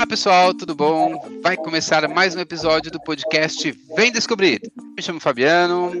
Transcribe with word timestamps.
Olá 0.00 0.06
pessoal, 0.06 0.54
tudo 0.54 0.74
bom? 0.74 1.22
Vai 1.42 1.58
começar 1.58 2.08
mais 2.08 2.34
um 2.34 2.40
episódio 2.40 2.90
do 2.90 2.98
podcast 2.98 3.70
Vem 3.94 4.10
Descobrir. 4.10 4.58
Me 4.96 5.02
chamo 5.02 5.20
Fabiano. 5.20 5.92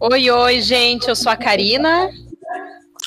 Oi, 0.00 0.28
oi, 0.28 0.60
gente, 0.60 1.08
eu 1.08 1.14
sou 1.14 1.30
a 1.30 1.36
Karina. 1.36 2.10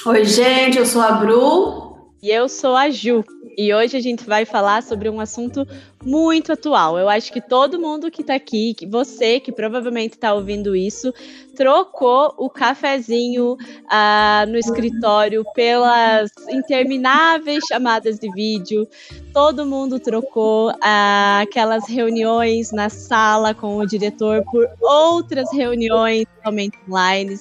Oi, 0.05 0.23
gente, 0.23 0.77
eu 0.77 0.85
sou 0.85 1.01
a 1.01 1.11
Bru. 1.11 1.97
E 2.23 2.29
eu 2.29 2.47
sou 2.47 2.77
a 2.77 2.89
Ju. 2.89 3.25
E 3.57 3.73
hoje 3.73 3.97
a 3.97 3.99
gente 3.99 4.23
vai 4.23 4.45
falar 4.45 4.81
sobre 4.83 5.09
um 5.09 5.19
assunto 5.19 5.67
muito 6.03 6.51
atual. 6.51 6.97
Eu 6.97 7.07
acho 7.07 7.31
que 7.31 7.41
todo 7.41 7.79
mundo 7.79 8.11
que 8.11 8.21
está 8.21 8.35
aqui, 8.35 8.73
que 8.73 8.85
você 8.85 9.39
que 9.39 9.51
provavelmente 9.51 10.13
está 10.13 10.33
ouvindo 10.33 10.75
isso, 10.75 11.13
trocou 11.55 12.33
o 12.37 12.49
cafezinho 12.49 13.55
ah, 13.89 14.45
no 14.47 14.57
escritório 14.57 15.45
pelas 15.53 16.31
intermináveis 16.49 17.63
chamadas 17.67 18.19
de 18.19 18.31
vídeo. 18.31 18.87
Todo 19.33 19.65
mundo 19.65 19.99
trocou 19.99 20.73
ah, 20.81 21.41
aquelas 21.43 21.87
reuniões 21.87 22.71
na 22.71 22.89
sala 22.89 23.53
com 23.53 23.77
o 23.77 23.85
diretor 23.85 24.43
por 24.51 24.67
outras 24.79 25.51
reuniões 25.53 26.25
totalmente 26.35 26.77
online. 26.89 27.37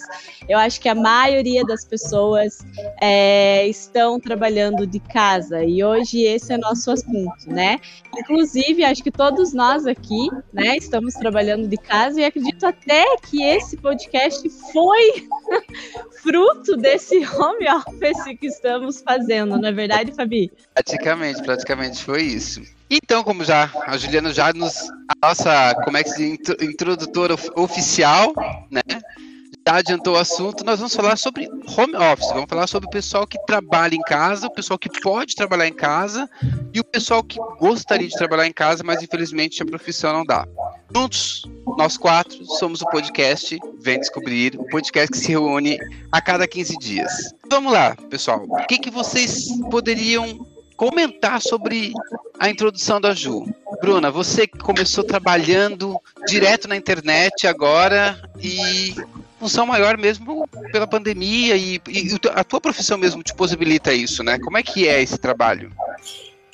Eu 0.48 0.58
acho 0.58 0.80
que 0.80 0.88
a 0.88 0.95
maioria 0.95 1.64
das 1.64 1.84
pessoas 1.84 2.58
é, 3.00 3.66
estão 3.66 4.20
trabalhando 4.20 4.86
de 4.86 5.00
casa 5.00 5.64
e 5.64 5.83
hoje 5.83 6.22
esse 6.22 6.52
é 6.52 6.58
nosso 6.58 6.91
assunto, 6.91 7.48
né? 7.48 7.80
Inclusive, 8.19 8.49
acho 8.84 9.02
que 9.02 9.10
todos 9.10 9.52
nós 9.52 9.86
aqui, 9.86 10.28
né, 10.52 10.77
estamos 10.77 11.14
trabalhando 11.14 11.68
de 11.68 11.77
casa 11.77 12.20
e 12.20 12.24
acredito 12.24 12.66
até 12.66 13.04
que 13.18 13.42
esse 13.42 13.77
podcast 13.77 14.48
foi 14.72 15.28
fruto 16.22 16.77
desse 16.77 17.18
home 17.27 17.66
office 17.68 18.38
que 18.38 18.46
estamos 18.46 19.00
fazendo, 19.00 19.58
não 19.58 19.68
é 19.68 19.72
verdade, 19.72 20.12
Fabi? 20.12 20.52
Praticamente, 20.74 21.42
praticamente 21.42 22.02
foi 22.02 22.22
isso. 22.22 22.62
Então, 22.91 23.22
como 23.22 23.44
já 23.44 23.70
a 23.86 23.97
Juliana 23.97 24.33
já 24.33 24.53
nos 24.53 24.75
a 25.08 25.28
nossa, 25.28 25.75
como 25.84 25.97
é 25.97 26.03
que 26.03 26.10
se 26.10 26.38
introdutora 26.60 27.34
oficial, 27.55 28.32
né? 28.70 28.82
Já 29.70 29.76
adiantou 29.76 30.14
o 30.14 30.18
assunto, 30.18 30.64
nós 30.64 30.80
vamos 30.80 30.94
falar 30.94 31.16
sobre 31.16 31.48
home 31.48 31.94
office, 31.94 32.28
vamos 32.32 32.48
falar 32.48 32.66
sobre 32.66 32.88
o 32.88 32.90
pessoal 32.90 33.24
que 33.24 33.38
trabalha 33.46 33.94
em 33.94 34.00
casa, 34.00 34.48
o 34.48 34.50
pessoal 34.50 34.76
que 34.76 34.90
pode 35.00 35.36
trabalhar 35.36 35.68
em 35.68 35.72
casa 35.72 36.28
e 36.74 36.80
o 36.80 36.84
pessoal 36.84 37.22
que 37.22 37.38
gostaria 37.58 38.08
de 38.08 38.16
trabalhar 38.16 38.46
em 38.46 38.52
casa, 38.52 38.82
mas 38.82 39.00
infelizmente 39.00 39.62
a 39.62 39.66
profissão 39.66 40.12
não 40.12 40.24
dá. 40.24 40.46
Juntos, 40.92 41.44
nós 41.78 41.96
quatro 41.96 42.44
somos 42.58 42.82
o 42.82 42.86
podcast 42.86 43.58
Vem 43.80 44.00
Descobrir, 44.00 44.58
o 44.58 44.66
podcast 44.66 45.12
que 45.12 45.18
se 45.18 45.28
reúne 45.28 45.78
a 46.10 46.20
cada 46.20 46.48
15 46.48 46.76
dias. 46.78 47.12
Vamos 47.48 47.72
lá, 47.72 47.94
pessoal. 48.10 48.44
O 48.48 48.66
que, 48.66 48.76
que 48.76 48.91
vocês 48.91 49.46
poderiam 49.70 50.46
comentar 50.76 51.41
sobre 51.41 51.92
a 52.41 52.50
introdução 52.50 53.00
da 53.00 53.14
Ju? 53.14 53.46
Bruna, 53.80 54.10
você 54.10 54.48
que 54.48 54.58
começou 54.58 55.04
trabalhando 55.04 55.96
direto 56.26 56.66
na 56.66 56.76
internet 56.76 57.46
agora 57.46 58.20
e 58.38 58.94
função 59.41 59.64
maior 59.64 59.96
mesmo 59.96 60.46
pela 60.70 60.86
pandemia 60.86 61.56
e, 61.56 61.80
e, 61.88 62.19
a 62.34 62.44
tua 62.44 62.60
profissão 62.60 62.98
mesmo 62.98 63.22
te 63.22 63.34
possibilita 63.34 63.92
isso, 63.92 64.22
né? 64.22 64.38
Como 64.38 64.58
é 64.58 64.62
que 64.62 64.86
é 64.86 65.02
esse 65.02 65.19
trabalho? 65.19 65.72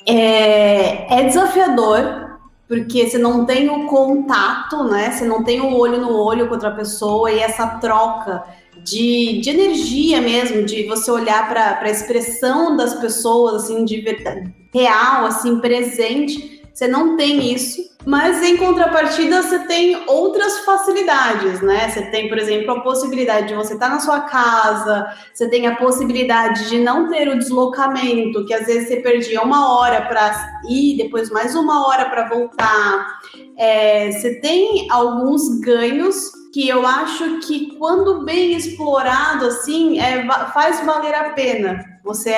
É, 0.05 1.19
é 1.19 1.23
desafiador, 1.25 2.39
porque 2.65 3.09
você 3.09 3.17
não 3.17 3.45
tem 3.45 3.69
o 3.69 3.87
contato, 3.87 4.85
né? 4.85 5.11
Você 5.11 5.25
não 5.25 5.43
tem 5.43 5.59
o 5.59 5.75
olho 5.75 5.99
no 5.99 6.17
olho 6.17 6.47
com 6.47 6.53
outra 6.53 6.71
pessoa 6.71 7.29
e 7.29 7.39
essa 7.39 7.67
troca 7.79 8.45
de, 8.85 9.41
de 9.41 9.49
energia 9.49 10.21
mesmo, 10.21 10.63
de 10.63 10.87
você 10.87 11.11
olhar 11.11 11.49
para 11.49 11.81
a 11.81 11.89
expressão 11.89 12.77
das 12.77 12.93
pessoas, 12.93 13.63
assim, 13.63 13.83
de 13.83 13.99
verdade, 13.99 14.53
real, 14.73 15.25
assim, 15.25 15.59
presente 15.59 16.56
você 16.77 16.87
não 16.87 17.17
tem 17.17 17.51
isso, 17.51 17.81
mas 18.05 18.43
em 18.43 18.55
contrapartida 18.55 19.41
você 19.41 19.65
tem 19.65 20.03
outras 20.05 20.59
facilidades, 20.59 21.59
né? 21.59 21.89
Você 21.89 22.03
tem, 22.11 22.29
por 22.29 22.37
exemplo, 22.37 22.69
a 22.69 22.81
possibilidade 22.81 23.47
de 23.47 23.55
você 23.55 23.73
estar 23.73 23.89
na 23.89 23.99
sua 23.99 24.21
casa, 24.21 25.11
você 25.33 25.49
tem 25.49 25.65
a 25.65 25.75
possibilidade 25.75 26.69
de 26.69 26.77
não 26.77 27.09
ter 27.09 27.29
o 27.29 27.39
deslocamento, 27.39 28.45
que 28.45 28.53
às 28.53 28.67
vezes 28.67 28.89
você 28.89 28.97
perdia 28.97 29.41
uma 29.41 29.75
hora 29.75 30.03
para 30.03 30.59
ir, 30.69 30.97
depois 30.97 31.31
mais 31.31 31.55
uma 31.55 31.87
hora 31.87 32.05
para 32.11 32.29
voltar. 32.29 33.21
É, 33.57 34.11
você 34.11 34.39
tem 34.39 34.85
alguns 34.91 35.59
ganhos 35.59 36.31
que 36.53 36.69
eu 36.69 36.85
acho 36.85 37.39
que 37.39 37.75
quando 37.77 38.23
bem 38.23 38.53
explorado 38.53 39.47
assim 39.47 39.99
é, 39.99 40.27
faz 40.53 40.85
valer 40.85 41.15
a 41.15 41.29
pena. 41.31 41.83
Você 42.03 42.35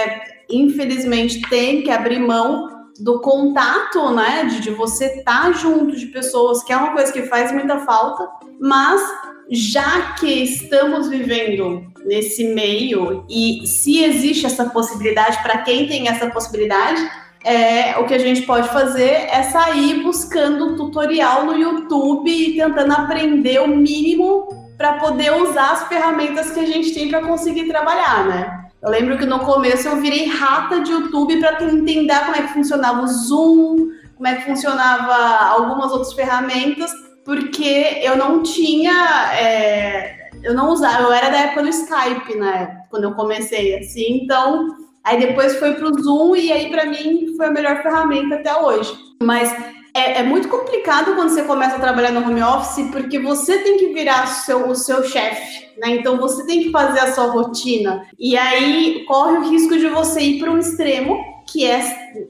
infelizmente 0.50 1.42
tem 1.50 1.82
que 1.84 1.92
abrir 1.92 2.20
mão 2.20 2.79
do 3.00 3.20
contato, 3.22 4.12
né? 4.12 4.46
De, 4.46 4.62
de 4.62 4.72
você 4.72 5.06
estar 5.06 5.44
tá 5.44 5.52
junto 5.52 5.96
de 5.96 6.08
pessoas, 6.08 6.64
que 6.64 6.74
é 6.74 6.78
uma 6.78 6.94
coisa 6.94 7.12
que 7.12 7.24
faz 7.24 7.52
muita 7.52 7.80
falta, 7.80 8.28
mas 8.60 9.02
já 9.50 10.14
que 10.14 10.28
estamos 10.28 11.10
vivendo 11.10 11.88
nesse 12.06 12.44
meio 12.54 13.26
e 13.30 13.66
se 13.66 14.04
existe 14.04 14.46
essa 14.46 14.70
possibilidade, 14.70 15.42
para 15.42 15.60
quem 15.60 15.88
tem 15.88 16.08
essa 16.08 16.30
possibilidade, 16.30 17.10
é, 17.44 17.98
o 17.98 18.06
que 18.06 18.14
a 18.14 18.20
gente 18.20 18.44
pode 18.44 18.68
fazer 18.70 19.28
é 19.32 19.44
sair 19.44 20.04
buscando 20.04 20.76
tutorial 20.76 21.46
no 21.46 21.56
YouTube 21.56 22.30
e 22.30 22.56
tentando 22.56 22.94
aprender 22.94 23.60
o 23.62 23.68
mínimo 23.68 24.48
para 24.78 24.94
poder 24.94 25.34
usar 25.34 25.72
as 25.72 25.88
ferramentas 25.88 26.52
que 26.52 26.60
a 26.60 26.66
gente 26.66 26.94
tem 26.94 27.10
para 27.10 27.22
conseguir 27.22 27.68
trabalhar, 27.68 28.26
né? 28.26 28.69
Eu 28.82 28.90
lembro 28.90 29.18
que 29.18 29.26
no 29.26 29.40
começo 29.40 29.88
eu 29.88 29.98
virei 29.98 30.26
rata 30.28 30.80
de 30.80 30.92
YouTube 30.92 31.40
para 31.40 31.64
entender 31.64 32.20
como 32.20 32.36
é 32.36 32.42
que 32.44 32.54
funcionava 32.54 33.04
o 33.04 33.08
Zoom, 33.08 33.90
como 34.16 34.28
é 34.28 34.36
que 34.36 34.46
funcionava 34.46 35.14
algumas 35.54 35.92
outras 35.92 36.14
ferramentas, 36.14 36.92
porque 37.26 38.00
eu 38.02 38.18
não 38.18 38.42
tinha. 38.42 39.34
É, 39.34 40.30
eu 40.42 40.54
não 40.54 40.70
usava, 40.70 41.04
eu 41.04 41.12
era 41.12 41.30
da 41.30 41.38
época 41.40 41.64
do 41.64 41.70
Skype, 41.70 42.36
né? 42.38 42.84
Quando 42.90 43.04
eu 43.04 43.14
comecei, 43.14 43.78
assim, 43.78 44.22
então. 44.24 44.78
Aí 45.04 45.20
depois 45.20 45.58
foi 45.58 45.74
para 45.74 45.88
o 45.88 46.02
Zoom 46.02 46.36
e 46.36 46.52
aí 46.52 46.70
para 46.70 46.86
mim 46.86 47.34
foi 47.36 47.48
a 47.48 47.52
melhor 47.52 47.82
ferramenta 47.82 48.36
até 48.36 48.56
hoje. 48.56 48.94
Mas 49.22 49.54
é, 49.94 50.20
é, 50.20 50.24
muito 50.24 50.48
complicado 50.48 51.16
quando 51.16 51.30
você 51.30 51.44
começa 51.44 51.76
a 51.76 51.80
trabalhar 51.80 52.12
no 52.12 52.22
home 52.22 52.42
office, 52.42 52.90
porque 52.92 53.20
você 53.20 53.60
tem 53.60 53.78
que 53.78 53.94
virar 53.94 54.28
seu, 54.28 54.70
o 54.70 54.76
seu 54.76 55.04
chefe, 55.04 55.68
né? 55.78 55.96
Então 55.96 56.18
você 56.18 56.46
tem 56.46 56.64
que 56.64 56.72
fazer 56.72 57.00
a 57.00 57.12
sua 57.12 57.28
rotina. 57.28 58.08
E 58.18 58.38
aí 58.38 59.04
corre 59.08 59.38
o 59.38 59.50
risco 59.50 59.78
de 59.78 59.88
você 59.88 60.22
ir 60.22 60.40
para 60.40 60.52
um 60.52 60.60
extremo, 60.60 61.18
que 61.48 61.66
é 61.66 61.82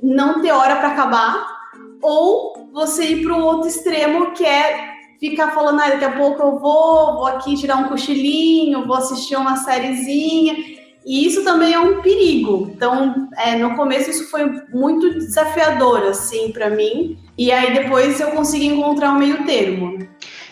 não 0.01 0.41
ter 0.41 0.51
hora 0.51 0.77
para 0.77 0.89
acabar, 0.89 1.59
ou 2.01 2.69
você 2.71 3.05
ir 3.05 3.23
para 3.23 3.35
o 3.35 3.43
outro 3.43 3.67
extremo, 3.67 4.31
que 4.31 4.45
é 4.45 4.89
ficar 5.19 5.51
falando, 5.51 5.81
ah, 5.81 5.89
daqui 5.89 6.05
a 6.05 6.17
pouco 6.17 6.41
eu 6.41 6.59
vou, 6.59 7.15
vou 7.15 7.27
aqui 7.27 7.55
tirar 7.55 7.75
um 7.75 7.89
cochilinho, 7.89 8.87
vou 8.87 8.95
assistir 8.95 9.35
uma 9.35 9.57
sériezinha. 9.57 10.78
E 11.09 11.25
isso 11.25 11.43
também 11.43 11.73
é 11.73 11.79
um 11.79 12.03
perigo. 12.03 12.71
Então, 12.71 13.27
é, 13.35 13.55
no 13.55 13.75
começo 13.75 14.11
isso 14.11 14.29
foi 14.29 14.45
muito 14.71 15.11
desafiador, 15.15 16.03
assim, 16.03 16.51
para 16.51 16.69
mim. 16.69 17.17
E 17.35 17.51
aí 17.51 17.73
depois 17.73 18.19
eu 18.19 18.29
consegui 18.29 18.67
encontrar 18.67 19.13
um 19.13 19.17
meio 19.17 19.43
termo. 19.43 20.07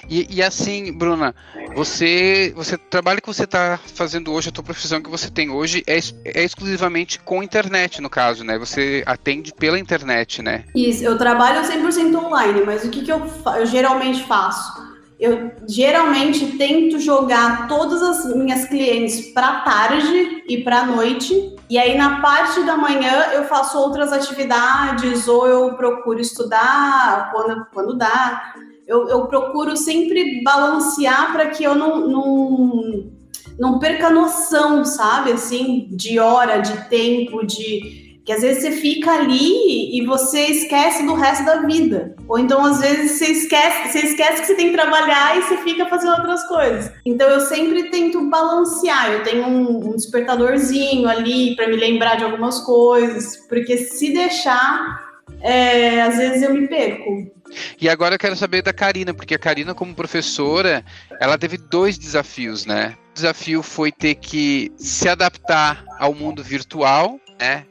E, 0.09 0.25
e, 0.31 0.41
assim, 0.41 0.91
Bruna, 0.91 1.35
você, 1.75 2.51
você 2.55 2.75
trabalho 2.75 3.21
que 3.21 3.27
você 3.27 3.43
está 3.43 3.77
fazendo 3.93 4.33
hoje, 4.33 4.49
a 4.49 4.51
tua 4.51 4.63
profissão 4.63 4.99
que 4.99 5.11
você 5.11 5.29
tem 5.29 5.51
hoje 5.51 5.83
é, 5.85 5.99
é 6.25 6.43
exclusivamente 6.43 7.19
com 7.19 7.43
internet, 7.43 8.01
no 8.01 8.09
caso, 8.09 8.43
né? 8.43 8.57
Você 8.57 9.03
atende 9.05 9.53
pela 9.53 9.77
internet, 9.77 10.41
né? 10.41 10.63
Isso, 10.73 11.03
eu 11.03 11.19
trabalho 11.19 11.61
100% 11.61 12.15
online, 12.15 12.63
mas 12.65 12.83
o 12.83 12.89
que, 12.89 13.03
que 13.03 13.11
eu, 13.11 13.21
eu 13.57 13.65
geralmente 13.67 14.23
faço? 14.23 14.86
Eu 15.19 15.51
geralmente 15.67 16.57
tento 16.57 16.99
jogar 16.99 17.67
todas 17.67 18.03
as 18.03 18.35
minhas 18.35 18.65
clientes 18.65 19.31
para 19.33 19.61
tarde 19.61 20.43
e 20.47 20.63
para 20.63 20.85
noite, 20.85 21.55
e 21.69 21.77
aí 21.77 21.97
na 21.97 22.21
parte 22.21 22.63
da 22.63 22.77
manhã 22.77 23.31
eu 23.33 23.45
faço 23.45 23.79
outras 23.79 24.13
atividades 24.13 25.27
ou 25.27 25.47
eu 25.47 25.73
procuro 25.73 26.19
estudar 26.19 27.31
quando, 27.31 27.65
quando 27.73 27.97
dá 27.97 28.53
eu, 28.87 29.09
eu 29.09 29.25
procuro 29.27 29.75
sempre 29.75 30.41
balancear 30.41 31.33
para 31.33 31.49
que 31.49 31.63
eu 31.63 31.75
não, 31.75 32.07
não, 32.07 33.11
não 33.59 33.79
perca 33.79 34.09
noção, 34.09 34.85
sabe? 34.85 35.33
Assim, 35.33 35.89
de 35.91 36.17
hora, 36.17 36.59
de 36.59 36.89
tempo, 36.89 37.45
de. 37.45 38.06
Que 38.27 38.33
às 38.33 38.41
vezes 38.41 38.61
você 38.61 38.71
fica 38.73 39.09
ali 39.09 39.97
e 39.97 40.05
você 40.05 40.47
esquece 40.47 41.05
do 41.05 41.13
resto 41.13 41.45
da 41.45 41.61
vida. 41.61 42.13
Ou 42.27 42.37
então, 42.37 42.65
às 42.65 42.81
vezes, 42.81 43.13
você 43.13 43.27
esquece, 43.27 43.89
você 43.89 43.99
esquece 43.99 44.41
que 44.41 44.47
você 44.47 44.55
tem 44.55 44.67
que 44.67 44.73
trabalhar 44.73 45.37
e 45.37 45.43
você 45.43 45.55
fica 45.59 45.85
fazendo 45.85 46.11
outras 46.11 46.45
coisas. 46.45 46.91
Então, 47.05 47.29
eu 47.29 47.39
sempre 47.39 47.89
tento 47.89 48.29
balancear. 48.29 49.13
Eu 49.13 49.23
tenho 49.23 49.47
um, 49.47 49.91
um 49.91 49.95
despertadorzinho 49.95 51.07
ali 51.07 51.55
para 51.55 51.69
me 51.69 51.77
lembrar 51.77 52.17
de 52.17 52.25
algumas 52.25 52.59
coisas. 52.59 53.37
Porque 53.47 53.77
se 53.77 54.13
deixar, 54.13 55.21
é, 55.39 56.01
às 56.01 56.17
vezes 56.17 56.43
eu 56.43 56.53
me 56.53 56.67
perco. 56.67 57.31
E 57.79 57.87
agora 57.87 58.15
eu 58.15 58.19
quero 58.19 58.35
saber 58.35 58.61
da 58.61 58.73
Karina, 58.73 59.13
porque 59.13 59.35
a 59.35 59.39
Karina, 59.39 59.73
como 59.73 59.95
professora, 59.95 60.83
ela 61.21 61.37
teve 61.37 61.57
dois 61.57 61.97
desafios, 61.97 62.65
né? 62.65 62.97
O 63.11 63.13
desafio 63.13 63.63
foi 63.63 63.89
ter 63.89 64.15
que 64.15 64.69
se 64.75 65.07
adaptar 65.07 65.81
ao 65.97 66.13
mundo 66.13 66.43
virtual, 66.43 67.17
né? 67.39 67.63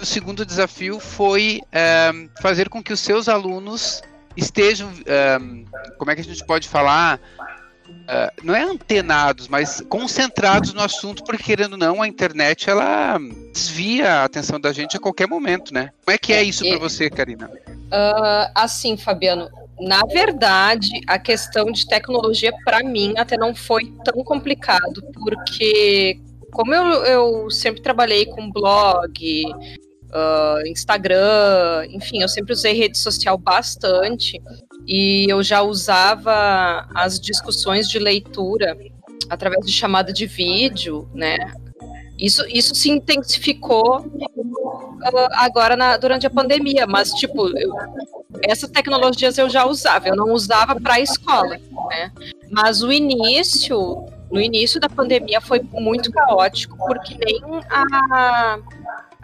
O 0.00 0.04
segundo 0.04 0.44
desafio 0.44 0.98
foi 0.98 1.60
um, 2.12 2.28
fazer 2.40 2.68
com 2.68 2.82
que 2.82 2.92
os 2.92 3.00
seus 3.00 3.28
alunos 3.28 4.02
estejam, 4.36 4.88
um, 5.40 5.64
como 5.98 6.10
é 6.10 6.14
que 6.14 6.20
a 6.20 6.24
gente 6.24 6.44
pode 6.44 6.68
falar, 6.68 7.20
uh, 7.88 8.42
não 8.42 8.54
é 8.54 8.62
antenados, 8.62 9.48
mas 9.48 9.80
concentrados 9.88 10.72
no 10.72 10.82
assunto, 10.82 11.22
porque 11.24 11.42
querendo 11.42 11.72
ou 11.72 11.78
não, 11.78 12.02
a 12.02 12.08
internet 12.08 12.68
ela 12.68 13.18
desvia 13.52 14.14
a 14.14 14.24
atenção 14.24 14.60
da 14.60 14.72
gente 14.72 14.96
a 14.96 15.00
qualquer 15.00 15.28
momento, 15.28 15.72
né? 15.72 15.90
Como 16.04 16.14
é 16.14 16.18
que 16.18 16.32
é 16.32 16.42
isso 16.42 16.66
para 16.66 16.78
você, 16.78 17.08
Karina? 17.10 17.50
Uh, 17.68 18.50
assim, 18.54 18.96
Fabiano, 18.96 19.48
na 19.80 20.00
verdade, 20.06 20.88
a 21.06 21.18
questão 21.18 21.70
de 21.70 21.86
tecnologia 21.86 22.52
para 22.64 22.82
mim 22.82 23.14
até 23.16 23.36
não 23.36 23.54
foi 23.54 23.92
tão 24.04 24.22
complicado, 24.24 25.02
porque 25.12 26.20
como 26.52 26.74
eu, 26.74 26.86
eu 27.04 27.50
sempre 27.50 27.82
trabalhei 27.82 28.26
com 28.26 28.50
blog, 28.50 29.44
uh, 30.12 30.66
Instagram, 30.66 31.86
enfim, 31.90 32.20
eu 32.22 32.28
sempre 32.28 32.52
usei 32.52 32.74
rede 32.74 32.98
social 32.98 33.36
bastante 33.38 34.40
e 34.86 35.26
eu 35.28 35.42
já 35.42 35.62
usava 35.62 36.86
as 36.94 37.18
discussões 37.18 37.88
de 37.88 37.98
leitura 37.98 38.76
através 39.30 39.64
de 39.64 39.72
chamada 39.72 40.12
de 40.12 40.26
vídeo, 40.26 41.08
né? 41.14 41.38
Isso, 42.18 42.46
isso 42.48 42.74
se 42.74 42.90
intensificou 42.90 44.00
uh, 44.00 45.28
agora 45.32 45.74
na, 45.74 45.96
durante 45.96 46.26
a 46.26 46.30
pandemia, 46.30 46.86
mas 46.86 47.12
tipo, 47.12 47.48
essas 48.42 48.70
tecnologias 48.70 49.38
eu 49.38 49.48
já 49.48 49.66
usava, 49.66 50.08
eu 50.08 50.16
não 50.16 50.32
usava 50.32 50.78
para 50.78 50.94
a 50.94 51.00
escola, 51.00 51.56
né? 51.88 52.12
Mas 52.50 52.82
o 52.82 52.92
início, 52.92 54.04
no 54.32 54.40
início 54.40 54.80
da 54.80 54.88
pandemia 54.88 55.40
foi 55.40 55.60
muito 55.72 56.10
caótico, 56.10 56.76
porque 56.78 57.14
nem 57.22 57.42
a, 57.70 58.58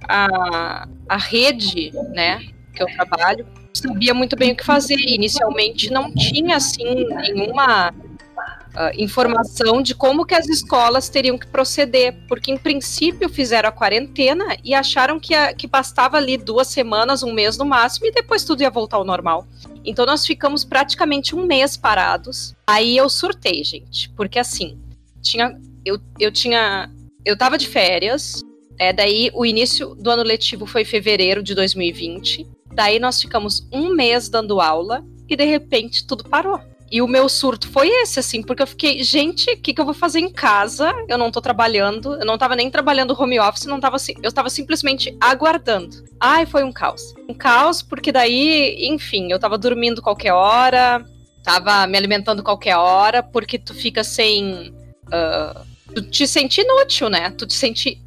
a, 0.06 0.88
a 1.08 1.16
rede, 1.16 1.90
né, 2.10 2.46
que 2.74 2.82
eu 2.82 2.86
trabalho, 2.88 3.46
sabia 3.72 4.12
muito 4.12 4.36
bem 4.36 4.52
o 4.52 4.56
que 4.56 4.64
fazer. 4.64 4.98
Inicialmente 4.98 5.90
não 5.90 6.12
tinha 6.12 6.56
assim 6.56 7.06
nenhuma 7.06 7.90
uh, 7.90 8.92
informação 8.98 9.80
de 9.80 9.94
como 9.94 10.26
que 10.26 10.34
as 10.34 10.46
escolas 10.46 11.08
teriam 11.08 11.38
que 11.38 11.46
proceder, 11.46 12.14
porque 12.28 12.52
em 12.52 12.58
princípio 12.58 13.30
fizeram 13.30 13.70
a 13.70 13.72
quarentena 13.72 14.58
e 14.62 14.74
acharam 14.74 15.18
que, 15.18 15.34
a, 15.34 15.54
que 15.54 15.66
bastava 15.66 16.18
ali 16.18 16.36
duas 16.36 16.68
semanas, 16.68 17.22
um 17.22 17.32
mês 17.32 17.56
no 17.56 17.64
máximo, 17.64 18.06
e 18.06 18.12
depois 18.12 18.44
tudo 18.44 18.60
ia 18.60 18.70
voltar 18.70 18.98
ao 18.98 19.04
normal. 19.04 19.46
Então 19.84 20.04
nós 20.04 20.26
ficamos 20.26 20.66
praticamente 20.66 21.34
um 21.34 21.46
mês 21.46 21.78
parados. 21.78 22.54
Aí 22.66 22.94
eu 22.94 23.08
surtei, 23.08 23.64
gente, 23.64 24.10
porque 24.10 24.38
assim, 24.38 24.78
tinha, 25.22 25.58
eu, 25.84 25.98
eu 26.18 26.30
tinha, 26.30 26.90
eu 27.24 27.36
tava 27.36 27.58
de 27.58 27.68
férias, 27.68 28.42
é, 28.78 28.92
daí 28.92 29.30
o 29.34 29.44
início 29.44 29.94
do 29.94 30.10
ano 30.10 30.22
letivo 30.22 30.66
foi 30.66 30.84
fevereiro 30.84 31.42
de 31.42 31.54
2020. 31.54 32.46
Daí 32.72 32.98
nós 32.98 33.20
ficamos 33.20 33.66
um 33.72 33.94
mês 33.94 34.28
dando 34.28 34.60
aula 34.60 35.04
e 35.28 35.34
de 35.36 35.44
repente 35.44 36.06
tudo 36.06 36.24
parou. 36.24 36.60
E 36.90 37.02
o 37.02 37.06
meu 37.06 37.28
surto 37.28 37.68
foi 37.70 37.88
esse, 37.88 38.18
assim, 38.18 38.42
porque 38.42 38.62
eu 38.62 38.66
fiquei, 38.66 39.02
gente, 39.04 39.50
o 39.50 39.60
que, 39.60 39.74
que 39.74 39.80
eu 39.80 39.84
vou 39.84 39.92
fazer 39.92 40.20
em 40.20 40.30
casa? 40.30 40.94
Eu 41.06 41.18
não 41.18 41.30
tô 41.30 41.40
trabalhando, 41.40 42.14
eu 42.14 42.24
não 42.24 42.38
tava 42.38 42.56
nem 42.56 42.70
trabalhando 42.70 43.20
home 43.20 43.38
office, 43.38 43.66
não 43.66 43.78
tava 43.78 43.98
eu 44.22 44.32
tava 44.32 44.48
simplesmente 44.48 45.14
aguardando. 45.20 46.02
Ai, 46.18 46.46
foi 46.46 46.64
um 46.64 46.72
caos. 46.72 47.14
Um 47.28 47.34
caos, 47.34 47.82
porque 47.82 48.10
daí, 48.10 48.86
enfim, 48.86 49.30
eu 49.30 49.38
tava 49.38 49.58
dormindo 49.58 50.00
qualquer 50.00 50.32
hora, 50.32 51.04
tava 51.42 51.86
me 51.86 51.98
alimentando 51.98 52.42
qualquer 52.42 52.76
hora, 52.76 53.22
porque 53.22 53.58
tu 53.58 53.74
fica 53.74 54.02
sem. 54.02 54.74
Uh, 55.08 55.66
tu 55.94 56.02
te 56.02 56.26
sente 56.26 56.60
inútil, 56.60 57.08
né? 57.08 57.30
Tu 57.30 57.46
te 57.46 57.54
sente 57.54 58.00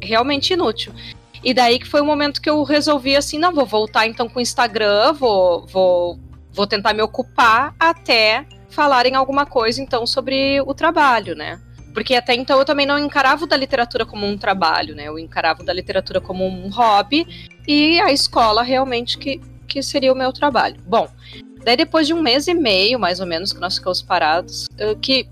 realmente 0.00 0.52
inútil. 0.52 0.92
E 1.42 1.52
daí 1.52 1.78
que 1.78 1.88
foi 1.88 2.00
o 2.00 2.04
momento 2.04 2.40
que 2.40 2.48
eu 2.48 2.62
resolvi 2.62 3.16
assim, 3.16 3.38
não, 3.38 3.52
vou 3.52 3.66
voltar 3.66 4.06
então 4.06 4.28
com 4.28 4.38
o 4.38 4.42
Instagram, 4.42 5.12
vou, 5.12 5.66
vou 5.66 6.18
vou 6.52 6.66
tentar 6.66 6.92
me 6.92 7.02
ocupar 7.02 7.74
até 7.80 8.46
falarem 8.68 9.14
alguma 9.14 9.46
coisa 9.46 9.82
então 9.82 10.06
sobre 10.06 10.60
o 10.60 10.74
trabalho, 10.74 11.34
né? 11.34 11.60
Porque 11.92 12.14
até 12.14 12.34
então 12.34 12.58
eu 12.58 12.64
também 12.64 12.86
não 12.86 12.98
encarava 12.98 13.46
da 13.46 13.56
literatura 13.56 14.06
como 14.06 14.26
um 14.26 14.38
trabalho, 14.38 14.94
né? 14.94 15.08
Eu 15.08 15.18
encarava 15.18 15.62
da 15.62 15.72
literatura 15.72 16.20
como 16.20 16.46
um 16.46 16.70
hobby 16.70 17.26
e 17.66 18.00
a 18.00 18.10
escola 18.10 18.62
realmente 18.62 19.18
que, 19.18 19.40
que 19.66 19.82
seria 19.82 20.12
o 20.12 20.16
meu 20.16 20.32
trabalho. 20.32 20.76
Bom, 20.86 21.08
daí 21.64 21.76
depois 21.76 22.06
de 22.06 22.14
um 22.14 22.22
mês 22.22 22.48
e 22.48 22.54
meio, 22.54 22.98
mais 22.98 23.20
ou 23.20 23.26
menos, 23.26 23.52
que 23.52 23.60
nós 23.60 23.76
ficamos 23.76 24.00
parados, 24.00 24.68
que 25.02 25.28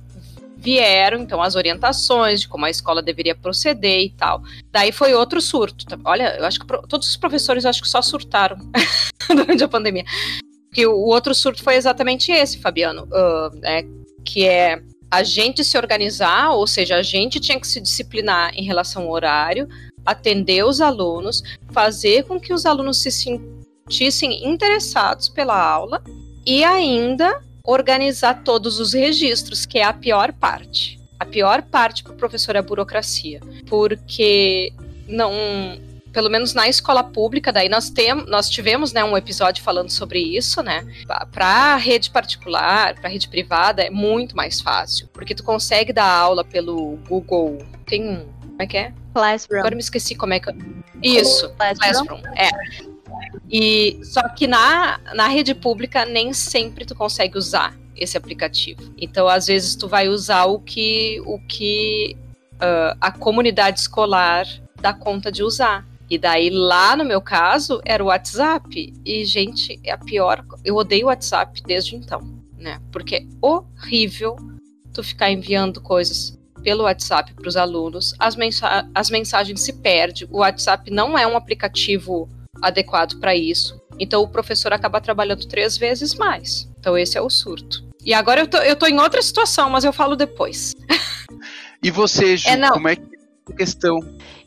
vieram 0.61 1.21
então 1.21 1.41
as 1.43 1.55
orientações 1.55 2.43
de 2.43 2.49
como 2.49 2.67
a 2.67 2.71
escola 2.71 3.03
deveria 3.03 3.35
proceder 3.35 4.01
e 4.01 4.11
tal. 4.11 4.43
Daí 4.71 4.93
foi 4.93 5.15
outro 5.15 5.41
surto. 5.41 5.85
Olha, 6.05 6.37
eu 6.39 6.45
acho 6.45 6.61
que 6.61 6.67
todos 6.87 7.09
os 7.09 7.17
professores 7.17 7.65
acho 7.65 7.83
que 7.83 7.89
só 7.89 8.03
surtaram 8.03 8.59
durante 9.29 9.65
a 9.65 9.69
pandemia. 9.69 10.05
Que 10.73 10.87
o 10.87 10.97
outro 10.97 11.35
surto 11.35 11.62
foi 11.62 11.75
exatamente 11.75 12.31
esse, 12.31 12.59
Fabiano, 12.59 13.05
uh, 13.05 14.23
que 14.25 14.47
é 14.47 14.83
a 15.11 15.25
gente 15.25 15.65
se 15.65 15.77
organizar, 15.77 16.51
ou 16.53 16.67
seja, 16.67 16.97
a 16.97 17.03
gente 17.03 17.41
tinha 17.41 17.59
que 17.59 17.67
se 17.67 17.81
disciplinar 17.81 18.53
em 18.55 18.62
relação 18.62 19.05
ao 19.05 19.11
horário, 19.11 19.69
atender 20.07 20.65
os 20.65 20.81
alunos, 20.81 21.43
fazer 21.73 22.25
com 22.25 22.39
que 22.39 22.53
os 22.53 22.65
alunos 22.65 23.03
se 23.03 23.11
sentissem 23.11 24.47
interessados 24.47 25.29
pela 25.29 25.61
aula 25.61 26.01
e 26.47 26.62
ainda 26.62 27.43
organizar 27.65 28.43
todos 28.43 28.79
os 28.81 28.93
registros, 28.93 29.67
que 29.67 29.79
é 29.79 29.85
a 29.85 29.93
pior 29.93 30.33
parte. 30.33 30.99
A 31.19 31.27
pior 31.27 31.62
parte 31.62 32.03
para 32.03 32.12
o 32.12 32.17
professor 32.17 32.57
é 32.57 32.59
a 32.59 32.62
burocracia, 32.62 33.41
porque 33.69 34.73
não 35.07 35.33
pelo 36.12 36.29
menos 36.29 36.55
na 36.55 36.69
escola 36.69 37.05
pública, 37.05 37.53
daí 37.53 37.69
nós 37.69 37.89
temos, 37.89 38.29
nós 38.29 38.49
tivemos, 38.49 38.93
né, 38.93 39.05
um 39.05 39.17
episódio 39.17 39.62
falando 39.62 39.91
sobre 39.91 40.19
isso, 40.19 40.62
né? 40.62 40.85
Para 41.33 41.77
rede 41.77 42.11
particular, 42.11 42.95
para 42.95 43.09
rede 43.09 43.29
privada 43.29 43.83
é 43.83 43.91
muito 43.91 44.37
mais 44.37 44.61
fácil, 44.61 45.09
porque 45.12 45.35
tu 45.35 45.45
consegue 45.45 45.93
dar 45.93 46.11
aula 46.11 46.45
pelo 46.45 46.99
Google, 47.09 47.59
tem 47.87 48.09
um, 48.09 48.27
como 48.41 48.62
é 48.62 48.67
que 48.67 48.77
é? 48.77 48.93
Classroom. 49.15 49.61
Agora 49.61 49.75
me 49.75 49.81
esqueci 49.81 50.15
como 50.15 50.35
é 50.35 50.41
que 50.41 50.51
Isso, 51.03 51.49
Classroom. 51.51 51.79
Classroom. 51.79 52.23
É. 52.37 52.51
E 53.51 54.01
só 54.05 54.29
que 54.29 54.47
na, 54.47 54.99
na 55.15 55.29
rede 55.29 55.55
pública 55.55 56.05
nem 56.05 56.33
sempre 56.33 56.85
tu 56.85 56.95
consegue 56.95 57.37
usar 57.37 57.77
esse 57.97 58.17
aplicativo. 58.17 58.95
Então, 58.97 59.29
às 59.29 59.47
vezes 59.47 59.75
tu 59.77 59.87
vai 59.87 60.09
usar 60.09 60.47
o 60.47 60.59
que 60.59 61.21
o 61.27 61.39
que 61.47 62.17
uh, 62.55 62.97
a 63.01 63.13
comunidade 63.13 63.81
escolar 63.81 64.47
dá 64.81 64.93
conta 64.93 65.31
de 65.31 65.43
usar. 65.43 65.87
E 66.09 66.19
daí, 66.19 66.51
lá 66.51 66.97
no 66.97 67.05
meu 67.05 67.21
caso, 67.21 67.81
era 67.85 68.03
o 68.03 68.09
WhatsApp. 68.09 68.93
E, 69.05 69.25
gente, 69.25 69.79
é 69.85 69.93
a 69.93 69.99
pior. 69.99 70.45
Eu 70.65 70.75
odeio 70.75 71.07
o 71.07 71.09
WhatsApp 71.09 71.62
desde 71.65 71.95
então, 71.95 72.21
né? 72.59 72.81
Porque 72.91 73.17
é 73.17 73.27
horrível 73.41 74.37
tu 74.93 75.05
ficar 75.05 75.31
enviando 75.31 75.81
coisas 75.81 76.37
pelo 76.65 76.83
WhatsApp 76.83 77.33
para 77.35 77.49
os 77.49 77.57
alunos. 77.57 78.15
As, 78.19 78.35
mensa 78.35 78.89
as 78.93 79.09
mensagens 79.09 79.61
se 79.61 79.73
perdem. 79.73 80.27
O 80.33 80.39
WhatsApp 80.39 80.91
não 80.91 81.17
é 81.17 81.27
um 81.27 81.37
aplicativo 81.37 82.29
adequado 82.62 83.19
para 83.21 83.35
isso. 83.35 83.81
Então, 83.99 84.23
o 84.23 84.29
professor 84.29 84.73
acaba 84.73 85.00
trabalhando 85.00 85.47
três 85.47 85.76
vezes 85.76 86.14
mais. 86.14 86.69
Então, 86.79 86.97
esse 86.97 87.19
é 87.19 87.21
o 87.21 87.29
surto. 87.29 87.85
E 88.05 88.14
agora 88.14 88.40
eu 88.40 88.47
tô, 88.49 88.57
eu 88.59 88.76
tô 88.76 88.87
em 88.87 88.99
outra 88.99 89.21
situação, 89.21 89.69
mas 89.69 89.85
eu 89.85 89.93
falo 89.93 90.17
depois. 90.17 90.75
E 91.83 91.90
você, 91.90 92.37
Ju, 92.37 92.49
é, 92.49 92.71
como 92.71 92.88
é 92.88 92.97
que 92.97 93.02
é 93.02 93.52
a 93.52 93.57
questão? 93.57 93.99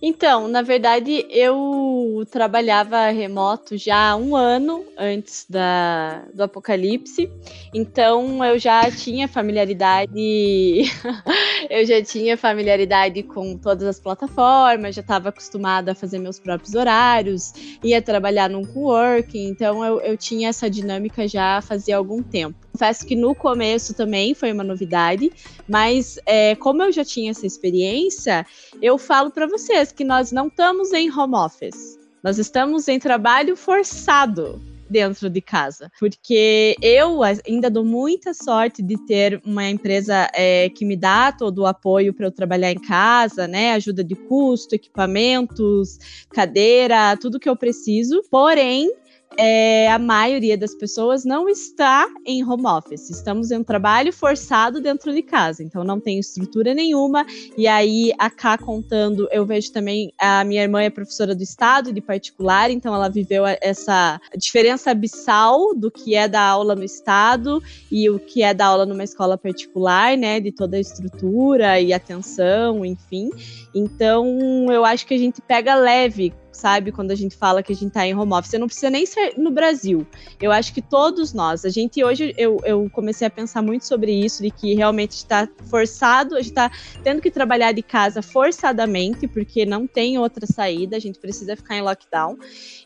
Então, 0.05 0.49
na 0.49 0.61
verdade, 0.61 1.25
eu 1.29 2.27
trabalhava 2.29 3.07
remoto 3.07 3.77
já 3.77 4.09
há 4.09 4.15
um 4.17 4.35
ano 4.35 4.83
antes 4.97 5.45
da, 5.49 6.25
do 6.33 6.43
apocalipse, 6.43 7.31
então 7.73 8.43
eu 8.43 8.59
já 8.59 8.91
tinha 8.91 9.29
familiaridade, 9.29 10.11
eu 11.69 11.85
já 11.85 12.03
tinha 12.03 12.35
familiaridade 12.35 13.23
com 13.23 13.57
todas 13.57 13.87
as 13.87 13.97
plataformas, 13.97 14.93
já 14.93 14.99
estava 14.99 15.29
acostumada 15.29 15.93
a 15.93 15.95
fazer 15.95 16.19
meus 16.19 16.37
próprios 16.37 16.75
horários, 16.75 17.53
ia 17.81 18.01
trabalhar 18.01 18.49
num 18.49 18.65
coworking, 18.65 19.47
então 19.47 19.85
eu, 19.85 20.01
eu 20.01 20.17
tinha 20.17 20.49
essa 20.49 20.69
dinâmica 20.69 21.25
já 21.29 21.61
fazia 21.61 21.95
algum 21.95 22.21
tempo. 22.21 22.57
Confesso 22.73 23.05
que 23.05 23.15
no 23.15 23.33
começo 23.33 23.93
também 23.93 24.33
foi 24.33 24.51
uma 24.51 24.63
novidade, 24.65 25.31
mas 25.65 26.19
é, 26.25 26.55
como 26.55 26.83
eu 26.83 26.91
já 26.91 27.05
tinha 27.05 27.31
essa 27.31 27.45
experiência, 27.45 28.45
eu 28.81 28.97
falo 28.97 29.31
para 29.31 29.45
vocês 29.45 29.92
que 29.93 30.03
nós 30.03 30.31
não 30.31 30.47
estamos 30.47 30.91
em 30.91 31.11
home 31.11 31.35
office. 31.35 31.99
Nós 32.23 32.37
estamos 32.37 32.87
em 32.87 32.99
trabalho 32.99 33.55
forçado 33.55 34.61
dentro 34.89 35.29
de 35.29 35.41
casa. 35.41 35.91
Porque 35.99 36.75
eu 36.81 37.21
ainda 37.23 37.69
dou 37.69 37.83
muita 37.83 38.33
sorte 38.33 38.81
de 38.81 38.95
ter 39.05 39.41
uma 39.43 39.67
empresa 39.67 40.29
é, 40.33 40.69
que 40.69 40.85
me 40.85 40.95
dá 40.95 41.31
todo 41.31 41.59
o 41.59 41.65
apoio 41.65 42.13
para 42.13 42.27
eu 42.27 42.31
trabalhar 42.31 42.71
em 42.71 42.79
casa, 42.79 43.47
né? 43.47 43.73
Ajuda 43.73 44.03
de 44.03 44.15
custo, 44.15 44.75
equipamentos, 44.75 45.97
cadeira, 46.29 47.17
tudo 47.17 47.39
que 47.39 47.49
eu 47.49 47.55
preciso. 47.55 48.21
Porém, 48.29 48.91
é, 49.37 49.91
a 49.91 49.99
maioria 49.99 50.57
das 50.57 50.73
pessoas 50.73 51.25
não 51.25 51.49
está 51.49 52.07
em 52.25 52.43
home 52.43 52.65
office. 52.65 53.09
Estamos 53.09 53.51
em 53.51 53.57
um 53.57 53.63
trabalho 53.63 54.11
forçado 54.13 54.81
dentro 54.81 55.13
de 55.13 55.21
casa, 55.21 55.63
então 55.63 55.83
não 55.83 55.99
tem 55.99 56.19
estrutura 56.19 56.73
nenhuma. 56.73 57.25
E 57.57 57.67
aí, 57.67 58.11
a 58.17 58.29
Cá 58.29 58.57
contando, 58.57 59.27
eu 59.31 59.45
vejo 59.45 59.71
também 59.71 60.13
a 60.19 60.43
minha 60.43 60.61
irmã 60.61 60.81
é 60.81 60.89
professora 60.89 61.35
do 61.35 61.43
estado 61.43 61.93
de 61.93 62.01
particular, 62.01 62.69
então 62.69 62.93
ela 62.93 63.09
viveu 63.09 63.43
essa 63.61 64.19
diferença 64.37 64.91
abissal 64.91 65.73
do 65.75 65.89
que 65.91 66.15
é 66.15 66.27
dar 66.27 66.43
aula 66.43 66.75
no 66.75 66.83
estado 66.83 67.61
e 67.91 68.09
o 68.09 68.19
que 68.19 68.43
é 68.43 68.53
dar 68.53 68.67
aula 68.67 68.85
numa 68.85 69.03
escola 69.03 69.37
particular, 69.37 70.17
né? 70.17 70.39
De 70.39 70.51
toda 70.51 70.77
a 70.77 70.79
estrutura 70.79 71.79
e 71.79 71.93
atenção, 71.93 72.85
enfim. 72.85 73.29
Então, 73.73 74.67
eu 74.71 74.85
acho 74.85 75.05
que 75.05 75.13
a 75.13 75.17
gente 75.17 75.41
pega 75.41 75.75
leve 75.75 76.33
sabe? 76.53 76.91
Quando 76.91 77.11
a 77.11 77.15
gente 77.15 77.35
fala 77.35 77.61
que 77.61 77.73
a 77.73 77.75
gente 77.75 77.91
tá 77.91 78.05
em 78.05 78.15
home 78.15 78.33
office. 78.33 78.51
Você 78.51 78.57
não 78.57 78.67
precisa 78.67 78.89
nem 78.89 79.05
ser 79.05 79.37
no 79.37 79.51
Brasil. 79.51 80.07
Eu 80.41 80.51
acho 80.51 80.73
que 80.73 80.81
todos 80.81 81.33
nós, 81.33 81.65
a 81.65 81.69
gente 81.69 82.03
hoje, 82.03 82.33
eu, 82.37 82.59
eu 82.63 82.89
comecei 82.91 83.27
a 83.27 83.29
pensar 83.29 83.61
muito 83.61 83.85
sobre 83.85 84.11
isso, 84.11 84.41
de 84.41 84.51
que 84.51 84.73
realmente 84.73 85.11
está 85.11 85.47
forçado, 85.69 86.35
a 86.35 86.41
gente 86.41 86.51
está 86.51 86.71
tendo 87.03 87.21
que 87.21 87.31
trabalhar 87.31 87.71
de 87.71 87.81
casa 87.81 88.21
forçadamente, 88.21 89.27
porque 89.27 89.65
não 89.65 89.87
tem 89.87 90.17
outra 90.17 90.45
saída, 90.45 90.95
a 90.95 90.99
gente 90.99 91.19
precisa 91.19 91.55
ficar 91.55 91.75
em 91.75 91.81
lockdown. 91.81 92.37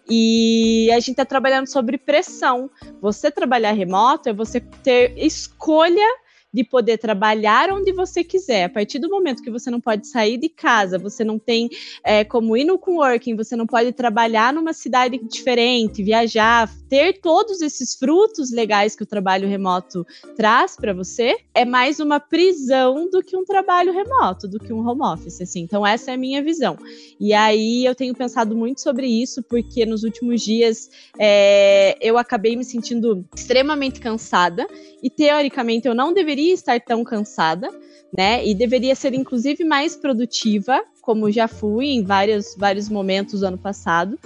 E 0.10 0.90
a 0.92 1.00
gente 1.00 1.12
está 1.12 1.26
trabalhando 1.26 1.68
sobre 1.68 1.98
pressão. 1.98 2.70
Você 3.02 3.30
trabalhar 3.30 3.74
remoto 3.74 4.30
é 4.30 4.34
você 4.34 4.60
ter 4.60 5.14
escolha 5.18 6.08
de 6.58 6.64
poder 6.64 6.98
trabalhar 6.98 7.70
onde 7.72 7.94
você 7.94 8.24
quiser. 8.24 8.64
A 8.64 8.70
partir 8.70 8.98
do 8.98 9.08
momento 9.08 9.44
que 9.44 9.52
você 9.52 9.70
não 9.70 9.80
pode 9.80 10.08
sair 10.08 10.40
de 10.40 10.50
casa, 10.50 10.98
você 10.98 11.24
não 11.24 11.38
tem 11.38 11.70
é, 12.04 12.24
como 12.24 12.58
ir 12.58 12.66
no 12.66 12.80
coworking, 12.80 13.36
você 13.36 13.56
não 13.56 13.68
pode 13.68 13.92
trabalhar 13.92 14.52
numa 14.52 14.74
cidade 14.74 15.20
diferente, 15.20 16.02
viajar, 16.02 16.68
ter 16.90 17.22
todos 17.22 17.62
esses 17.62 17.94
frutos 17.94 18.52
legais 18.52 18.96
que 18.96 19.04
o 19.04 19.06
trabalho 19.06 19.48
remoto 19.48 20.04
traz 20.36 20.76
para 20.76 20.96
você, 20.96 21.38
é 21.54 21.64
mais 21.64 22.00
uma 22.00 22.20
prisão 22.20 23.08
do 23.08 23.22
que 23.22 23.38
um 23.38 23.46
trabalho 23.46 23.94
remoto, 23.94 24.48
do 24.48 24.58
que 24.58 24.74
um 24.74 24.84
home 24.84 25.04
office, 25.04 25.40
assim. 25.40 25.60
Então 25.60 25.86
essa 25.86 26.10
é 26.10 26.16
a 26.16 26.18
minha 26.18 26.42
visão. 26.42 26.76
E 27.20 27.34
aí 27.36 27.86
eu 27.86 27.94
tenho 27.94 28.16
pensado 28.16 28.58
muito 28.58 28.82
sobre 28.82 29.06
isso, 29.06 29.44
porque 29.44 29.86
nos 29.86 30.04
últimos 30.04 30.42
dias 30.42 30.90
é, 31.20 31.96
eu 32.02 32.18
acabei 32.18 32.56
me 32.56 32.66
sentindo 32.66 33.24
extremamente 33.36 34.00
cansada 34.00 34.68
e 35.04 35.10
teoricamente 35.12 35.88
eu 35.88 35.94
não 35.94 36.12
deveria 36.12 36.47
estar 36.52 36.80
tão 36.82 37.04
cansada, 37.04 37.70
né? 38.16 38.46
E 38.46 38.54
deveria 38.56 38.96
ser 38.96 39.14
inclusive 39.14 39.64
mais 39.64 39.96
produtiva, 39.96 40.82
como 41.02 41.32
já 41.32 41.48
fui 41.48 41.88
em 41.88 42.04
vários, 42.04 42.56
vários 42.58 42.90
momentos 42.90 43.42
do 43.42 43.48
ano 43.48 43.58
passado. 43.58 44.20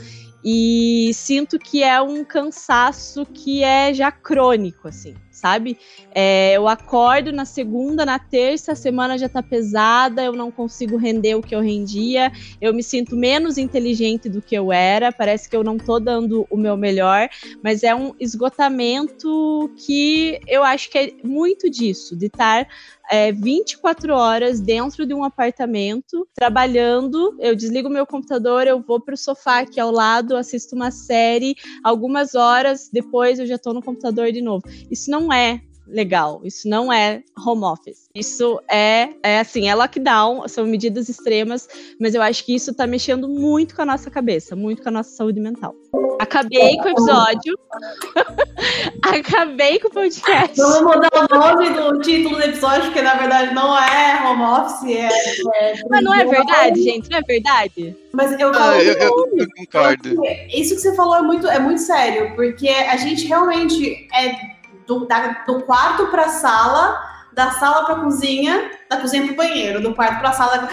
E 0.43 1.11
sinto 1.13 1.59
que 1.59 1.83
é 1.83 2.01
um 2.01 2.23
cansaço 2.23 3.25
que 3.25 3.63
é 3.63 3.93
já 3.93 4.11
crônico, 4.11 4.87
assim 4.87 5.13
sabe? 5.41 5.77
É, 6.13 6.53
eu 6.55 6.67
acordo 6.67 7.31
na 7.31 7.45
segunda, 7.45 8.05
na 8.05 8.19
terça, 8.19 8.73
a 8.73 8.75
semana 8.75 9.17
já 9.17 9.27
tá 9.27 9.41
pesada, 9.41 10.23
eu 10.23 10.33
não 10.33 10.51
consigo 10.51 10.97
render 10.97 11.33
o 11.35 11.41
que 11.41 11.55
eu 11.55 11.59
rendia, 11.59 12.31
eu 12.61 12.73
me 12.73 12.83
sinto 12.83 13.15
menos 13.15 13.57
inteligente 13.57 14.29
do 14.29 14.41
que 14.41 14.53
eu 14.55 14.71
era, 14.71 15.11
parece 15.11 15.49
que 15.49 15.55
eu 15.55 15.63
não 15.63 15.77
tô 15.77 15.99
dando 15.99 16.45
o 16.49 16.55
meu 16.55 16.77
melhor, 16.77 17.27
mas 17.63 17.81
é 17.81 17.95
um 17.95 18.13
esgotamento 18.19 19.71
que 19.85 20.39
eu 20.47 20.63
acho 20.63 20.91
que 20.91 20.97
é 20.97 21.11
muito 21.23 21.69
disso, 21.69 22.15
de 22.15 22.27
estar 22.27 22.67
é, 23.11 23.31
24 23.33 24.13
horas 24.13 24.61
dentro 24.61 25.05
de 25.05 25.13
um 25.13 25.23
apartamento, 25.23 26.25
trabalhando. 26.33 27.35
Eu 27.39 27.55
desligo 27.55 27.89
meu 27.89 28.07
computador, 28.07 28.65
eu 28.65 28.81
vou 28.81 29.01
para 29.01 29.13
o 29.13 29.17
sofá 29.17 29.59
aqui 29.59 29.79
ao 29.79 29.91
lado, 29.91 30.37
assisto 30.37 30.75
uma 30.75 30.91
série, 30.91 31.55
algumas 31.83 32.35
horas 32.35 32.89
depois 32.91 33.37
eu 33.37 33.45
já 33.45 33.55
estou 33.55 33.73
no 33.73 33.83
computador 33.83 34.31
de 34.31 34.41
novo. 34.41 34.63
Isso 34.89 35.11
não 35.11 35.31
é 35.31 35.61
legal. 35.85 36.41
Isso 36.45 36.69
não 36.69 36.91
é 36.91 37.21
home 37.45 37.63
office. 37.63 38.07
Isso 38.15 38.61
é, 38.71 39.09
é 39.21 39.39
assim, 39.39 39.67
é 39.67 39.75
lockdown, 39.75 40.47
são 40.47 40.65
medidas 40.65 41.09
extremas, 41.09 41.67
mas 41.99 42.15
eu 42.15 42.21
acho 42.21 42.45
que 42.45 42.55
isso 42.55 42.73
tá 42.73 42.87
mexendo 42.87 43.27
muito 43.27 43.75
com 43.75 43.81
a 43.81 43.85
nossa 43.85 44.09
cabeça, 44.09 44.55
muito 44.55 44.81
com 44.81 44.89
a 44.89 44.93
nossa 44.93 45.11
saúde 45.11 45.41
mental. 45.41 45.75
Acabei 46.31 46.77
com 46.77 46.83
o 46.83 46.89
episódio. 46.91 47.59
Acabei 49.03 49.79
com 49.79 49.89
o 49.89 49.91
podcast. 49.91 50.55
Vamos 50.55 50.81
mudar 50.81 51.09
o 51.13 51.35
nome 51.35 51.69
do 51.71 51.99
título 51.99 52.37
do 52.37 52.43
episódio, 52.43 52.83
porque 52.83 53.01
na 53.01 53.15
verdade 53.15 53.53
não 53.53 53.77
é 53.77 54.25
home 54.25 54.41
office, 54.41 54.95
é. 54.95 55.09
é 55.55 55.73
mas 55.89 56.01
não 56.01 56.13
é 56.15 56.23
verdade, 56.23 56.81
gente, 56.81 57.09
não 57.09 57.17
é 57.17 57.21
verdade? 57.21 57.97
Mas 58.13 58.39
eu, 58.39 58.49
ah, 58.55 58.81
eu, 58.81 58.93
eu, 58.93 59.29
eu 59.39 59.47
concordo. 59.57 60.23
Isso 60.47 60.75
que 60.75 60.81
você 60.81 60.95
falou 60.95 61.17
é 61.17 61.21
muito, 61.21 61.47
é 61.47 61.59
muito 61.59 61.81
sério, 61.81 62.33
porque 62.33 62.69
a 62.69 62.95
gente 62.95 63.27
realmente 63.27 64.07
é 64.13 64.33
do, 64.87 65.05
da, 65.05 65.43
do 65.45 65.63
quarto 65.63 66.07
para 66.07 66.27
a 66.27 66.29
sala, 66.29 66.97
da 67.33 67.51
sala 67.51 67.85
para 67.85 67.95
cozinha, 67.95 68.71
da 68.89 68.97
cozinha 68.97 69.25
para 69.25 69.35
banheiro, 69.35 69.81
do 69.81 69.93
quarto 69.93 70.19
para 70.19 70.29
a 70.29 70.33
sala. 70.33 70.69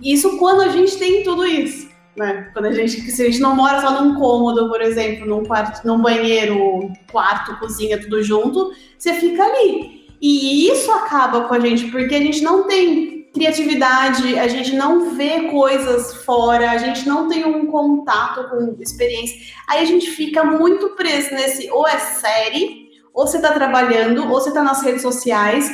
Isso 0.00 0.38
quando 0.38 0.62
a 0.62 0.68
gente 0.68 0.96
tem 0.96 1.22
tudo 1.22 1.44
isso. 1.44 1.91
Né? 2.16 2.50
Quando 2.52 2.66
a 2.66 2.72
gente, 2.72 3.00
se 3.10 3.22
a 3.22 3.24
gente 3.26 3.40
não 3.40 3.56
mora 3.56 3.80
só 3.80 4.02
num 4.02 4.14
cômodo, 4.14 4.68
por 4.68 4.82
exemplo, 4.82 5.26
num 5.26 5.44
quarto, 5.44 5.86
num 5.86 6.00
banheiro, 6.00 6.90
quarto, 7.10 7.58
cozinha, 7.58 8.00
tudo 8.00 8.22
junto, 8.22 8.72
você 8.98 9.14
fica 9.14 9.42
ali. 9.42 10.02
E 10.20 10.68
isso 10.70 10.90
acaba 10.92 11.42
com 11.42 11.54
a 11.54 11.60
gente, 11.60 11.90
porque 11.90 12.14
a 12.14 12.20
gente 12.20 12.42
não 12.42 12.66
tem 12.66 13.22
criatividade, 13.32 14.38
a 14.38 14.46
gente 14.46 14.74
não 14.76 15.16
vê 15.16 15.48
coisas 15.50 16.22
fora, 16.24 16.70
a 16.70 16.76
gente 16.76 17.08
não 17.08 17.28
tem 17.28 17.44
um 17.44 17.66
contato 17.66 18.48
com 18.50 18.76
experiência. 18.80 19.38
Aí 19.66 19.80
a 19.80 19.84
gente 19.86 20.10
fica 20.10 20.44
muito 20.44 20.90
preso 20.90 21.34
nesse 21.34 21.70
ou 21.70 21.88
é 21.88 21.98
série 21.98 22.82
ou 23.14 23.26
você 23.26 23.36
está 23.36 23.52
trabalhando, 23.52 24.22
ou 24.22 24.28
você 24.28 24.48
está 24.48 24.62
nas 24.62 24.82
redes 24.82 25.02
sociais, 25.02 25.70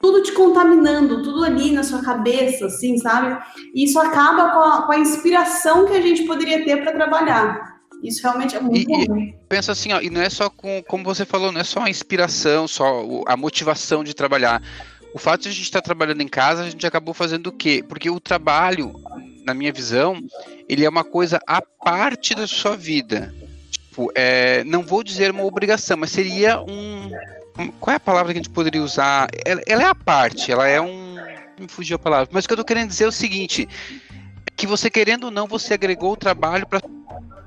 tudo 0.00 0.22
te 0.22 0.32
contaminando, 0.32 1.22
tudo 1.22 1.44
ali 1.44 1.72
na 1.72 1.82
sua 1.82 2.02
cabeça, 2.02 2.66
assim, 2.66 2.96
sabe? 2.98 3.42
E 3.74 3.84
isso 3.84 3.98
acaba 3.98 4.50
com 4.50 4.60
a, 4.60 4.82
com 4.82 4.92
a 4.92 4.98
inspiração 4.98 5.86
que 5.86 5.92
a 5.92 6.00
gente 6.00 6.24
poderia 6.24 6.64
ter 6.64 6.82
para 6.82 6.92
trabalhar. 6.92 7.80
Isso 8.02 8.22
realmente 8.22 8.56
é 8.56 8.60
muito 8.60 8.90
e, 8.90 9.06
bom. 9.06 9.32
Pensa 9.48 9.72
assim, 9.72 9.92
ó, 9.92 10.00
e 10.00 10.08
não 10.08 10.22
é 10.22 10.30
só 10.30 10.48
com, 10.48 10.82
como 10.84 11.04
você 11.04 11.24
falou, 11.24 11.52
não 11.52 11.60
é 11.60 11.64
só 11.64 11.80
a 11.80 11.90
inspiração, 11.90 12.66
só 12.66 13.04
a 13.26 13.36
motivação 13.36 14.02
de 14.02 14.14
trabalhar. 14.14 14.62
O 15.12 15.18
fato 15.18 15.42
de 15.42 15.48
a 15.48 15.52
gente 15.52 15.64
estar 15.64 15.80
tá 15.80 15.84
trabalhando 15.84 16.22
em 16.22 16.28
casa, 16.28 16.62
a 16.62 16.70
gente 16.70 16.86
acabou 16.86 17.12
fazendo 17.12 17.48
o 17.48 17.52
quê? 17.52 17.84
Porque 17.86 18.08
o 18.08 18.18
trabalho, 18.18 18.94
na 19.44 19.52
minha 19.52 19.72
visão, 19.72 20.18
ele 20.66 20.84
é 20.84 20.88
uma 20.88 21.04
coisa 21.04 21.38
à 21.46 21.60
parte 21.60 22.34
da 22.34 22.46
sua 22.46 22.74
vida 22.74 23.34
tipo, 24.00 24.10
é, 24.14 24.64
não 24.64 24.82
vou 24.82 25.02
dizer 25.02 25.30
uma 25.30 25.44
obrigação, 25.44 25.96
mas 25.96 26.10
seria 26.10 26.60
um. 26.62 27.10
Qual 27.78 27.92
é 27.92 27.96
a 27.96 28.00
palavra 28.00 28.32
que 28.32 28.38
a 28.38 28.42
gente 28.42 28.50
poderia 28.50 28.82
usar? 28.82 29.28
Ela, 29.44 29.60
ela 29.66 29.82
é 29.82 29.86
a 29.86 29.94
parte, 29.94 30.50
ela 30.50 30.66
é 30.66 30.80
um. 30.80 31.16
Me 31.58 31.68
fugiu 31.68 31.96
a 31.96 31.98
palavra. 31.98 32.28
Mas 32.32 32.44
o 32.44 32.48
que 32.48 32.54
eu 32.54 32.56
tô 32.56 32.64
querendo 32.64 32.88
dizer 32.88 33.04
é 33.04 33.08
o 33.08 33.12
seguinte: 33.12 33.68
que 34.60 34.66
você 34.66 34.90
querendo 34.90 35.24
ou 35.24 35.30
não, 35.30 35.46
você 35.46 35.72
agregou 35.72 36.12
o 36.12 36.16
trabalho 36.16 36.66
para 36.66 36.82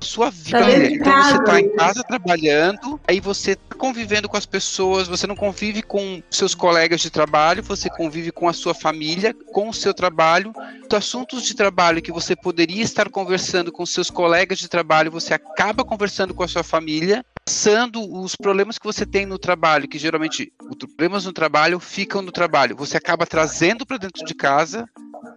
sua 0.00 0.30
vida. 0.30 0.58
Tá 0.58 0.72
então 0.72 1.22
você 1.22 1.36
está 1.36 1.60
em 1.60 1.76
casa 1.76 2.02
trabalhando, 2.02 3.00
aí 3.06 3.20
você 3.20 3.52
está 3.52 3.76
convivendo 3.76 4.28
com 4.28 4.36
as 4.36 4.44
pessoas, 4.44 5.06
você 5.06 5.24
não 5.24 5.36
convive 5.36 5.80
com 5.80 6.20
seus 6.28 6.56
colegas 6.56 7.00
de 7.00 7.10
trabalho, 7.10 7.62
você 7.62 7.88
convive 7.88 8.32
com 8.32 8.48
a 8.48 8.52
sua 8.52 8.74
família, 8.74 9.32
com 9.52 9.68
o 9.68 9.72
seu 9.72 9.94
trabalho. 9.94 10.52
Então, 10.84 10.98
assuntos 10.98 11.44
de 11.44 11.54
trabalho 11.54 12.02
que 12.02 12.10
você 12.10 12.34
poderia 12.34 12.82
estar 12.82 13.08
conversando 13.08 13.70
com 13.70 13.86
seus 13.86 14.10
colegas 14.10 14.58
de 14.58 14.68
trabalho, 14.68 15.12
você 15.12 15.34
acaba 15.34 15.84
conversando 15.84 16.34
com 16.34 16.42
a 16.42 16.48
sua 16.48 16.64
família, 16.64 17.24
passando 17.46 18.02
os 18.12 18.34
problemas 18.34 18.76
que 18.76 18.86
você 18.86 19.06
tem 19.06 19.24
no 19.24 19.38
trabalho, 19.38 19.86
que 19.86 19.98
geralmente 19.98 20.52
os 20.68 20.76
problemas 20.76 21.24
no 21.24 21.32
trabalho 21.32 21.78
ficam 21.78 22.22
no 22.22 22.32
trabalho, 22.32 22.74
você 22.74 22.96
acaba 22.96 23.24
trazendo 23.24 23.86
para 23.86 23.98
dentro 23.98 24.24
de 24.24 24.34
casa, 24.34 24.88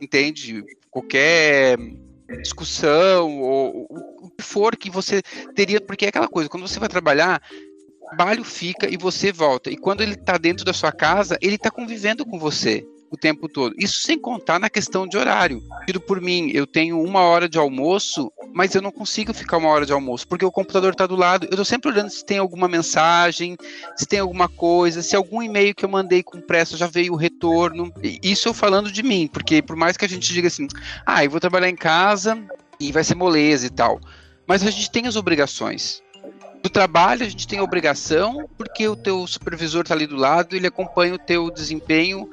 entende? 0.01 0.63
Qualquer 0.97 1.77
discussão 2.41 3.39
ou 3.39 3.85
o 3.87 4.31
que 4.31 4.43
for 4.43 4.75
que 4.75 4.89
você 4.89 5.21
teria, 5.53 5.79
porque 5.79 6.05
é 6.05 6.09
aquela 6.09 6.27
coisa, 6.27 6.49
quando 6.49 6.67
você 6.67 6.79
vai 6.79 6.89
trabalhar, 6.89 7.39
o 8.01 8.07
trabalho 8.15 8.43
fica 8.43 8.91
e 8.91 8.97
você 8.97 9.31
volta. 9.31 9.69
E 9.69 9.77
quando 9.77 10.01
ele 10.01 10.13
está 10.13 10.39
dentro 10.39 10.65
da 10.65 10.73
sua 10.73 10.91
casa, 10.91 11.37
ele 11.39 11.55
está 11.55 11.69
convivendo 11.69 12.25
com 12.25 12.39
você 12.39 12.83
o 13.09 13.17
tempo 13.17 13.47
todo. 13.47 13.75
Isso 13.77 14.01
sem 14.01 14.19
contar 14.19 14.59
na 14.59 14.69
questão 14.69 15.07
de 15.07 15.17
horário. 15.17 15.63
Tiro 15.85 15.99
por 15.99 16.21
mim, 16.21 16.51
eu 16.53 16.67
tenho 16.67 17.01
uma 17.01 17.21
hora 17.21 17.47
de 17.47 17.57
almoço, 17.57 18.31
mas 18.53 18.75
eu 18.75 18.81
não 18.81 18.91
consigo 18.91 19.33
ficar 19.33 19.57
uma 19.57 19.69
hora 19.69 19.85
de 19.85 19.93
almoço, 19.93 20.27
porque 20.27 20.45
o 20.45 20.51
computador 20.51 20.91
está 20.91 21.07
do 21.07 21.15
lado. 21.15 21.45
Eu 21.45 21.51
estou 21.51 21.65
sempre 21.65 21.89
olhando 21.89 22.09
se 22.09 22.25
tem 22.25 22.37
alguma 22.37 22.67
mensagem, 22.67 23.57
se 23.95 24.05
tem 24.05 24.19
alguma 24.19 24.49
coisa, 24.49 25.01
se 25.01 25.15
algum 25.15 25.41
e-mail 25.41 25.73
que 25.73 25.85
eu 25.85 25.89
mandei 25.89 26.21
com 26.21 26.41
pressa 26.41 26.77
já 26.77 26.87
veio 26.87 27.13
o 27.13 27.17
retorno. 27.17 27.91
Isso 28.21 28.49
eu 28.49 28.53
falando 28.53 28.91
de 28.91 29.03
mim, 29.03 29.29
porque 29.31 29.61
por 29.61 29.75
mais 29.75 29.95
que 29.95 30.05
a 30.05 30.09
gente 30.09 30.33
diga 30.33 30.47
assim, 30.47 30.67
ah, 31.05 31.23
eu 31.23 31.29
vou 31.29 31.39
trabalhar 31.39 31.69
em 31.69 31.75
casa 31.75 32.37
e 32.79 32.91
vai 32.91 33.03
ser 33.03 33.15
moleza 33.15 33.65
e 33.65 33.69
tal. 33.69 33.99
Mas 34.45 34.65
a 34.65 34.71
gente 34.71 34.91
tem 34.91 35.07
as 35.07 35.15
obrigações. 35.15 36.01
Do 36.61 36.69
trabalho 36.69 37.23
a 37.23 37.29
gente 37.29 37.47
tem 37.47 37.59
a 37.59 37.63
obrigação, 37.63 38.49
porque 38.57 38.87
o 38.87 38.95
teu 38.95 39.25
supervisor 39.27 39.81
está 39.81 39.93
ali 39.93 40.07
do 40.07 40.15
lado, 40.15 40.55
ele 40.55 40.67
acompanha 40.67 41.13
o 41.13 41.19
teu 41.19 41.51
desempenho 41.51 42.29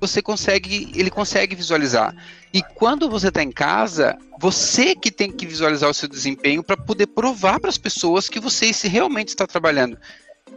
você 0.00 0.22
consegue, 0.22 0.90
ele 0.94 1.10
consegue 1.10 1.54
visualizar. 1.54 2.14
E 2.52 2.62
quando 2.62 3.08
você 3.08 3.28
está 3.28 3.42
em 3.42 3.50
casa, 3.50 4.16
você 4.40 4.94
que 4.94 5.10
tem 5.10 5.30
que 5.30 5.46
visualizar 5.46 5.88
o 5.88 5.94
seu 5.94 6.08
desempenho 6.08 6.62
para 6.62 6.76
poder 6.76 7.06
provar 7.08 7.60
para 7.60 7.70
as 7.70 7.78
pessoas 7.78 8.28
que 8.28 8.40
você 8.40 8.72
realmente 8.88 9.28
está 9.28 9.46
trabalhando. 9.46 9.98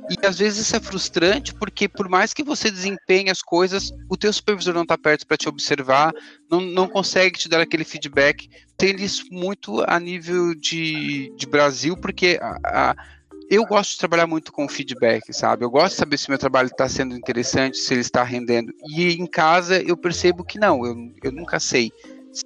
E 0.10 0.26
às 0.26 0.38
vezes 0.38 0.68
isso 0.68 0.76
é 0.76 0.80
frustrante 0.80 1.54
porque 1.54 1.88
por 1.88 2.08
mais 2.08 2.34
que 2.34 2.44
você 2.44 2.70
desempenhe 2.70 3.30
as 3.30 3.42
coisas, 3.42 3.92
o 4.10 4.16
teu 4.16 4.32
supervisor 4.32 4.74
não 4.74 4.84
está 4.84 4.98
perto 4.98 5.26
para 5.26 5.38
te 5.38 5.50
observar, 5.50 6.14
não, 6.50 6.62
não 6.62 6.88
consegue 6.88 7.40
te 7.40 7.50
dar 7.50 7.62
aquele 7.62 7.84
feedback. 7.84 8.50
Tem 8.78 8.96
isso 8.96 9.26
muito 9.32 9.84
a 9.88 10.00
nível 10.00 10.54
de, 10.54 11.34
de 11.36 11.46
Brasil, 11.48 11.98
porque 11.98 12.40
a, 12.42 12.96
eu 13.50 13.66
gosto 13.66 13.92
de 13.92 13.98
trabalhar 14.00 14.28
muito 14.28 14.52
com 14.52 14.68
feedback, 14.68 15.34
sabe? 15.34 15.64
Eu 15.64 15.70
gosto 15.70 15.94
de 15.94 16.00
saber 16.00 16.18
se 16.18 16.30
meu 16.30 16.40
trabalho 16.40 16.68
está 16.68 16.88
sendo 16.88 17.16
interessante, 17.16 17.78
se 17.78 17.94
ele 17.94 18.02
está 18.02 18.24
rendendo. 18.24 18.74
E 18.90 19.14
em 19.14 19.26
casa 19.26 19.82
eu 19.82 19.96
percebo 19.96 20.44
que 20.44 20.60
não, 20.60 20.86
eu, 20.86 20.96
eu 21.24 21.32
nunca 21.32 21.60
sei 21.60 21.92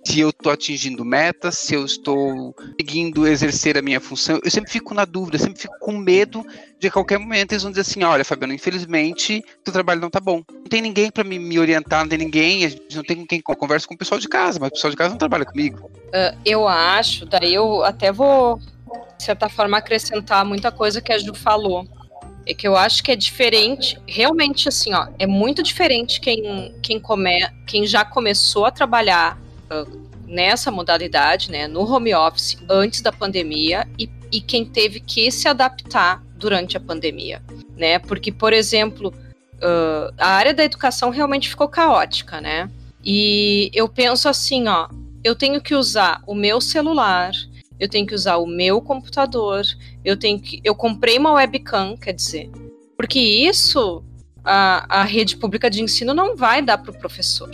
se 0.06 0.20
eu 0.20 0.30
estou 0.30 0.52
atingindo 0.52 1.04
metas, 1.04 1.58
se 1.58 1.74
eu 1.74 1.84
estou 1.84 2.56
seguindo 2.80 3.28
exercer 3.28 3.78
a 3.78 3.82
minha 3.82 4.00
função. 4.00 4.40
Eu 4.44 4.52
sempre 4.52 4.72
fico 4.72 4.94
na 4.94 5.04
dúvida, 5.04 5.40
sempre 5.40 5.60
fico 5.60 5.78
com 5.80 5.98
medo 5.98 6.46
de 6.78 6.88
a 6.88 6.92
qualquer 6.92 7.18
momento 7.18 7.54
eles 7.54 7.64
vão 7.64 7.72
dizer 7.72 7.82
assim: 7.82 8.04
olha, 8.04 8.24
Fabiano, 8.24 8.54
infelizmente, 8.54 9.44
teu 9.64 9.74
trabalho 9.74 10.00
não 10.00 10.08
está 10.08 10.20
bom. 10.20 10.44
Não 10.52 10.64
tem 10.70 10.82
ninguém 10.82 11.10
para 11.10 11.24
me, 11.24 11.60
orientar, 11.60 12.02
não 12.02 12.10
tem 12.10 12.20
ninguém, 12.20 12.66
a 12.66 12.70
gente 12.70 12.96
não 12.96 13.04
tem 13.04 13.18
com 13.18 13.26
quem 13.26 13.42
conversa 13.42 13.88
com 13.88 13.96
o 13.96 13.98
pessoal 13.98 14.20
de 14.20 14.28
casa, 14.28 14.60
mas 14.60 14.70
o 14.70 14.74
pessoal 14.74 14.92
de 14.92 14.98
casa 14.98 15.10
não 15.10 15.18
trabalha 15.18 15.46
comigo. 15.46 15.90
Uh, 16.10 16.38
eu 16.46 16.68
acho, 16.68 17.26
daí 17.26 17.54
eu 17.54 17.84
até 17.84 18.12
vou, 18.12 18.60
de 19.18 19.24
certa 19.24 19.50
forma, 19.50 19.78
acrescentar 19.78 20.46
muita 20.46 20.72
coisa 20.72 21.02
que 21.02 21.12
a 21.12 21.18
Ju 21.18 21.34
falou 21.34 21.88
é 22.46 22.54
que 22.54 22.68
eu 22.68 22.76
acho 22.76 23.04
que 23.04 23.12
é 23.12 23.16
diferente, 23.16 24.00
realmente 24.08 24.68
assim, 24.68 24.94
ó, 24.94 25.08
é 25.20 25.28
muito 25.28 25.62
diferente 25.62 26.20
quem, 26.20 26.74
quem, 26.82 27.00
come, 27.00 27.48
quem 27.68 27.86
já 27.86 28.04
começou 28.04 28.66
a 28.66 28.72
trabalhar 28.72 29.38
nessa 30.28 30.72
modalidade, 30.72 31.52
né, 31.52 31.68
no 31.68 31.82
home 31.82 32.14
office 32.14 32.58
antes 32.70 33.02
da 33.02 33.12
pandemia 33.12 33.88
e, 33.98 34.10
e 34.32 34.42
quem 34.42 34.66
teve 34.66 35.00
que 35.00 35.32
se 35.32 35.48
adaptar 35.48 36.24
durante 36.36 36.78
a 36.78 36.80
pandemia, 36.80 37.42
né? 37.76 38.00
Porque, 38.00 38.32
por 38.32 38.54
exemplo, 38.54 39.14
uh, 39.56 40.14
a 40.18 40.30
área 40.30 40.54
da 40.54 40.64
educação 40.64 41.10
realmente 41.10 41.50
ficou 41.50 41.68
caótica, 41.68 42.40
né? 42.40 42.70
E 43.04 43.70
eu 43.74 43.90
penso 43.90 44.30
assim, 44.30 44.68
ó, 44.68 44.88
eu 45.24 45.36
tenho 45.36 45.62
que 45.62 45.76
usar 45.76 46.22
o 46.26 46.34
meu 46.34 46.62
celular, 46.62 47.32
eu 47.80 47.88
tenho 47.88 48.06
que 48.06 48.16
usar 48.16 48.38
o 48.38 48.46
meu 48.46 48.82
computador, 48.82 49.64
eu 50.04 50.18
tenho 50.18 50.40
que, 50.40 50.60
eu 50.64 50.76
comprei 50.76 51.18
uma 51.18 51.34
webcam, 51.34 51.96
quer 51.98 52.14
dizer, 52.14 52.50
porque 52.98 53.20
isso 53.20 54.04
a, 54.44 55.02
a 55.02 55.04
rede 55.04 55.38
pública 55.38 55.70
de 55.70 55.82
ensino 55.82 56.14
não 56.14 56.36
vai 56.36 56.62
dar 56.62 56.78
para 56.78 56.92
o 56.92 56.98
professor 56.98 57.50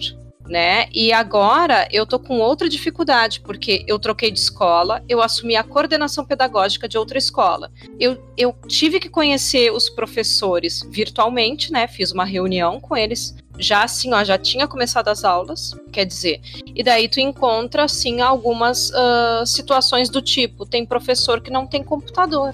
né? 0.47 0.87
E 0.93 1.11
agora 1.11 1.87
eu 1.91 2.05
tô 2.05 2.19
com 2.19 2.39
outra 2.39 2.69
dificuldade, 2.69 3.41
porque 3.41 3.83
eu 3.87 3.97
troquei 3.97 4.31
de 4.31 4.39
escola, 4.39 5.03
eu 5.07 5.21
assumi 5.21 5.55
a 5.55 5.63
coordenação 5.63 6.25
pedagógica 6.25 6.87
de 6.87 6.97
outra 6.97 7.17
escola. 7.17 7.71
Eu, 7.99 8.23
eu 8.37 8.55
tive 8.67 8.99
que 8.99 9.09
conhecer 9.09 9.71
os 9.71 9.89
professores 9.89 10.85
virtualmente, 10.89 11.71
né? 11.71 11.87
Fiz 11.87 12.11
uma 12.11 12.25
reunião 12.25 12.79
com 12.79 12.95
eles. 12.95 13.35
Já 13.57 13.83
assim, 13.83 14.13
ó, 14.13 14.23
já 14.23 14.37
tinha 14.37 14.67
começado 14.67 15.07
as 15.07 15.23
aulas, 15.23 15.73
quer 15.91 16.05
dizer, 16.05 16.41
e 16.65 16.83
daí 16.83 17.07
tu 17.07 17.19
encontra, 17.19 17.83
assim, 17.83 18.21
algumas 18.21 18.89
uh, 18.89 19.45
situações 19.45 20.09
do 20.09 20.21
tipo: 20.21 20.65
tem 20.65 20.85
professor 20.85 21.39
que 21.41 21.49
não 21.49 21.65
tem 21.65 21.83
computador, 21.83 22.53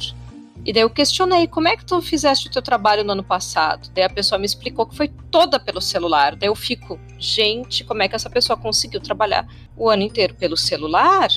e 0.64 0.72
daí 0.72 0.84
eu 0.84 0.90
questionei, 0.90 1.48
como 1.48 1.68
é 1.68 1.76
que 1.76 1.84
tu 1.84 2.00
fizeste 2.02 2.48
o 2.48 2.52
teu 2.52 2.62
trabalho 2.62 3.04
no 3.04 3.14
ano 3.14 3.24
passado? 3.24 3.90
Daí 3.96 4.04
a 4.04 4.10
pessoa 4.10 4.38
me 4.38 4.46
explicou 4.46 4.86
que 4.86 4.96
foi 4.96 5.08
toda 5.32 5.60
pelo 5.60 5.82
celular. 5.82 6.36
Daí 6.36 6.50
eu 6.50 6.56
fico, 6.56 7.00
gente, 7.18 7.84
como 7.84 8.04
é 8.04 8.08
que 8.08 8.16
essa 8.16 8.30
pessoa 8.30 8.56
conseguiu 8.56 9.02
trabalhar 9.02 9.48
o 9.76 9.90
ano 9.90 10.04
inteiro 10.04 10.36
pelo 10.36 10.56
celular? 10.56 11.30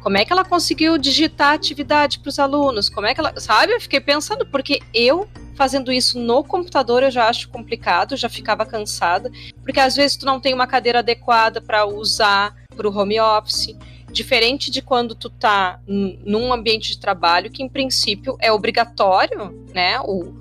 Como 0.00 0.16
é 0.16 0.24
que 0.24 0.32
ela 0.32 0.44
conseguiu 0.44 0.96
digitar 0.96 1.54
atividade 1.54 2.18
para 2.20 2.28
os 2.28 2.38
alunos? 2.38 2.88
Como 2.88 3.06
é 3.06 3.14
que 3.14 3.20
ela, 3.20 3.38
sabe? 3.38 3.72
Eu 3.72 3.80
fiquei 3.80 4.00
pensando 4.00 4.46
porque 4.46 4.80
eu 4.94 5.28
fazendo 5.54 5.90
isso 5.90 6.20
no 6.20 6.44
computador 6.44 7.02
eu 7.02 7.10
já 7.10 7.28
acho 7.28 7.48
complicado, 7.48 8.16
já 8.16 8.28
ficava 8.28 8.64
cansada, 8.64 9.28
porque 9.64 9.80
às 9.80 9.96
vezes 9.96 10.16
tu 10.16 10.24
não 10.24 10.38
tem 10.38 10.54
uma 10.54 10.68
cadeira 10.68 11.00
adequada 11.00 11.60
para 11.60 11.84
usar 11.84 12.54
para 12.76 12.88
o 12.88 12.96
home 12.96 13.18
office. 13.18 13.76
Diferente 14.12 14.70
de 14.70 14.80
quando 14.80 15.16
tu 15.16 15.28
tá 15.28 15.80
num 15.86 16.52
ambiente 16.52 16.90
de 16.90 17.00
trabalho 17.00 17.50
que, 17.50 17.62
em 17.62 17.68
princípio, 17.68 18.36
é 18.40 18.52
obrigatório, 18.52 19.66
né, 19.74 20.00
o, 20.00 20.32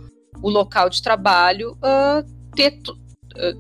o 0.42 0.50
local 0.50 0.90
de 0.90 1.02
trabalho 1.02 1.78
uh, 1.78 2.24
ter, 2.56 2.80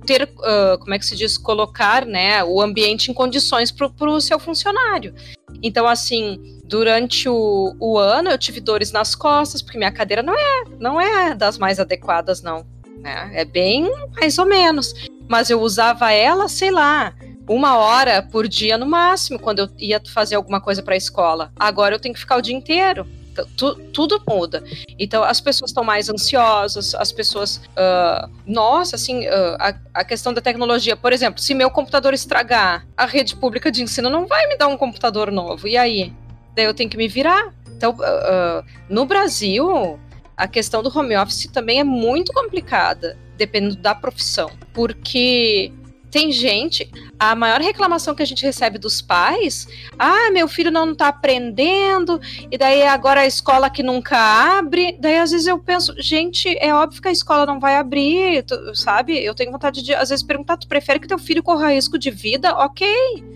ter 0.05 0.23
uh, 0.23 0.77
como 0.79 0.93
é 0.93 0.99
que 0.99 1.05
se 1.05 1.15
diz, 1.15 1.37
colocar, 1.37 2.05
né, 2.05 2.43
o 2.43 2.61
ambiente 2.61 3.11
em 3.11 3.13
condições 3.13 3.71
para 3.71 4.09
o 4.09 4.21
seu 4.21 4.39
funcionário. 4.39 5.13
Então, 5.61 5.87
assim, 5.87 6.39
durante 6.65 7.27
o, 7.29 7.75
o 7.79 7.97
ano 7.97 8.29
eu 8.29 8.37
tive 8.37 8.59
dores 8.59 8.91
nas 8.91 9.15
costas, 9.15 9.61
porque 9.61 9.77
minha 9.77 9.91
cadeira 9.91 10.21
não 10.21 10.35
é, 10.35 10.63
não 10.79 10.99
é 10.99 11.33
das 11.33 11.57
mais 11.57 11.79
adequadas, 11.79 12.41
não. 12.41 12.65
Né? 12.99 13.31
É 13.33 13.45
bem 13.45 13.89
mais 14.19 14.37
ou 14.37 14.45
menos. 14.45 14.93
Mas 15.27 15.49
eu 15.49 15.61
usava 15.61 16.11
ela, 16.11 16.47
sei 16.47 16.71
lá, 16.71 17.13
uma 17.47 17.77
hora 17.77 18.21
por 18.21 18.47
dia 18.47 18.77
no 18.77 18.85
máximo, 18.85 19.39
quando 19.39 19.59
eu 19.59 19.69
ia 19.77 20.01
fazer 20.13 20.35
alguma 20.35 20.59
coisa 20.59 20.83
para 20.83 20.93
a 20.93 20.97
escola. 20.97 21.51
Agora 21.57 21.95
eu 21.95 21.99
tenho 21.99 22.13
que 22.13 22.19
ficar 22.19 22.37
o 22.37 22.41
dia 22.41 22.55
inteiro. 22.55 23.07
Tu, 23.45 23.75
tudo 23.93 24.21
muda. 24.27 24.63
Então, 24.97 25.23
as 25.23 25.39
pessoas 25.41 25.71
estão 25.71 25.83
mais 25.83 26.09
ansiosas, 26.09 26.95
as 26.95 27.11
pessoas. 27.11 27.57
Uh, 27.57 28.29
nossa, 28.45 28.95
assim, 28.95 29.27
uh, 29.27 29.57
a, 29.59 29.75
a, 29.93 30.03
questão 30.03 30.33
da 30.33 30.41
tecnologia. 30.41 30.95
Por 30.95 31.13
exemplo, 31.13 31.41
se 31.41 31.53
meu 31.53 31.69
computador 31.69 32.13
estragar, 32.13 32.85
a 32.95 33.05
rede 33.05 33.35
pública 33.35 33.71
de 33.71 33.83
ensino 33.83 34.09
não 34.09 34.25
vai 34.25 34.47
me 34.47 34.57
dar 34.57 34.67
um 34.67 34.77
computador 34.77 35.31
novo. 35.31 35.67
E 35.67 35.77
aí? 35.77 36.13
Daí 36.55 36.65
eu 36.65 36.73
tenho 36.73 36.89
que 36.89 36.97
me 36.97 37.07
virar. 37.07 37.53
Então, 37.75 37.91
uh, 37.91 38.65
no 38.89 39.05
Brasil, 39.05 39.99
a 40.35 40.47
questão 40.47 40.81
do 40.81 40.95
home 40.97 41.15
office 41.15 41.47
também 41.47 41.79
é 41.79 41.83
muito 41.83 42.33
complicada, 42.33 43.17
dependendo 43.37 43.75
da 43.75 43.93
profissão. 43.93 44.49
Porque 44.73 45.71
tem 46.17 46.31
gente, 46.31 46.89
a 47.19 47.35
maior 47.35 47.61
reclamação 47.61 48.15
que 48.15 48.23
a 48.23 48.25
gente 48.25 48.43
recebe 48.43 48.79
dos 48.79 49.03
pais, 49.03 49.67
ah, 49.99 50.31
meu 50.31 50.47
filho 50.47 50.71
não 50.71 50.91
está 50.91 51.09
aprendendo, 51.09 52.19
e 52.49 52.57
daí 52.57 52.81
agora 52.81 53.21
a 53.21 53.27
escola 53.27 53.69
que 53.69 53.83
nunca 53.83 54.17
abre, 54.17 54.97
daí 54.99 55.19
às 55.19 55.29
vezes 55.29 55.45
eu 55.45 55.59
penso, 55.59 55.93
gente, 55.99 56.57
é 56.57 56.73
óbvio 56.73 57.03
que 57.03 57.07
a 57.07 57.11
escola 57.11 57.45
não 57.45 57.59
vai 57.59 57.75
abrir, 57.75 58.43
tu, 58.43 58.55
sabe? 58.73 59.23
Eu 59.23 59.35
tenho 59.35 59.51
vontade 59.51 59.83
de 59.83 59.93
às 59.93 60.09
vezes 60.09 60.25
perguntar, 60.25 60.57
tu 60.57 60.67
prefere 60.67 60.99
que 60.99 61.07
teu 61.07 61.19
filho 61.19 61.43
corra 61.43 61.71
risco 61.71 61.99
de 61.99 62.09
vida? 62.09 62.51
OK, 62.65 62.87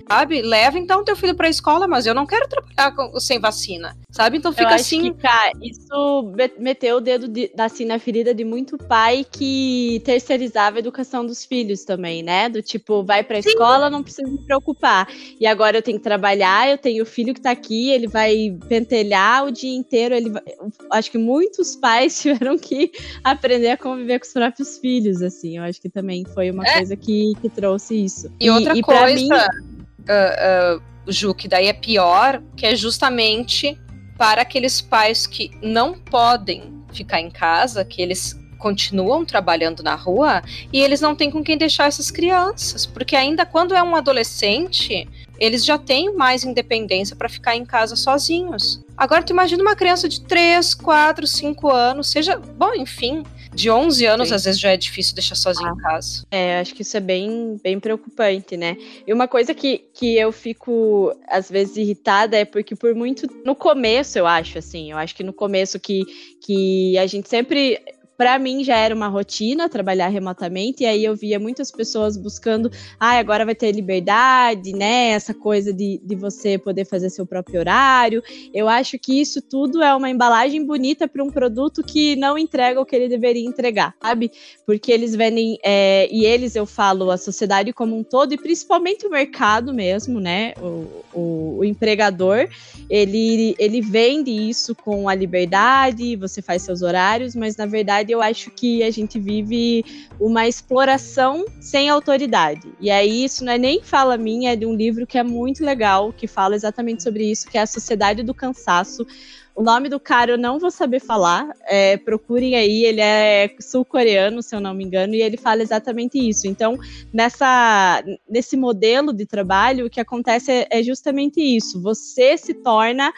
sabe? 0.10 0.42
Leva 0.42 0.80
então 0.80 1.04
teu 1.04 1.16
filho 1.16 1.36
para 1.36 1.46
a 1.46 1.52
escola, 1.52 1.88
mas 1.88 2.08
eu 2.08 2.16
não 2.16 2.26
quero 2.26 2.48
trabalhar 2.48 2.96
com, 2.96 3.20
sem 3.20 3.40
vacina, 3.40 3.96
sabe? 4.12 4.38
Então 4.38 4.52
fica 4.52 4.70
eu 4.70 4.76
assim. 4.76 5.14
Que, 5.14 5.22
cara, 5.22 5.52
isso 5.62 6.34
meteu 6.60 6.98
o 6.98 7.02
dedo 7.02 7.28
de, 7.28 7.52
assim 7.58 7.86
na 7.86 7.98
ferida 7.98 8.34
de 8.34 8.44
muito 8.44 8.78
pai 8.78 9.26
que 9.30 10.02
terceirizava 10.04 10.78
a 10.78 10.80
educação 10.80 11.26
dos 11.26 11.46
filhos 11.46 11.86
também, 11.86 12.22
né? 12.22 12.50
Do 12.50 12.62
tipo, 12.62 13.04
vai 13.04 13.24
pra 13.24 13.42
Sim. 13.42 13.50
escola, 13.50 13.90
não 13.90 14.04
precisa 14.04 14.30
me 14.30 14.38
preocupar. 14.40 15.08
E 15.40 15.48
agora 15.48 15.78
eu 15.78 15.82
tenho 15.82 15.98
que 15.98 16.04
trabalhar, 16.04 16.70
eu 16.70 16.78
tenho 16.78 17.04
o 17.04 17.06
filho 17.06 17.34
que 17.34 17.42
tá 17.42 17.52
aqui, 17.52 17.90
ele 17.90 18.08
vai 18.08 18.56
pentelhar 18.68 19.46
o 19.46 19.52
dia 19.52 19.76
inteiro. 19.76 20.14
Ele 20.14 20.30
vai... 20.30 20.44
Acho 20.92 21.10
que 21.10 21.18
muitos 21.18 21.76
pais 21.76 22.20
tiveram 22.22 22.58
que 22.58 22.92
aprender 23.24 23.70
a 23.70 23.78
conviver 23.78 24.20
com 24.20 24.26
os 24.26 24.34
próprios 24.34 24.78
filhos, 24.78 25.22
assim. 25.22 25.58
Eu 25.58 25.64
acho 25.64 25.82
que 25.82 25.90
também 25.90 26.26
foi 26.34 26.52
uma 26.52 26.66
é. 26.66 26.74
coisa 26.74 26.98
que, 26.98 27.34
que 27.42 27.50
trouxe 27.50 28.04
isso. 28.04 28.30
E, 28.40 28.48
e 28.48 28.50
outra 28.50 28.78
e 28.78 28.82
coisa, 28.82 29.16
mim... 29.16 29.30
uh, 29.32 30.78
uh, 30.78 31.12
Ju, 31.12 31.34
que 31.34 31.48
daí 31.48 31.68
é 31.68 31.74
pior, 31.74 32.44
que 32.56 32.66
é 32.66 32.76
justamente 32.76 33.80
para 34.18 34.42
aqueles 34.42 34.82
pais 34.82 35.26
que 35.26 35.52
não 35.62 35.94
podem 35.94 36.84
ficar 36.94 37.20
em 37.20 37.30
casa, 37.30 37.86
que 37.86 38.02
eles 38.02 38.40
continuam 38.62 39.26
trabalhando 39.26 39.82
na 39.82 39.96
rua 39.96 40.44
e 40.72 40.80
eles 40.80 41.02
não 41.02 41.16
têm 41.16 41.32
com 41.32 41.44
quem 41.44 41.58
deixar 41.58 41.88
essas 41.88 42.12
crianças, 42.12 42.86
porque 42.86 43.16
ainda 43.16 43.46
quando 43.46 43.74
é 43.74 43.82
um 43.82 43.96
adolescente, 43.96 45.10
eles 45.40 45.66
já 45.66 45.78
têm 45.78 46.16
mais 46.16 46.44
independência 46.44 47.16
para 47.16 47.28
ficar 47.28 47.56
em 47.56 47.66
casa 47.66 47.96
sozinhos. 47.96 48.80
Agora 48.96 49.24
tu 49.24 49.32
imagina 49.32 49.64
uma 49.64 49.76
criança 49.76 50.08
de 50.08 50.22
3, 50.22 50.76
4, 50.76 51.26
5 51.26 51.72
anos, 51.72 52.12
seja, 52.12 52.38
bom, 52.38 52.76
enfim, 52.76 53.24
de 53.54 53.70
11 53.70 54.06
anos 54.06 54.30
Sim. 54.30 54.36
às 54.36 54.44
vezes 54.46 54.60
já 54.60 54.72
é 54.72 54.78
difícil 54.78 55.14
deixar 55.14 55.36
sozinho 55.36 55.70
ah, 55.70 55.74
em 55.74 55.78
casa. 55.78 56.26
É, 56.32 56.60
acho 56.60 56.74
que 56.74 56.82
isso 56.82 56.96
é 56.96 57.00
bem, 57.00 57.60
bem 57.64 57.80
preocupante, 57.80 58.56
né? 58.56 58.78
E 59.06 59.14
uma 59.14 59.28
coisa 59.28 59.54
que, 59.54 59.80
que 59.94 60.18
eu 60.18 60.32
fico 60.32 61.16
às 61.28 61.50
vezes 61.50 61.78
irritada 61.78 62.38
é 62.38 62.46
porque 62.46 62.76
por 62.76 62.96
muito 62.96 63.28
no 63.46 63.56
começo, 63.56 64.18
eu 64.18 64.26
acho 64.26 64.58
assim, 64.58 64.92
eu 64.92 64.98
acho 64.98 65.16
que 65.16 65.24
no 65.24 65.34
começo 65.34 65.80
que 65.80 66.02
que 66.42 66.98
a 66.98 67.06
gente 67.06 67.30
sempre 67.30 67.80
para 68.22 68.38
mim 68.38 68.64
já 68.64 68.78
era 68.78 68.94
uma 68.94 69.08
rotina 69.08 69.68
trabalhar 69.68 70.08
remotamente, 70.08 70.84
e 70.84 70.86
aí 70.86 71.04
eu 71.04 71.16
via 71.16 71.40
muitas 71.40 71.72
pessoas 71.72 72.16
buscando, 72.16 72.72
ah, 73.00 73.18
agora 73.18 73.44
vai 73.44 73.56
ter 73.56 73.72
liberdade, 73.72 74.74
né? 74.74 75.10
Essa 75.10 75.34
coisa 75.34 75.74
de, 75.74 76.00
de 76.04 76.16
você 76.16 76.56
poder 76.56 76.86
fazer 76.86 77.10
seu 77.10 77.26
próprio 77.26 77.62
horário. 77.62 78.22
Eu 78.54 78.70
acho 78.70 79.00
que 79.00 79.20
isso 79.20 79.42
tudo 79.42 79.82
é 79.82 79.96
uma 79.96 80.08
embalagem 80.08 80.64
bonita 80.64 81.08
para 81.08 81.24
um 81.24 81.32
produto 81.32 81.82
que 81.82 82.16
não 82.16 82.38
entrega 82.38 82.80
o 82.80 82.86
que 82.86 82.96
ele 82.96 83.10
deveria 83.10 83.44
entregar, 83.44 83.96
sabe? 84.00 84.32
Porque 84.68 84.92
eles 84.92 85.16
vendem, 85.16 85.58
é, 85.64 86.08
e 86.12 86.24
eles, 86.24 86.56
eu 86.56 86.68
falo, 86.68 87.10
a 87.10 87.18
sociedade 87.18 87.74
como 87.74 87.98
um 87.98 88.04
todo, 88.04 88.36
e 88.36 88.38
principalmente 88.38 89.08
o 89.08 89.10
mercado 89.10 89.74
mesmo, 89.74 90.20
né? 90.20 90.54
O, 90.62 90.88
o, 91.12 91.58
o 91.58 91.66
empregador, 91.66 92.48
ele, 92.88 93.56
ele 93.58 93.82
vende 93.82 94.30
isso 94.30 94.76
com 94.76 95.10
a 95.10 95.16
liberdade, 95.16 96.16
você 96.16 96.40
faz 96.40 96.62
seus 96.62 96.84
horários, 96.84 97.36
mas 97.36 97.58
na 97.58 97.66
verdade 97.66 98.11
eu 98.12 98.22
acho 98.22 98.52
que 98.52 98.84
a 98.84 98.92
gente 98.92 99.20
vive 99.20 99.84
uma 100.20 100.48
exploração 100.48 101.46
sem 101.60 101.90
autoridade. 101.90 102.72
E 102.80 102.92
aí 102.92 103.24
isso 103.24 103.44
não 103.44 103.54
é 103.54 103.58
nem 103.58 103.82
fala 103.82 104.18
minha, 104.18 104.54
é 104.54 104.56
de 104.56 104.66
um 104.66 104.76
livro 104.76 105.08
que 105.08 105.18
é 105.18 105.24
muito 105.24 105.64
legal, 105.64 106.14
que 106.14 106.28
fala 106.28 106.56
exatamente 106.56 107.04
sobre 107.04 107.30
isso, 107.30 107.48
que 107.48 107.58
é 107.58 107.62
a 107.62 107.68
Sociedade 107.68 108.24
do 108.24 108.34
Cansaço. 108.34 109.06
O 109.54 109.64
nome 109.64 109.90
do 109.90 110.00
cara 110.00 110.32
eu 110.32 110.38
não 110.38 110.58
vou 110.58 110.72
saber 110.72 111.00
falar. 111.00 111.50
É, 111.68 111.98
procurem 111.98 112.56
aí, 112.56 112.86
ele 112.86 113.02
é 113.02 113.54
sul-coreano, 113.60 114.42
se 114.42 114.56
eu 114.56 114.62
não 114.62 114.74
me 114.74 114.84
engano, 114.84 115.14
e 115.14 115.22
ele 115.22 115.38
fala 115.38 115.62
exatamente 115.62 116.18
isso. 116.18 116.48
Então, 116.48 116.78
nessa, 117.14 118.04
nesse 118.30 118.56
modelo 118.56 119.12
de 119.12 119.26
trabalho, 119.26 119.86
o 119.86 119.90
que 119.90 120.00
acontece 120.00 120.52
é, 120.52 120.68
é 120.70 120.82
justamente 120.82 121.42
isso. 121.42 121.82
Você 121.82 122.38
se 122.38 122.54
torna 122.54 123.12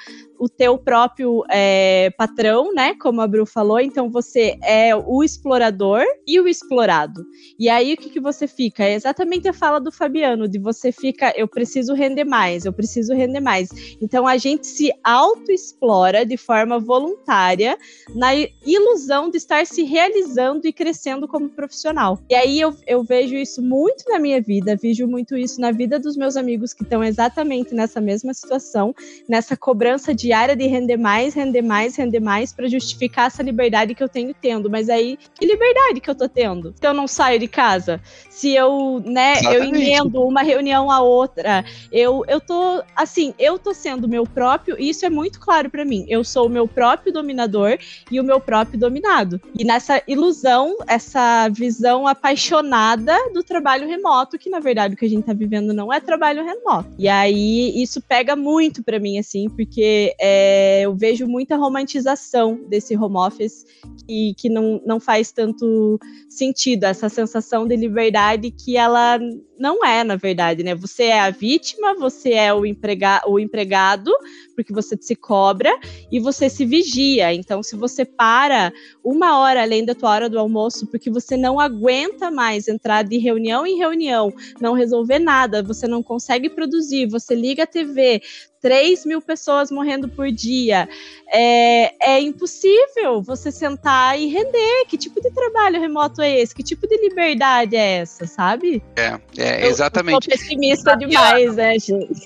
o 0.44 0.50
teu 0.50 0.78
próprio 0.78 1.42
é, 1.50 2.10
patrão, 2.18 2.74
né? 2.74 2.94
Como 2.96 3.22
a 3.22 3.28
Bru 3.28 3.46
falou, 3.46 3.80
então 3.80 4.10
você 4.10 4.58
é 4.62 4.94
o 4.94 5.24
explorador 5.24 6.04
e 6.28 6.38
o 6.38 6.50
explorado. 6.50 7.24
E 7.58 7.70
aí 7.70 7.94
o 7.94 7.98
que, 7.98 8.10
que 8.10 8.20
você 8.20 8.46
fica? 8.46 8.84
É 8.84 8.94
exatamente 8.94 9.48
a 9.48 9.54
fala 9.54 9.80
do 9.80 9.90
Fabiano, 9.90 10.46
de 10.46 10.60
você 10.60 10.92
fica, 10.92 11.34
eu 11.38 11.48
preciso 11.48 11.94
render 11.94 12.26
mais, 12.26 12.66
eu 12.66 12.74
preciso 12.74 13.14
render 13.14 13.40
mais. 13.40 13.70
Então 14.02 14.28
a 14.28 14.36
gente 14.36 14.68
se 14.68 14.92
auto-explora 15.02 16.26
de 16.26 16.36
forma 16.36 16.78
voluntária 16.78 17.78
na 18.14 18.32
ilusão 18.66 19.30
de 19.30 19.38
estar 19.38 19.66
se 19.66 19.84
realizando 19.84 20.68
e 20.68 20.74
crescendo 20.74 21.26
como 21.26 21.48
profissional. 21.48 22.20
E 22.30 22.36
aí 22.36 22.60
eu, 22.60 22.76
eu 22.86 23.02
vejo 23.02 23.36
isso 23.36 23.62
muito 23.62 24.04
na 24.10 24.20
minha 24.20 24.42
vida, 24.42 24.76
vejo 24.76 25.08
muito 25.08 25.38
isso 25.38 25.62
na 25.62 25.72
vida 25.72 25.98
dos 25.98 26.18
meus 26.18 26.36
amigos 26.36 26.74
que 26.74 26.84
estão 26.84 27.02
exatamente 27.02 27.74
nessa 27.74 28.02
mesma 28.02 28.34
situação, 28.34 28.94
nessa 29.30 29.56
cobrança 29.56 30.14
de 30.14 30.33
diária 30.34 30.56
de 30.56 30.66
render 30.66 30.98
mais, 30.98 31.36
render 31.36 31.62
mais, 31.62 31.96
render 31.96 32.20
mais 32.20 32.52
para 32.52 32.68
justificar 32.68 33.28
essa 33.28 33.44
liberdade 33.44 33.94
que 33.94 34.02
eu 34.02 34.10
tenho 34.10 34.34
tendo. 34.34 34.68
Mas 34.68 34.90
aí, 34.90 35.16
que 35.36 35.46
liberdade 35.46 36.02
que 36.02 36.10
eu 36.10 36.16
tô 36.16 36.28
tendo? 36.28 36.74
Se 36.76 36.88
eu 36.88 36.94
não 36.94 37.08
saio 37.08 37.40
de 37.40 37.48
casa, 37.48 38.02
se 38.34 38.52
eu, 38.56 39.00
né, 39.06 39.34
Exatamente. 39.34 39.64
eu 39.64 39.76
emendo 39.76 40.24
uma 40.24 40.42
reunião 40.42 40.90
a 40.90 41.00
outra, 41.02 41.64
eu, 41.92 42.26
eu 42.28 42.42
tô, 42.42 42.84
assim, 42.96 43.32
eu 43.38 43.60
tô 43.60 43.76
sendo 43.76 44.08
meu 44.08 44.26
próprio, 44.26 44.76
e 44.80 44.90
isso 44.90 45.06
é 45.06 45.10
muito 45.10 45.40
claro 45.40 45.70
para 45.70 45.86
mim. 45.86 46.04
Eu 46.10 46.24
sou 46.24 46.48
o 46.48 46.50
meu 46.50 46.68
próprio 46.68 47.14
dominador 47.14 47.78
e 48.10 48.20
o 48.20 48.24
meu 48.24 48.40
próprio 48.40 48.80
dominado. 48.80 49.40
E 49.58 49.64
nessa 49.64 50.02
ilusão, 50.08 50.76
essa 50.88 51.48
visão 51.50 52.08
apaixonada 52.08 53.16
do 53.32 53.44
trabalho 53.44 53.88
remoto, 53.88 54.40
que 54.40 54.50
na 54.50 54.60
verdade 54.60 54.96
o 54.96 54.98
que 54.98 55.06
a 55.06 55.10
gente 55.10 55.26
tá 55.26 55.34
vivendo 55.34 55.72
não 55.72 55.94
é 55.94 56.00
trabalho 56.00 56.44
remoto. 56.44 56.90
E 56.98 57.08
aí 57.08 57.84
isso 57.84 58.02
pega 58.02 58.36
muito 58.36 58.84
para 58.84 59.00
mim, 59.00 59.20
assim, 59.20 59.48
porque 59.48 60.16
é, 60.20 60.82
eu 60.82 60.96
vejo 60.96 61.28
muita 61.28 61.56
romantização 61.56 62.60
desse 62.68 62.98
home 62.98 63.18
office 63.18 63.64
que, 64.08 64.34
que 64.36 64.50
não, 64.50 64.82
não 64.84 65.00
faz 65.00 65.32
tanto 65.32 66.00
sentido, 66.28 66.86
essa 66.86 67.10
sensação 67.10 67.68
de 67.68 67.76
liberdade 67.76 68.23
que 68.52 68.78
ela 68.78 69.20
não 69.58 69.86
é, 69.86 70.04
na 70.04 70.16
verdade, 70.16 70.64
né? 70.64 70.76
Você 70.76 71.04
é 71.04 71.20
a 71.20 71.30
vítima, 71.30 71.94
você 71.96 72.32
é 72.34 72.54
o, 72.54 72.66
emprega 72.66 73.22
o 73.28 73.40
empregado, 73.40 74.12
porque 74.56 74.74
você 74.74 74.98
se 75.00 75.16
cobra 75.16 75.72
e 76.12 76.20
você 76.20 76.50
se 76.50 76.66
vigia. 76.66 77.34
Então, 77.34 77.62
se 77.62 77.76
você 77.76 78.04
para 78.06 78.74
uma 79.04 79.40
hora 79.40 79.62
além 79.62 79.86
da 79.86 79.96
tua 79.96 80.10
hora 80.10 80.30
do 80.30 80.40
almoço, 80.40 80.88
porque 80.88 81.10
você 81.10 81.38
não 81.38 81.60
aguenta 81.60 82.32
mais 82.32 82.68
entrar 82.68 83.04
de 83.04 83.18
reunião 83.18 83.66
em 83.66 83.78
reunião, 83.78 84.34
não 84.60 84.74
resolver 84.74 85.20
nada, 85.20 85.62
você 85.62 85.88
não 85.88 86.02
consegue 86.02 86.50
produzir, 86.50 87.08
você 87.08 87.36
liga 87.36 87.64
a 87.64 87.68
TV, 87.68 88.22
3 88.64 89.06
mil 89.06 89.22
pessoas 89.22 89.70
morrendo 89.70 90.08
por 90.08 90.32
dia. 90.32 90.88
É, 91.28 92.14
é 92.14 92.22
impossível 92.22 93.22
você 93.22 93.52
sentar 93.52 94.18
e 94.18 94.28
render. 94.28 94.86
Que 94.88 94.98
tipo 94.98 95.22
de 95.22 95.30
trabalho 95.32 95.82
remoto 95.82 96.22
é 96.22 96.40
esse? 96.40 96.56
Que 96.56 96.64
tipo 96.64 96.88
de 96.88 96.96
liberdade 96.98 97.76
é 97.76 97.98
essa, 97.98 98.26
sabe? 98.26 98.82
É, 98.96 99.20
é 99.44 99.68
exatamente. 99.68 100.28
Eu, 100.28 100.34
eu 100.34 100.40
pessimista 100.40 100.96
demais, 100.96 101.56
né, 101.56 101.74
gente? 101.80 102.26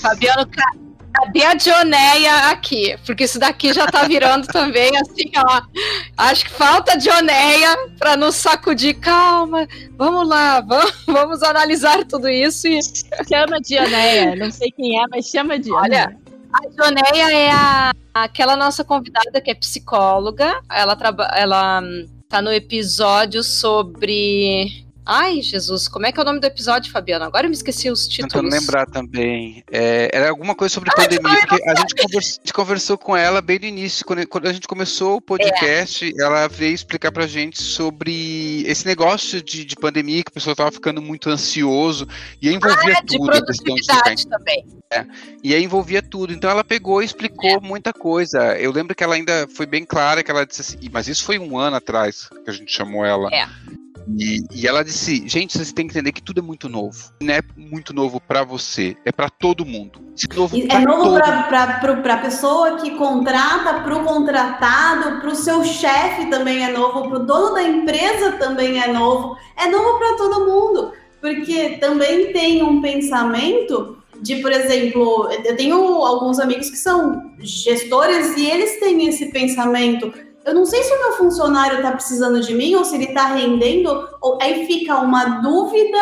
Fabiano, 0.00 0.46
Cadê 1.12 1.44
a 1.44 1.54
Dioneia 1.54 2.50
aqui? 2.50 2.96
Porque 3.04 3.24
isso 3.24 3.38
daqui 3.38 3.72
já 3.72 3.86
tá 3.86 4.04
virando 4.04 4.46
também 4.46 4.90
assim, 4.96 5.30
ó. 5.36 5.62
Acho 6.16 6.44
que 6.44 6.50
falta 6.50 6.96
Dioneia 6.96 7.76
para 7.98 8.16
nos 8.16 8.36
sacudir. 8.36 8.98
Calma, 9.00 9.66
vamos 9.96 10.28
lá, 10.28 10.60
vamos, 10.60 10.92
vamos 11.06 11.42
analisar 11.42 12.04
tudo 12.04 12.28
isso 12.28 12.68
e. 12.68 12.80
Chama 13.28 13.60
Dioneia. 13.60 14.36
Não 14.36 14.50
sei 14.50 14.70
quem 14.70 15.00
é, 15.00 15.04
mas 15.10 15.26
chama 15.26 15.58
Dioneia. 15.58 15.82
Olha, 15.82 16.16
a 16.52 16.68
Dioneia 16.68 17.32
é 17.32 17.50
a, 17.50 17.92
aquela 18.14 18.54
nossa 18.56 18.84
convidada 18.84 19.40
que 19.40 19.50
é 19.50 19.54
psicóloga. 19.54 20.60
Ela, 20.70 20.94
trabalha, 20.94 21.32
ela 21.34 21.80
hum, 21.82 22.06
tá 22.28 22.40
no 22.40 22.52
episódio 22.52 23.42
sobre 23.42 24.84
Ai, 25.04 25.40
Jesus, 25.40 25.88
como 25.88 26.06
é 26.06 26.12
que 26.12 26.20
é 26.20 26.22
o 26.22 26.26
nome 26.26 26.40
do 26.40 26.46
episódio, 26.46 26.92
Fabiano? 26.92 27.24
Agora 27.24 27.46
eu 27.46 27.50
me 27.50 27.56
esqueci 27.56 27.90
os 27.90 28.06
títulos. 28.06 28.32
Tentando 28.32 28.50
lembrar 28.50 28.86
também. 28.86 29.64
É, 29.70 30.10
era 30.12 30.30
alguma 30.30 30.54
coisa 30.54 30.72
sobre 30.72 30.90
Ai, 30.96 31.04
pandemia, 31.04 31.46
porque 31.46 31.68
a 31.68 31.74
gente, 31.74 31.94
conversou, 31.94 32.18
a 32.18 32.44
gente, 32.44 32.52
conversou, 32.52 32.98
com 32.98 33.16
ela 33.16 33.40
bem 33.40 33.58
no 33.58 33.66
início, 33.66 34.04
quando, 34.04 34.26
quando 34.26 34.46
a 34.46 34.52
gente 34.52 34.68
começou 34.68 35.16
o 35.16 35.20
podcast, 35.20 36.04
é. 36.06 36.22
ela 36.22 36.46
veio 36.48 36.74
explicar 36.74 37.10
pra 37.10 37.26
gente 37.26 37.62
sobre 37.62 38.62
esse 38.66 38.86
negócio 38.86 39.42
de, 39.42 39.64
de 39.64 39.74
pandemia, 39.76 40.22
que 40.22 40.30
o 40.30 40.34
pessoal 40.34 40.54
tava 40.54 40.70
ficando 40.70 41.00
muito 41.00 41.30
ansioso, 41.30 42.06
e 42.40 42.48
aí 42.48 42.54
envolvia 42.54 42.94
ah, 42.98 43.02
tudo. 43.06 43.32
De 43.32 43.38
produtividade 43.38 44.28
também. 44.28 44.66
É, 44.92 45.06
e 45.42 45.54
aí 45.54 45.62
envolvia 45.62 46.02
tudo. 46.02 46.32
Então 46.32 46.50
ela 46.50 46.64
pegou 46.64 47.00
e 47.00 47.04
explicou 47.04 47.50
é. 47.50 47.60
muita 47.60 47.92
coisa. 47.92 48.58
Eu 48.58 48.72
lembro 48.72 48.94
que 48.94 49.02
ela 49.02 49.14
ainda 49.14 49.48
foi 49.54 49.64
bem 49.64 49.84
clara, 49.84 50.22
que 50.22 50.30
ela 50.30 50.44
disse 50.44 50.60
assim, 50.60 50.78
mas 50.92 51.08
isso 51.08 51.24
foi 51.24 51.38
um 51.38 51.56
ano 51.56 51.76
atrás 51.76 52.28
que 52.44 52.50
a 52.50 52.52
gente 52.52 52.72
chamou 52.72 53.04
ela. 53.04 53.28
É. 53.32 53.48
E, 54.18 54.44
e, 54.52 54.66
ela 54.66 54.82
disse: 54.82 55.28
gente, 55.28 55.56
vocês 55.56 55.72
têm 55.72 55.86
que 55.86 55.92
entender 55.92 56.12
que 56.12 56.22
tudo 56.22 56.40
é 56.40 56.42
muito 56.42 56.68
novo. 56.68 57.12
Não 57.20 57.34
é 57.34 57.40
muito 57.56 57.92
novo 57.92 58.20
para 58.20 58.44
você, 58.44 58.96
é 59.04 59.12
para 59.12 59.28
todo 59.28 59.64
mundo. 59.64 60.00
É 60.30 60.34
novo 60.34 60.56
é 60.56 60.78
novo 60.80 61.18
para 61.18 62.14
a 62.14 62.18
pessoa 62.18 62.76
que 62.78 62.90
contrata, 62.92 63.80
para 63.80 63.96
o 63.96 64.04
contratado, 64.04 65.20
para 65.20 65.30
o 65.30 65.34
seu 65.34 65.64
chefe 65.64 66.26
também 66.26 66.64
é 66.64 66.72
novo, 66.72 67.08
para 67.08 67.18
o 67.18 67.26
dono 67.26 67.54
da 67.54 67.62
empresa 67.62 68.32
também 68.32 68.80
é 68.80 68.92
novo. 68.92 69.36
É 69.56 69.68
novo 69.68 69.98
para 69.98 70.16
todo 70.16 70.46
mundo, 70.46 70.92
porque 71.20 71.78
também 71.80 72.32
tem 72.32 72.62
um 72.62 72.80
pensamento 72.80 73.98
de, 74.20 74.36
por 74.36 74.52
exemplo, 74.52 75.30
eu 75.44 75.56
tenho 75.56 75.76
alguns 75.76 76.38
amigos 76.38 76.68
que 76.68 76.76
são 76.76 77.32
gestores 77.38 78.36
e 78.36 78.46
eles 78.46 78.78
têm 78.78 79.06
esse 79.06 79.26
pensamento 79.26 80.12
eu 80.44 80.54
não 80.54 80.64
sei 80.64 80.82
se 80.82 80.92
o 80.92 80.98
meu 80.98 81.12
funcionário 81.12 81.78
está 81.78 81.92
precisando 81.92 82.40
de 82.40 82.54
mim 82.54 82.74
ou 82.74 82.84
se 82.84 82.94
ele 82.94 83.06
está 83.06 83.26
rendendo, 83.26 84.08
ou 84.20 84.38
aí 84.40 84.66
fica 84.66 84.98
uma 84.98 85.40
dúvida 85.40 85.98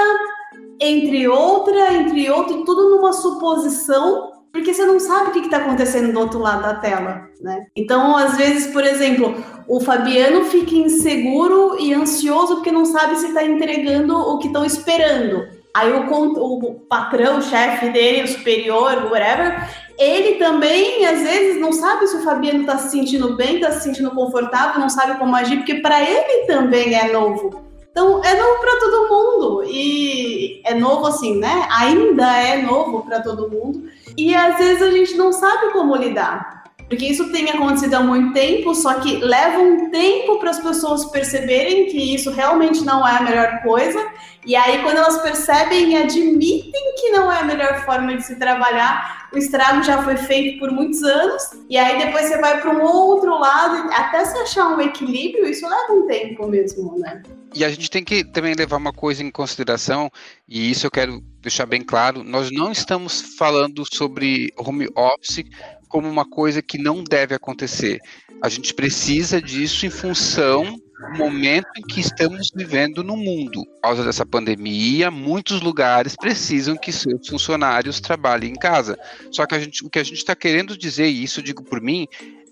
entre 0.80 1.26
outra, 1.26 1.94
entre 1.94 2.30
outra, 2.30 2.56
e 2.56 2.64
tudo 2.64 2.90
numa 2.90 3.12
suposição, 3.12 4.32
porque 4.52 4.72
você 4.72 4.84
não 4.86 5.00
sabe 5.00 5.30
o 5.30 5.32
que 5.32 5.40
está 5.40 5.58
acontecendo 5.58 6.12
do 6.12 6.20
outro 6.20 6.38
lado 6.38 6.62
da 6.62 6.74
tela, 6.74 7.28
né? 7.40 7.66
Então, 7.76 8.16
às 8.16 8.36
vezes, 8.36 8.72
por 8.72 8.84
exemplo, 8.84 9.34
o 9.66 9.80
Fabiano 9.80 10.44
fica 10.44 10.74
inseguro 10.74 11.76
e 11.80 11.92
ansioso 11.92 12.56
porque 12.56 12.72
não 12.72 12.84
sabe 12.84 13.16
se 13.16 13.26
está 13.26 13.44
entregando 13.44 14.16
o 14.16 14.38
que 14.38 14.46
estão 14.46 14.64
esperando. 14.64 15.57
Aí 15.74 15.92
o, 15.92 16.10
o 16.10 16.74
patrão, 16.88 17.38
o 17.38 17.42
chefe 17.42 17.90
dele, 17.90 18.24
o 18.24 18.28
superior, 18.28 19.10
whatever, 19.10 19.68
ele 19.98 20.38
também, 20.38 21.06
às 21.06 21.20
vezes, 21.20 21.60
não 21.60 21.72
sabe 21.72 22.06
se 22.06 22.16
o 22.16 22.22
Fabiano 22.22 22.60
está 22.60 22.78
se 22.78 22.90
sentindo 22.90 23.36
bem, 23.36 23.56
está 23.56 23.72
se 23.72 23.82
sentindo 23.82 24.10
confortável, 24.12 24.80
não 24.80 24.88
sabe 24.88 25.18
como 25.18 25.34
agir, 25.34 25.56
porque 25.56 25.76
para 25.76 26.02
ele 26.02 26.46
também 26.46 26.94
é 26.94 27.12
novo. 27.12 27.66
Então, 27.90 28.22
é 28.22 28.32
novo 28.32 28.60
para 28.60 28.78
todo 28.78 29.08
mundo. 29.08 29.64
E 29.66 30.62
é 30.64 30.72
novo 30.72 31.06
assim, 31.06 31.40
né? 31.40 31.66
Ainda 31.80 32.32
é 32.36 32.62
novo 32.62 33.02
para 33.02 33.20
todo 33.20 33.50
mundo. 33.50 33.88
E 34.16 34.34
às 34.36 34.56
vezes 34.56 34.82
a 34.82 34.90
gente 34.92 35.16
não 35.16 35.32
sabe 35.32 35.72
como 35.72 35.96
lidar. 35.96 36.62
Porque 36.88 37.06
isso 37.06 37.30
tem 37.30 37.50
acontecido 37.50 37.94
há 37.94 38.00
muito 38.00 38.32
tempo, 38.32 38.74
só 38.74 38.94
que 38.94 39.18
leva 39.18 39.58
um 39.58 39.90
tempo 39.90 40.38
para 40.38 40.50
as 40.50 40.58
pessoas 40.58 41.04
perceberem 41.06 41.86
que 41.86 42.14
isso 42.14 42.30
realmente 42.30 42.82
não 42.82 43.06
é 43.06 43.18
a 43.18 43.22
melhor 43.22 43.62
coisa. 43.62 44.04
E 44.46 44.56
aí, 44.56 44.82
quando 44.82 44.96
elas 44.96 45.20
percebem 45.20 45.92
e 45.92 45.96
admitem 45.96 46.94
que 46.96 47.10
não 47.10 47.30
é 47.30 47.40
a 47.40 47.44
melhor 47.44 47.84
forma 47.84 48.16
de 48.16 48.24
se 48.24 48.36
trabalhar, 48.36 49.28
o 49.32 49.36
estrago 49.36 49.82
já 49.82 50.02
foi 50.02 50.16
feito 50.16 50.58
por 50.58 50.70
muitos 50.70 51.02
anos, 51.02 51.42
e 51.68 51.76
aí 51.76 51.98
depois 51.98 52.26
você 52.26 52.38
vai 52.38 52.58
para 52.60 52.74
um 52.74 52.82
outro 52.82 53.38
lado, 53.38 53.90
até 53.92 54.24
se 54.24 54.38
achar 54.38 54.68
um 54.68 54.80
equilíbrio, 54.80 55.46
isso 55.46 55.68
leva 55.68 55.92
um 55.92 56.06
tempo 56.06 56.48
mesmo, 56.48 56.98
né? 56.98 57.22
E 57.54 57.64
a 57.64 57.70
gente 57.70 57.90
tem 57.90 58.02
que 58.02 58.24
também 58.24 58.54
levar 58.54 58.78
uma 58.78 58.92
coisa 58.92 59.22
em 59.22 59.30
consideração, 59.30 60.10
e 60.48 60.70
isso 60.70 60.86
eu 60.86 60.90
quero 60.90 61.20
deixar 61.42 61.66
bem 61.66 61.82
claro: 61.82 62.24
nós 62.24 62.50
não 62.50 62.72
estamos 62.72 63.20
falando 63.36 63.84
sobre 63.92 64.52
home 64.56 64.88
office 64.96 65.44
como 65.88 66.08
uma 66.08 66.28
coisa 66.28 66.62
que 66.62 66.78
não 66.78 67.02
deve 67.02 67.34
acontecer. 67.34 68.00
A 68.42 68.48
gente 68.48 68.72
precisa 68.74 69.42
disso 69.42 69.86
em 69.86 69.90
função 69.90 70.64
do 70.64 71.18
momento 71.18 71.68
em 71.76 71.82
que 71.82 72.00
estamos 72.00 72.50
vivendo 72.54 73.02
no 73.02 73.16
mundo. 73.16 73.64
Por 73.64 73.80
causa 73.82 74.04
dessa 74.04 74.26
pandemia, 74.26 75.10
muitos 75.10 75.60
lugares 75.60 76.14
precisam 76.14 76.76
que 76.76 76.92
seus 76.92 77.26
funcionários 77.26 78.00
trabalhem 78.00 78.50
em 78.50 78.58
casa. 78.58 78.98
Só 79.30 79.46
que 79.46 79.58
gente, 79.60 79.84
o 79.84 79.90
que 79.90 79.98
a 79.98 80.04
gente 80.04 80.18
está 80.18 80.36
querendo 80.36 80.76
dizer, 80.76 81.08
e 81.08 81.22
isso 81.22 81.42
digo 81.42 81.64
por 81.64 81.80
mim, 81.80 82.06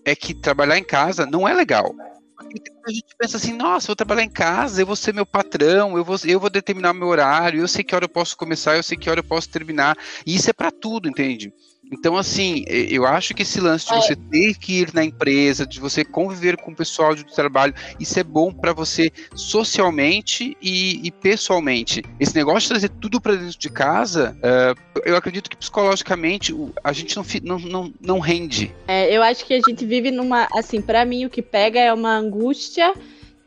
é 0.05 0.15
que 0.15 0.33
trabalhar 0.33 0.79
em 0.79 0.85
casa 0.85 1.27
não 1.27 1.47
é 1.47 1.53
legal. 1.53 1.95
A 2.87 2.91
gente 2.91 3.17
pensa 3.19 3.37
assim, 3.37 3.53
nossa, 3.53 3.89
vou 3.89 3.97
trabalhar 3.97 4.23
em 4.23 4.31
casa, 4.31 4.81
eu 4.81 4.87
vou 4.87 4.95
ser 4.95 5.13
meu 5.13 5.27
patrão, 5.27 5.97
eu 5.97 6.05
vou, 6.05 6.17
eu 6.25 6.39
vou 6.39 6.51
determinar 6.51 6.93
meu 6.93 7.09
horário, 7.09 7.61
eu 7.61 7.69
sei 7.69 7.83
que 7.83 7.95
hora 7.95 8.05
eu 8.05 8.09
posso 8.09 8.37
começar, 8.37 8.77
eu 8.77 8.83
sei 8.83 8.97
que 8.97 9.11
hora 9.11 9.21
eu 9.21 9.25
posso 9.25 9.49
terminar. 9.49 9.97
E 10.25 10.37
isso 10.37 10.49
é 10.49 10.53
para 10.53 10.71
tudo, 10.71 11.09
entende? 11.09 11.53
Então, 11.93 12.17
assim, 12.17 12.65
eu 12.67 13.07
acho 13.07 13.35
que 13.35 13.43
esse 13.43 13.61
lance 13.61 13.87
de 13.87 13.95
é. 13.95 14.01
você 14.01 14.17
ter 14.17 14.55
que 14.55 14.81
ir 14.81 14.95
na 14.95 15.05
empresa, 15.05 15.67
de 15.67 15.79
você 15.79 16.05
conviver 16.05 16.57
com 16.57 16.73
o 16.73 16.77
pessoal 16.77 17.15
de 17.15 17.25
trabalho, 17.25 17.75
isso 17.99 18.19
é 18.19 18.25
bom 18.25 18.53
para 18.53 18.73
você 18.73 19.11
socialmente 19.35 20.57
e, 20.61 21.07
e, 21.07 21.11
pessoalmente. 21.11 22.03
Esse 22.19 22.35
negócio 22.35 22.63
de 22.63 22.69
trazer 22.69 22.89
tudo 23.01 23.21
para 23.21 23.37
dentro 23.37 23.59
de 23.59 23.71
casa, 23.71 24.37
uh, 24.39 25.01
eu 25.05 25.17
acredito 25.17 25.49
que 25.49 25.57
psicologicamente 25.57 26.55
a 26.83 26.93
gente 26.93 27.17
não, 27.17 27.25
não, 27.43 27.59
não, 27.59 27.95
não 28.01 28.19
rende. 28.19 28.75
É, 28.89 29.15
eu 29.15 29.23
acho 29.23 29.45
que 29.45 29.55
a 29.55 29.61
gente 29.61 29.85
vive 29.85 30.11
numa. 30.11 30.49
Assim, 30.53 30.81
para 30.81 31.05
mim, 31.05 31.25
o 31.25 31.31
que 31.31 31.43
pega 31.43 31.79
é 31.79 31.93
uma 31.93 32.17
angústia 32.17 32.95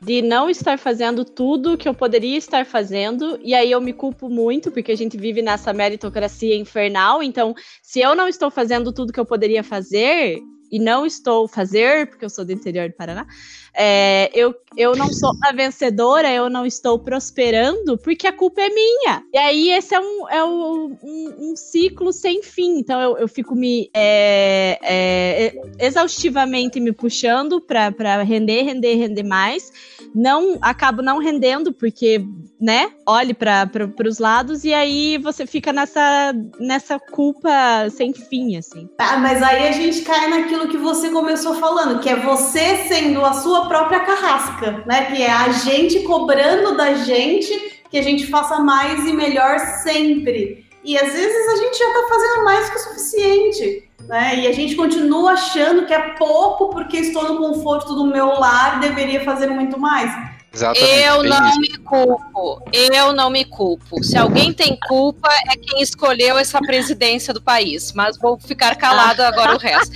de 0.01 0.21
não 0.21 0.49
estar 0.49 0.79
fazendo 0.79 1.25
tudo 1.25 1.77
que 1.77 1.87
eu 1.87 1.93
poderia 1.93 2.37
estar 2.37 2.65
fazendo, 2.65 3.39
e 3.41 3.53
aí 3.53 3.69
eu 3.71 3.81
me 3.81 3.93
culpo 3.93 4.29
muito, 4.29 4.71
porque 4.71 4.91
a 4.91 4.97
gente 4.97 5.17
vive 5.17 5.41
nessa 5.41 5.73
meritocracia 5.73 6.55
infernal, 6.55 7.21
então, 7.21 7.53
se 7.81 7.99
eu 7.99 8.15
não 8.15 8.27
estou 8.27 8.49
fazendo 8.49 8.93
tudo 8.93 9.11
que 9.11 9.19
eu 9.19 9.25
poderia 9.25 9.63
fazer, 9.63 10.39
e 10.71 10.79
não 10.79 11.05
estou 11.05 11.47
fazer, 11.47 12.07
porque 12.07 12.25
eu 12.25 12.29
sou 12.29 12.45
do 12.45 12.51
interior 12.51 12.89
do 12.89 12.95
Paraná, 12.95 13.25
é, 13.73 14.29
eu, 14.33 14.53
eu 14.75 14.95
não 14.95 15.11
sou 15.13 15.31
a 15.43 15.51
vencedora, 15.51 16.31
eu 16.31 16.49
não 16.49 16.65
estou 16.65 16.99
prosperando, 16.99 17.97
porque 17.97 18.27
a 18.27 18.33
culpa 18.33 18.61
é 18.61 18.69
minha. 18.69 19.23
E 19.33 19.37
aí 19.37 19.69
esse 19.71 19.95
é 19.95 19.99
um, 19.99 20.29
é 20.29 20.43
um, 20.43 20.97
um, 21.01 21.35
um 21.39 21.55
ciclo 21.55 22.11
sem 22.11 22.43
fim. 22.43 22.79
Então 22.79 22.99
eu, 22.99 23.17
eu 23.17 23.27
fico 23.27 23.55
me 23.55 23.89
é, 23.93 24.79
é, 24.81 25.85
exaustivamente 25.85 26.79
me 26.79 26.91
puxando 26.91 27.61
para 27.61 28.23
render, 28.23 28.63
render, 28.63 28.95
render 28.95 29.23
mais. 29.23 29.71
Não 30.13 30.57
acabo 30.61 31.01
não 31.01 31.19
rendendo, 31.19 31.71
porque, 31.71 32.25
né, 32.59 32.91
olhe 33.05 33.33
para 33.33 33.69
os 34.05 34.17
lados 34.17 34.63
e 34.63 34.73
aí 34.73 35.17
você 35.19 35.45
fica 35.45 35.71
nessa, 35.71 36.33
nessa 36.59 36.99
culpa 36.99 37.49
sem 37.91 38.11
fim, 38.13 38.57
assim. 38.57 38.89
Ah, 38.97 39.17
mas 39.17 39.41
aí 39.41 39.67
a 39.67 39.71
gente 39.71 40.01
cai 40.01 40.27
naquilo 40.29 40.58
que 40.67 40.77
você 40.77 41.09
começou 41.09 41.55
falando, 41.55 41.99
que 41.99 42.09
é 42.09 42.15
você 42.15 42.87
sendo 42.87 43.23
a 43.23 43.33
sua 43.33 43.67
própria 43.67 44.01
carrasca, 44.01 44.83
né? 44.85 45.05
Que 45.05 45.23
é 45.23 45.31
a 45.31 45.49
gente 45.49 46.01
cobrando 46.01 46.75
da 46.75 46.95
gente 46.95 47.79
que 47.89 47.97
a 47.97 48.03
gente 48.03 48.27
faça 48.27 48.59
mais 48.59 49.07
e 49.07 49.13
melhor 49.13 49.59
sempre. 49.83 50.65
E 50.83 50.97
às 50.97 51.11
vezes 51.11 51.47
a 51.47 51.55
gente 51.57 51.77
já 51.77 51.87
está 51.87 52.07
fazendo 52.07 52.43
mais 52.43 52.69
que 52.69 52.75
o 52.75 52.79
suficiente. 52.79 53.89
Né? 54.07 54.39
E 54.39 54.47
a 54.47 54.51
gente 54.51 54.75
continua 54.75 55.33
achando 55.33 55.85
que 55.85 55.93
é 55.93 56.15
pouco 56.15 56.69
porque 56.69 56.97
estou 56.97 57.31
no 57.31 57.37
conforto 57.37 57.93
do 57.93 58.05
meu 58.05 58.27
lar, 58.39 58.79
deveria 58.79 59.23
fazer 59.23 59.47
muito 59.47 59.79
mais. 59.79 60.11
Exatamente, 60.53 61.03
eu 61.03 61.23
não 61.23 61.49
isso. 61.49 61.59
me 61.59 61.77
culpo. 61.77 62.61
Eu 62.73 63.13
não 63.13 63.29
me 63.29 63.45
culpo. 63.45 64.03
Se 64.03 64.17
alguém 64.17 64.51
tem 64.51 64.77
culpa, 64.87 65.29
é 65.51 65.55
quem 65.55 65.81
escolheu 65.81 66.37
essa 66.37 66.59
presidência 66.59 67.33
do 67.33 67.41
país. 67.41 67.93
Mas 67.93 68.17
vou 68.17 68.39
ficar 68.39 68.75
calado 68.75 69.21
agora 69.21 69.55
o 69.55 69.59
resto. 69.59 69.95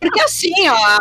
Porque 0.00 0.20
assim, 0.22 0.68
ó. 0.68 1.00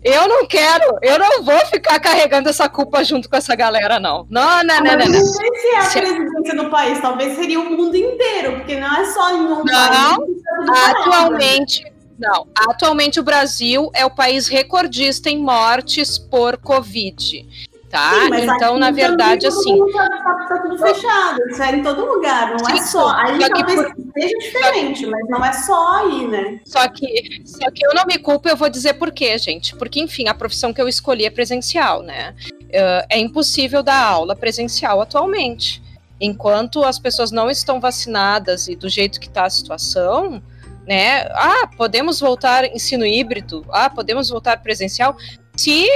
Eu 0.00 0.28
não 0.28 0.46
quero, 0.46 0.96
eu 1.02 1.18
não 1.18 1.42
vou 1.42 1.58
ficar 1.66 1.98
carregando 1.98 2.48
essa 2.48 2.68
culpa 2.68 3.02
junto 3.02 3.28
com 3.28 3.34
essa 3.34 3.56
galera, 3.56 3.98
não. 3.98 4.24
Não, 4.30 4.62
não, 4.62 4.80
não, 4.80 4.96
não. 4.96 5.06
Não 5.06 5.24
sei 5.24 5.48
se 5.56 5.66
é 5.66 5.80
a 5.80 5.90
presidência 5.90 6.54
do 6.54 6.70
país, 6.70 7.00
talvez 7.00 7.34
seria 7.34 7.58
o 7.58 7.64
mundo 7.68 7.96
inteiro, 7.96 8.58
porque 8.58 8.78
não 8.78 8.96
é 8.96 9.04
só 9.06 9.32
em 9.32 9.40
um 9.40 9.48
não, 9.48 9.64
país. 9.64 10.16
Não, 10.64 10.74
atualmente, 10.86 11.92
não. 12.16 12.46
Atualmente 12.54 13.18
o 13.18 13.24
Brasil 13.24 13.90
é 13.92 14.06
o 14.06 14.10
país 14.10 14.46
recordista 14.46 15.28
em 15.28 15.38
mortes 15.38 16.16
por 16.16 16.56
Covid 16.58 17.44
tá? 17.88 18.12
Sim, 18.12 18.44
então, 18.44 18.78
na 18.78 18.90
verdade, 18.90 19.46
assim. 19.46 19.78
Tá, 19.92 20.08
tá, 20.08 20.46
tá, 20.48 20.58
tudo 20.58 20.78
fechado, 20.78 21.38
isso 21.48 21.62
é 21.62 21.76
em 21.76 21.82
todo 21.82 22.04
lugar, 22.04 22.56
não 22.56 22.68
é 22.68 22.72
Sim, 22.72 22.78
é 22.78 22.82
só. 22.82 23.08
Aí 23.10 23.40
só 23.40 23.48
talvez 23.48 23.82
por... 23.82 23.94
seja 24.14 24.38
diferente, 24.38 25.06
mas 25.06 25.28
não 25.28 25.44
é 25.44 25.52
só 25.52 25.96
aí, 25.96 26.28
né? 26.28 26.60
Só 26.64 26.86
que, 26.88 27.42
só 27.44 27.70
que 27.70 27.86
eu 27.86 27.94
não 27.94 28.04
me 28.06 28.18
culpo, 28.18 28.48
eu 28.48 28.56
vou 28.56 28.68
dizer 28.68 28.94
por 28.94 29.10
quê, 29.10 29.36
gente. 29.38 29.74
Porque, 29.76 30.00
enfim, 30.00 30.28
a 30.28 30.34
profissão 30.34 30.72
que 30.72 30.80
eu 30.80 30.88
escolhi 30.88 31.24
é 31.24 31.30
presencial, 31.30 32.02
né? 32.02 32.34
Uh, 32.64 33.06
é 33.08 33.18
impossível 33.18 33.82
dar 33.82 34.02
aula 34.02 34.36
presencial 34.36 35.00
atualmente. 35.00 35.82
Enquanto 36.20 36.84
as 36.84 36.98
pessoas 36.98 37.30
não 37.30 37.48
estão 37.48 37.80
vacinadas 37.80 38.68
e 38.68 38.74
do 38.74 38.88
jeito 38.88 39.20
que 39.20 39.28
está 39.28 39.44
a 39.44 39.50
situação, 39.50 40.42
né? 40.86 41.22
Ah, 41.32 41.68
podemos 41.76 42.18
voltar 42.18 42.64
ensino 42.64 43.06
híbrido, 43.06 43.64
ah, 43.70 43.88
podemos 43.88 44.28
voltar 44.30 44.60
presencial. 44.62 45.16
Se 45.56 45.86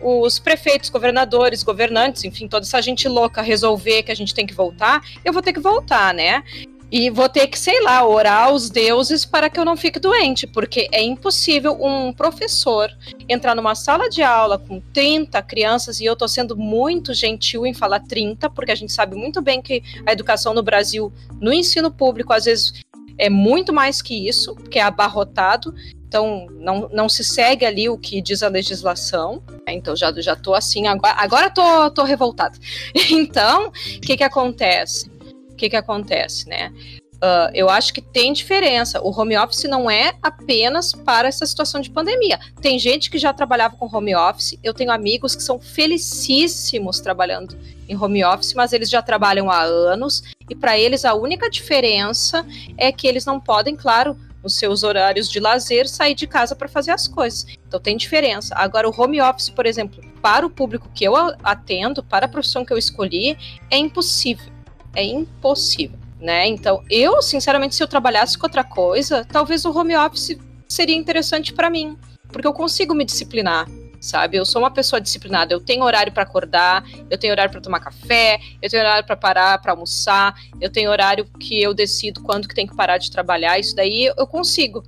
os 0.00 0.38
prefeitos, 0.38 0.90
governadores, 0.90 1.62
governantes, 1.62 2.24
enfim, 2.24 2.48
toda 2.48 2.64
essa 2.64 2.80
gente 2.80 3.08
louca 3.08 3.42
resolver 3.42 4.02
que 4.02 4.12
a 4.12 4.16
gente 4.16 4.34
tem 4.34 4.46
que 4.46 4.54
voltar, 4.54 5.02
eu 5.24 5.32
vou 5.32 5.42
ter 5.42 5.52
que 5.52 5.60
voltar, 5.60 6.14
né? 6.14 6.42
E 6.92 7.08
vou 7.08 7.28
ter 7.28 7.46
que, 7.46 7.56
sei 7.56 7.80
lá, 7.82 8.04
orar 8.04 8.48
aos 8.48 8.68
deuses 8.68 9.24
para 9.24 9.48
que 9.48 9.60
eu 9.60 9.64
não 9.64 9.76
fique 9.76 10.00
doente, 10.00 10.44
porque 10.44 10.88
é 10.90 11.00
impossível 11.00 11.78
um 11.80 12.12
professor 12.12 12.90
entrar 13.28 13.54
numa 13.54 13.76
sala 13.76 14.08
de 14.08 14.22
aula 14.22 14.58
com 14.58 14.80
30 14.92 15.40
crianças, 15.42 16.00
e 16.00 16.04
eu 16.04 16.14
estou 16.14 16.26
sendo 16.26 16.56
muito 16.56 17.14
gentil 17.14 17.64
em 17.64 17.72
falar 17.72 18.00
30, 18.00 18.50
porque 18.50 18.72
a 18.72 18.74
gente 18.74 18.92
sabe 18.92 19.14
muito 19.14 19.40
bem 19.40 19.62
que 19.62 19.82
a 20.04 20.12
educação 20.12 20.52
no 20.52 20.64
Brasil, 20.64 21.12
no 21.40 21.52
ensino 21.52 21.92
público, 21.92 22.32
às 22.32 22.46
vezes 22.46 22.82
é 23.16 23.28
muito 23.28 23.72
mais 23.72 24.02
que 24.02 24.28
isso, 24.28 24.56
que 24.56 24.78
é 24.78 24.82
abarrotado. 24.82 25.72
Então, 26.10 26.48
não, 26.50 26.88
não 26.92 27.08
se 27.08 27.22
segue 27.22 27.64
ali 27.64 27.88
o 27.88 27.96
que 27.96 28.20
diz 28.20 28.42
a 28.42 28.48
legislação. 28.48 29.40
Né? 29.64 29.74
Então, 29.74 29.94
já, 29.94 30.12
já 30.20 30.34
tô 30.34 30.54
assim, 30.54 30.88
agora, 30.88 31.14
agora 31.16 31.50
tô, 31.50 31.88
tô 31.92 32.02
revoltada. 32.02 32.58
Então, 33.12 33.68
o 33.68 34.00
que 34.00 34.16
que 34.16 34.24
acontece? 34.24 35.08
O 35.52 35.54
que 35.54 35.70
que 35.70 35.76
acontece, 35.76 36.48
né? 36.48 36.72
Uh, 37.18 37.52
eu 37.54 37.68
acho 37.70 37.94
que 37.94 38.00
tem 38.00 38.32
diferença. 38.32 39.00
O 39.00 39.16
home 39.16 39.36
office 39.36 39.64
não 39.64 39.88
é 39.88 40.14
apenas 40.20 40.92
para 40.92 41.28
essa 41.28 41.46
situação 41.46 41.80
de 41.80 41.90
pandemia. 41.90 42.40
Tem 42.60 42.76
gente 42.76 43.08
que 43.08 43.16
já 43.18 43.32
trabalhava 43.32 43.76
com 43.76 43.86
home 43.86 44.16
office. 44.16 44.58
Eu 44.64 44.74
tenho 44.74 44.90
amigos 44.90 45.36
que 45.36 45.42
são 45.44 45.60
felicíssimos 45.60 46.98
trabalhando 46.98 47.56
em 47.88 47.96
home 47.96 48.24
office, 48.24 48.54
mas 48.54 48.72
eles 48.72 48.90
já 48.90 49.00
trabalham 49.00 49.48
há 49.48 49.62
anos. 49.62 50.24
E 50.48 50.56
para 50.56 50.76
eles 50.76 51.04
a 51.04 51.14
única 51.14 51.48
diferença 51.48 52.44
é 52.76 52.90
que 52.90 53.06
eles 53.06 53.24
não 53.24 53.38
podem, 53.38 53.76
claro, 53.76 54.16
nos 54.42 54.56
seus 54.56 54.82
horários 54.82 55.30
de 55.30 55.40
lazer, 55.40 55.88
sair 55.88 56.14
de 56.14 56.26
casa 56.26 56.54
para 56.54 56.68
fazer 56.68 56.90
as 56.90 57.06
coisas. 57.06 57.46
Então 57.66 57.80
tem 57.80 57.96
diferença. 57.96 58.54
Agora, 58.56 58.88
o 58.88 58.94
home 58.96 59.20
office, 59.20 59.50
por 59.50 59.66
exemplo, 59.66 60.02
para 60.22 60.46
o 60.46 60.50
público 60.50 60.88
que 60.94 61.04
eu 61.04 61.14
atendo, 61.42 62.02
para 62.02 62.26
a 62.26 62.28
profissão 62.28 62.64
que 62.64 62.72
eu 62.72 62.78
escolhi, 62.78 63.36
é 63.70 63.76
impossível. 63.76 64.52
É 64.94 65.04
impossível. 65.04 65.98
Né? 66.20 66.46
Então, 66.46 66.82
eu, 66.90 67.22
sinceramente, 67.22 67.74
se 67.74 67.82
eu 67.82 67.88
trabalhasse 67.88 68.36
com 68.36 68.46
outra 68.46 68.62
coisa, 68.62 69.24
talvez 69.24 69.64
o 69.64 69.70
home 69.70 69.96
office 69.96 70.36
seria 70.68 70.94
interessante 70.94 71.52
para 71.52 71.70
mim, 71.70 71.96
porque 72.28 72.46
eu 72.46 72.52
consigo 72.52 72.94
me 72.94 73.04
disciplinar 73.04 73.66
sabe? 74.00 74.36
Eu 74.36 74.44
sou 74.46 74.62
uma 74.62 74.70
pessoa 74.70 75.00
disciplinada, 75.00 75.52
eu 75.52 75.60
tenho 75.60 75.84
horário 75.84 76.12
para 76.12 76.22
acordar, 76.22 76.82
eu 77.10 77.18
tenho 77.18 77.32
horário 77.32 77.52
para 77.52 77.60
tomar 77.60 77.80
café, 77.80 78.40
eu 78.62 78.70
tenho 78.70 78.82
horário 78.82 79.06
para 79.06 79.16
parar 79.16 79.58
para 79.60 79.72
almoçar, 79.72 80.34
eu 80.60 80.70
tenho 80.70 80.90
horário 80.90 81.26
que 81.38 81.60
eu 81.62 81.74
decido 81.74 82.22
quando 82.22 82.48
que 82.48 82.54
tem 82.54 82.66
que 82.66 82.74
parar 82.74 82.98
de 82.98 83.10
trabalhar, 83.10 83.58
isso 83.58 83.76
daí 83.76 84.10
eu 84.16 84.26
consigo. 84.26 84.82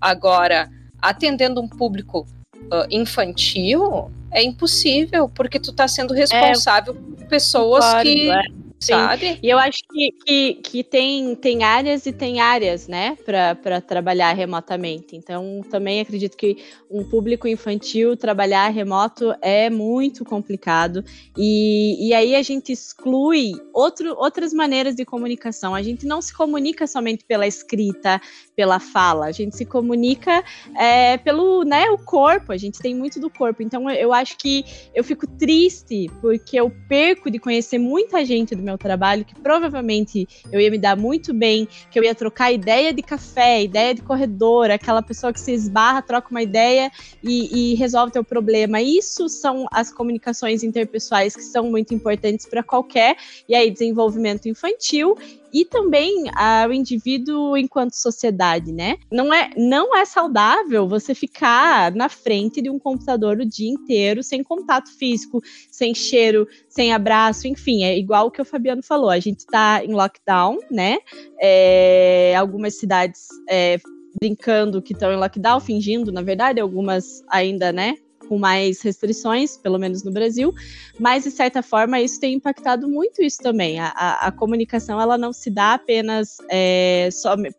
Agora, 0.00 0.70
atendendo 1.00 1.60
um 1.60 1.68
público 1.68 2.26
uh, 2.56 2.86
infantil, 2.90 4.10
é 4.30 4.42
impossível, 4.42 5.28
porque 5.28 5.60
tu 5.60 5.72
tá 5.72 5.86
sendo 5.86 6.14
responsável 6.14 6.94
é, 6.94 7.16
por 7.16 7.26
pessoas 7.26 8.02
que 8.02 8.30
é. 8.30 8.63
Sabe? 8.92 9.38
E 9.42 9.48
eu 9.48 9.58
acho 9.58 9.82
que, 9.90 10.12
que, 10.24 10.54
que, 10.54 10.84
tem, 10.84 11.34
tem 11.34 11.64
áreas 11.64 12.06
e 12.06 12.12
tem 12.12 12.40
áreas, 12.40 12.86
né, 12.88 13.16
para 13.24 13.80
trabalhar 13.80 14.32
remotamente. 14.32 15.16
Então, 15.16 15.62
também 15.70 16.00
acredito 16.00 16.36
que 16.36 16.58
um 16.90 17.02
público 17.02 17.48
infantil 17.48 18.16
trabalhar 18.16 18.68
remoto 18.68 19.34
é 19.40 19.70
muito 19.70 20.24
complicado. 20.24 21.04
E, 21.36 22.08
e 22.08 22.14
aí 22.14 22.34
a 22.34 22.42
gente 22.42 22.72
exclui 22.72 23.52
outro, 23.72 24.14
outras 24.16 24.52
maneiras 24.52 24.94
de 24.94 25.04
comunicação. 25.04 25.74
A 25.74 25.82
gente 25.82 26.06
não 26.06 26.20
se 26.20 26.32
comunica 26.32 26.86
somente 26.86 27.24
pela 27.24 27.46
escrita, 27.46 28.20
pela 28.54 28.78
fala, 28.78 29.26
a 29.26 29.32
gente 29.32 29.56
se 29.56 29.64
comunica 29.64 30.44
é, 30.76 31.16
pelo 31.18 31.64
né, 31.64 31.88
o 31.90 31.98
corpo, 31.98 32.52
a 32.52 32.56
gente 32.56 32.78
tem 32.78 32.94
muito 32.94 33.20
do 33.20 33.30
corpo. 33.30 33.62
Então, 33.62 33.90
eu 33.90 34.12
acho 34.12 34.36
que 34.38 34.64
eu 34.94 35.02
fico 35.02 35.26
triste 35.26 36.10
porque 36.20 36.58
eu 36.58 36.70
perco 36.88 37.30
de 37.30 37.38
conhecer 37.38 37.78
muita 37.78 38.24
gente 38.24 38.54
do 38.54 38.62
meu 38.62 38.73
trabalho 38.78 39.24
que 39.24 39.34
provavelmente 39.34 40.28
eu 40.52 40.60
ia 40.60 40.70
me 40.70 40.78
dar 40.78 40.96
muito 40.96 41.32
bem, 41.32 41.68
que 41.90 41.98
eu 41.98 42.04
ia 42.04 42.14
trocar 42.14 42.52
ideia 42.52 42.92
de 42.92 43.02
café, 43.02 43.62
ideia 43.62 43.94
de 43.94 44.02
corredor, 44.02 44.70
aquela 44.70 45.02
pessoa 45.02 45.32
que 45.32 45.40
se 45.40 45.52
esbarra, 45.52 46.02
troca 46.02 46.28
uma 46.30 46.42
ideia 46.42 46.90
e, 47.22 47.72
e 47.72 47.74
resolve 47.74 48.12
teu 48.12 48.24
problema. 48.24 48.80
Isso 48.80 49.28
são 49.28 49.66
as 49.70 49.92
comunicações 49.92 50.62
interpessoais 50.62 51.34
que 51.34 51.42
são 51.42 51.70
muito 51.70 51.94
importantes 51.94 52.46
para 52.46 52.62
qualquer 52.62 53.16
e 53.48 53.54
aí 53.54 53.70
desenvolvimento 53.70 54.48
infantil 54.48 55.16
e 55.54 55.64
também 55.64 56.24
o 56.68 56.72
indivíduo 56.72 57.56
enquanto 57.56 57.94
sociedade, 57.94 58.72
né? 58.72 58.96
Não 59.10 59.32
é, 59.32 59.50
não 59.56 59.96
é 59.96 60.04
saudável 60.04 60.88
você 60.88 61.14
ficar 61.14 61.94
na 61.94 62.08
frente 62.08 62.60
de 62.60 62.68
um 62.68 62.78
computador 62.78 63.38
o 63.38 63.46
dia 63.46 63.70
inteiro 63.70 64.20
sem 64.20 64.42
contato 64.42 64.90
físico, 64.98 65.40
sem 65.70 65.94
cheiro, 65.94 66.48
sem 66.68 66.92
abraço, 66.92 67.46
enfim, 67.46 67.84
é 67.84 67.96
igual 67.96 68.26
o 68.26 68.30
que 68.32 68.42
o 68.42 68.44
Fabiano 68.44 68.82
falou. 68.82 69.10
A 69.10 69.20
gente 69.20 69.40
está 69.40 69.84
em 69.84 69.92
lockdown, 69.92 70.58
né? 70.68 70.98
É, 71.40 72.34
algumas 72.36 72.74
cidades 72.74 73.28
é, 73.48 73.78
brincando 74.20 74.82
que 74.82 74.92
estão 74.92 75.12
em 75.12 75.16
lockdown, 75.16 75.60
fingindo, 75.60 76.10
na 76.10 76.22
verdade, 76.22 76.60
algumas 76.60 77.22
ainda, 77.28 77.72
né, 77.72 77.94
com 78.24 78.38
mais 78.38 78.82
restrições, 78.82 79.56
pelo 79.56 79.78
menos 79.78 80.02
no 80.02 80.10
Brasil, 80.10 80.54
mas 80.98 81.24
de 81.24 81.30
certa 81.30 81.62
forma 81.62 82.00
isso 82.00 82.20
tem 82.20 82.34
impactado 82.34 82.88
muito 82.88 83.22
isso 83.22 83.38
também. 83.38 83.78
A, 83.78 83.88
a, 83.88 84.26
a 84.28 84.32
comunicação 84.32 85.00
ela 85.00 85.16
não 85.16 85.32
se 85.32 85.50
dá 85.50 85.74
apenas, 85.74 86.38
é, 86.50 87.08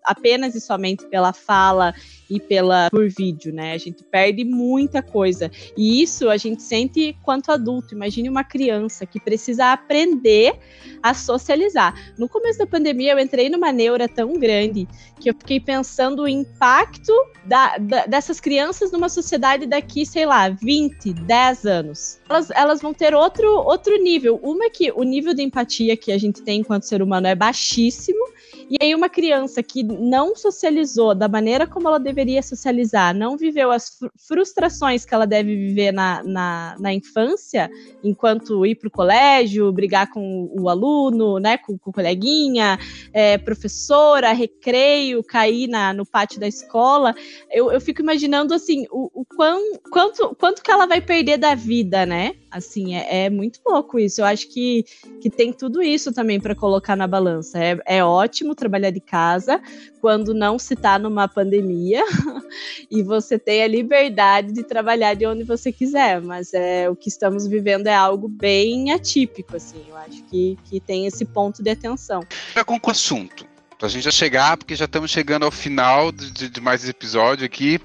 apenas 0.04 0.56
e 0.56 0.62
somente 0.62 1.06
pela 1.06 1.34
fala 1.34 1.94
e 2.30 2.40
pela 2.40 2.90
por 2.90 3.08
vídeo, 3.10 3.54
né? 3.54 3.74
A 3.74 3.78
gente 3.78 4.04
perde 4.04 4.44
muita 4.44 5.02
coisa. 5.02 5.52
E 5.78 6.02
isso 6.02 6.30
a 6.30 6.38
gente 6.38 6.62
sente 6.62 7.16
quanto 7.24 7.52
adulto. 7.52 7.94
Imagine 7.94 8.30
uma 8.30 8.44
criança 8.44 9.06
que 9.06 9.20
precisa 9.20 9.72
aprender 9.72 10.58
a 11.02 11.14
socializar. 11.14 12.14
No 12.18 12.28
começo 12.28 12.60
da 12.60 12.68
pandemia, 12.68 13.14
eu 13.14 13.20
entrei 13.20 13.50
numa 13.50 13.72
neura 13.72 14.08
tão 14.08 14.34
grande 14.34 14.88
que 15.20 15.30
eu 15.30 15.34
fiquei 15.34 15.60
pensando 15.60 16.24
o 16.24 16.28
impacto 16.28 17.14
da, 17.46 17.78
da, 17.78 18.06
dessas 18.06 18.40
crianças 18.40 18.92
numa 18.92 19.10
sociedade 19.10 19.66
daqui, 19.66 20.06
sei 20.06 20.26
lá, 20.26 20.50
20, 20.50 21.14
10 21.14 21.66
anos. 21.66 22.20
Elas, 22.30 22.52
elas 22.52 22.82
vão 22.82 22.94
ter 22.94 23.14
outro, 23.14 23.48
outro 23.48 23.96
nível. 24.02 24.40
Uma 24.42 24.66
é 24.66 24.70
que 24.70 24.92
o 24.92 25.04
nível 25.04 25.34
de 25.34 25.44
empatia 25.44 25.96
que 25.96 26.12
a 26.12 26.18
gente 26.18 26.42
tem 26.42 26.62
enquanto 26.62 26.84
ser 26.84 27.02
humano 27.02 27.28
é 27.28 27.36
baixíssimo 27.36 28.35
e 28.70 28.78
aí, 28.82 28.96
uma 28.96 29.10
criança 29.10 29.62
que 29.62 29.84
não 29.84 30.36
socializou 30.36 31.14
da 31.14 31.28
maneira 31.28 31.68
como 31.68 31.88
ela 31.88 32.00
deveria 32.00 32.42
socializar, 32.42 33.14
não 33.14 33.38
viveu 33.38 33.72
as 33.72 34.00
frustrações 34.28 35.06
que 35.06 35.14
ela 35.14 35.28
deve 35.28 35.56
viver 35.56 35.92
na, 35.92 36.24
na, 36.24 36.76
na 36.80 36.94
infância, 36.94 37.70
enquanto 38.04 38.66
ir 38.66 38.76
para 38.76 38.88
o 38.88 38.92
colégio, 38.92 39.72
brigar 39.72 40.10
com 40.10 40.50
o 40.58 40.68
aluno, 40.68 41.38
né, 41.40 41.58
com, 41.58 41.78
com 41.78 41.92
o 41.92 41.94
coleguinha, 41.94 42.80
é, 43.14 43.38
professora, 43.38 44.32
recreio, 44.32 45.24
cair 45.24 45.68
na, 45.68 45.94
no 45.94 46.06
pátio 46.06 46.40
da 46.40 46.48
escola, 46.48 47.14
eu, 47.52 47.72
eu 47.72 47.80
fico 47.80 48.02
imaginando 48.02 48.54
assim 48.54 48.86
o, 48.90 49.22
o 49.22 49.26
quão, 49.26 49.80
quanto, 49.92 50.36
quanto 50.40 50.64
que 50.64 50.72
ela 50.72 50.88
vai 50.88 51.02
perder 51.02 51.38
da 51.38 51.54
vida, 51.54 52.06
né? 52.06 52.36
Assim, 52.56 52.96
é, 52.96 53.26
é 53.26 53.30
muito 53.30 53.60
louco 53.68 54.00
isso. 54.00 54.22
Eu 54.22 54.26
acho 54.26 54.48
que, 54.48 54.86
que 55.20 55.30
tem 55.30 55.52
tudo 55.52 55.84
isso 55.84 56.14
também 56.14 56.40
para 56.40 56.56
colocar 56.56 56.96
na 56.96 57.06
balança. 57.06 57.62
É, 57.62 57.78
é 57.86 58.02
ótimo 58.02 58.56
trabalhar 58.56 58.92
de 58.92 59.02
casa 59.02 59.62
quando 60.00 60.34
não 60.34 60.58
se 60.58 60.74
está 60.74 60.98
numa 60.98 61.28
pandemia 61.28 62.02
e 62.90 63.04
você 63.04 63.38
tem 63.38 63.62
a 63.62 63.68
liberdade 63.68 64.54
de 64.54 64.64
trabalhar 64.64 65.16
de 65.16 65.26
onde 65.26 65.44
você 65.44 65.70
quiser, 65.70 66.22
mas 66.22 66.54
é 66.54 66.90
o 66.90 66.96
que 66.96 67.10
estamos 67.10 67.46
vivendo 67.46 67.88
é 67.88 67.94
algo 67.94 68.30
bem 68.30 68.94
atípico, 68.94 69.58
assim. 69.58 69.84
Eu 69.90 69.98
acho 69.98 70.24
que, 70.24 70.58
que 70.64 70.80
tem 70.80 71.06
esse 71.06 71.26
ponto 71.26 71.62
de 71.62 71.70
atenção. 71.70 72.22
Com 72.66 72.80
o 72.82 72.90
assunto. 72.90 73.46
Pra 73.78 73.90
gente 73.90 74.06
já 74.06 74.12
chegar, 74.12 74.56
porque 74.56 74.76
já 74.76 74.86
estamos 74.86 75.12
chegando 75.12 75.44
ao 75.44 75.52
final 75.52 76.10
de, 76.10 76.50
de 76.50 76.62
mais 76.62 76.88
episódio 76.88 77.46
aqui. 77.46 77.82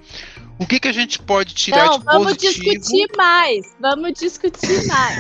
O 0.61 0.67
que, 0.67 0.79
que 0.79 0.89
a 0.89 0.93
gente 0.93 1.19
pode 1.19 1.55
tirar 1.55 1.87
Não, 1.87 1.99
de 1.99 2.05
vamos 2.05 2.33
positivo? 2.35 2.65
Vamos 2.65 2.81
discutir 2.81 3.17
mais. 3.17 3.77
Vamos 3.81 4.13
discutir 4.13 4.87
mais. 4.87 5.17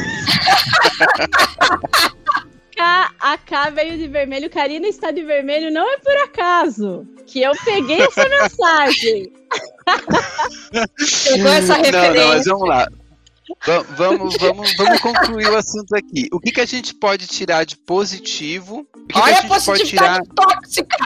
a 3.21 3.39
K 3.39 3.71
veio 3.71 3.99
de 3.99 4.09
vermelho, 4.09 4.51
Karina 4.51 4.87
está 4.87 5.11
de 5.11 5.23
vermelho, 5.23 5.71
não 5.71 5.89
é 5.89 5.99
por 5.99 6.17
acaso 6.19 7.07
que 7.27 7.43
eu 7.43 7.53
peguei 7.65 8.01
essa 8.01 8.29
mensagem. 8.29 9.33
Pegou 11.25 11.53
essa 11.53 11.75
referência. 11.75 12.13
Não, 12.13 12.15
não, 12.15 12.29
mas 12.29 12.47
vamos 12.47 12.69
lá. 12.69 12.89
vamos, 13.97 14.37
vamos, 14.37 14.77
vamos 14.77 15.01
concluir 15.01 15.49
o 15.49 15.57
assunto 15.57 15.95
aqui. 15.95 16.29
O 16.33 16.41
que, 16.41 16.53
que 16.53 16.61
a 16.61 16.67
gente 16.67 16.95
pode 16.95 17.27
tirar 17.27 17.65
de 17.65 17.77
positivo? 17.77 18.87
O 18.95 19.07
que 19.07 19.19
Olha 19.19 19.35
que 19.37 19.47
a, 19.47 19.59
gente 19.59 19.65
pode 19.65 19.85
tirar 19.85 20.21
tóxica! 20.35 20.97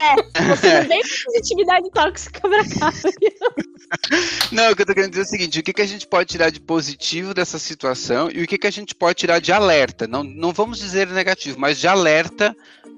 É, 0.00 0.56
você 0.56 0.80
não 0.80 0.88
tem 0.88 1.02
positividade 1.24 1.90
tóxica 1.90 2.40
pra 2.40 2.64
cá. 2.64 2.92
Não, 4.52 4.70
o 4.70 4.76
que 4.76 4.82
eu 4.82 4.86
tô 4.86 4.94
querendo 4.94 5.10
dizer 5.10 5.22
é 5.22 5.24
o 5.24 5.28
seguinte: 5.28 5.60
o 5.60 5.62
que, 5.62 5.72
que 5.72 5.82
a 5.82 5.86
gente 5.86 6.06
pode 6.06 6.28
tirar 6.28 6.50
de 6.50 6.60
positivo 6.60 7.32
dessa 7.32 7.58
situação 7.58 8.30
e 8.30 8.42
o 8.42 8.46
que, 8.46 8.58
que 8.58 8.66
a 8.66 8.70
gente 8.70 8.94
pode 8.94 9.16
tirar 9.16 9.40
de 9.40 9.50
alerta? 9.50 10.06
Não, 10.06 10.22
não 10.22 10.52
vamos 10.52 10.78
dizer 10.78 11.08
negativo, 11.08 11.58
mas 11.58 11.78
de 11.78 11.88
alerta 11.88 12.54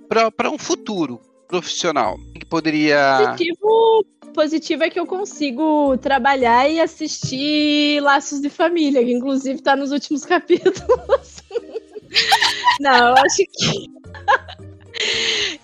para 0.09 0.51
um 0.51 0.59
futuro 0.59 1.21
profissional. 1.47 2.19
Que 2.35 2.45
poderia. 2.45 3.19
Positivo, 3.19 4.05
positivo 4.35 4.85
é 4.85 4.91
que 4.91 4.99
eu 4.99 5.07
consigo 5.07 5.97
trabalhar 5.99 6.69
e 6.69 6.81
assistir 6.81 8.03
Laços 8.03 8.41
de 8.41 8.51
Família, 8.51 9.05
que 9.05 9.13
inclusive 9.13 9.63
tá 9.63 9.77
nos 9.77 9.93
últimos 9.93 10.25
capítulos. 10.25 10.81
Não, 12.81 13.09
eu 13.09 13.15
acho 13.15 13.37
que 13.37 13.91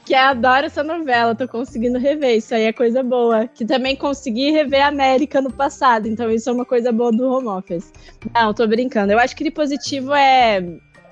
que 0.04 0.14
adoro 0.14 0.66
essa 0.66 0.82
novela, 0.82 1.34
tô 1.34 1.48
conseguindo 1.48 1.98
rever, 1.98 2.36
isso 2.36 2.54
aí 2.54 2.64
é 2.64 2.72
coisa 2.72 3.02
boa. 3.02 3.48
Que 3.48 3.64
também 3.64 3.96
consegui 3.96 4.50
rever 4.50 4.84
a 4.84 4.88
América 4.88 5.40
no 5.40 5.52
passado, 5.52 6.06
então 6.06 6.30
isso 6.30 6.48
é 6.48 6.52
uma 6.52 6.64
coisa 6.64 6.92
boa 6.92 7.10
do 7.10 7.28
home 7.28 7.48
office. 7.48 7.92
Não, 8.34 8.54
tô 8.54 8.66
brincando. 8.66 9.12
Eu 9.12 9.18
acho 9.18 9.34
que 9.34 9.44
de 9.44 9.50
positivo 9.50 10.14
é 10.14 10.62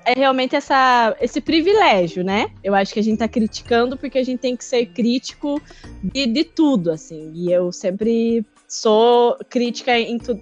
é 0.05 0.13
realmente 0.13 0.55
essa, 0.55 1.17
esse 1.19 1.41
privilégio, 1.41 2.23
né? 2.23 2.51
Eu 2.63 2.75
acho 2.75 2.93
que 2.93 2.99
a 2.99 3.03
gente 3.03 3.17
tá 3.17 3.27
criticando 3.27 3.97
porque 3.97 4.19
a 4.19 4.23
gente 4.23 4.39
tem 4.39 4.55
que 4.55 4.63
ser 4.63 4.85
crítico 4.85 5.59
de, 6.01 6.27
de 6.27 6.43
tudo, 6.43 6.91
assim. 6.91 7.31
E 7.33 7.51
eu 7.51 7.71
sempre 7.71 8.45
sou 8.75 9.37
crítica 9.49 9.97
em 9.97 10.17
tudo, 10.17 10.41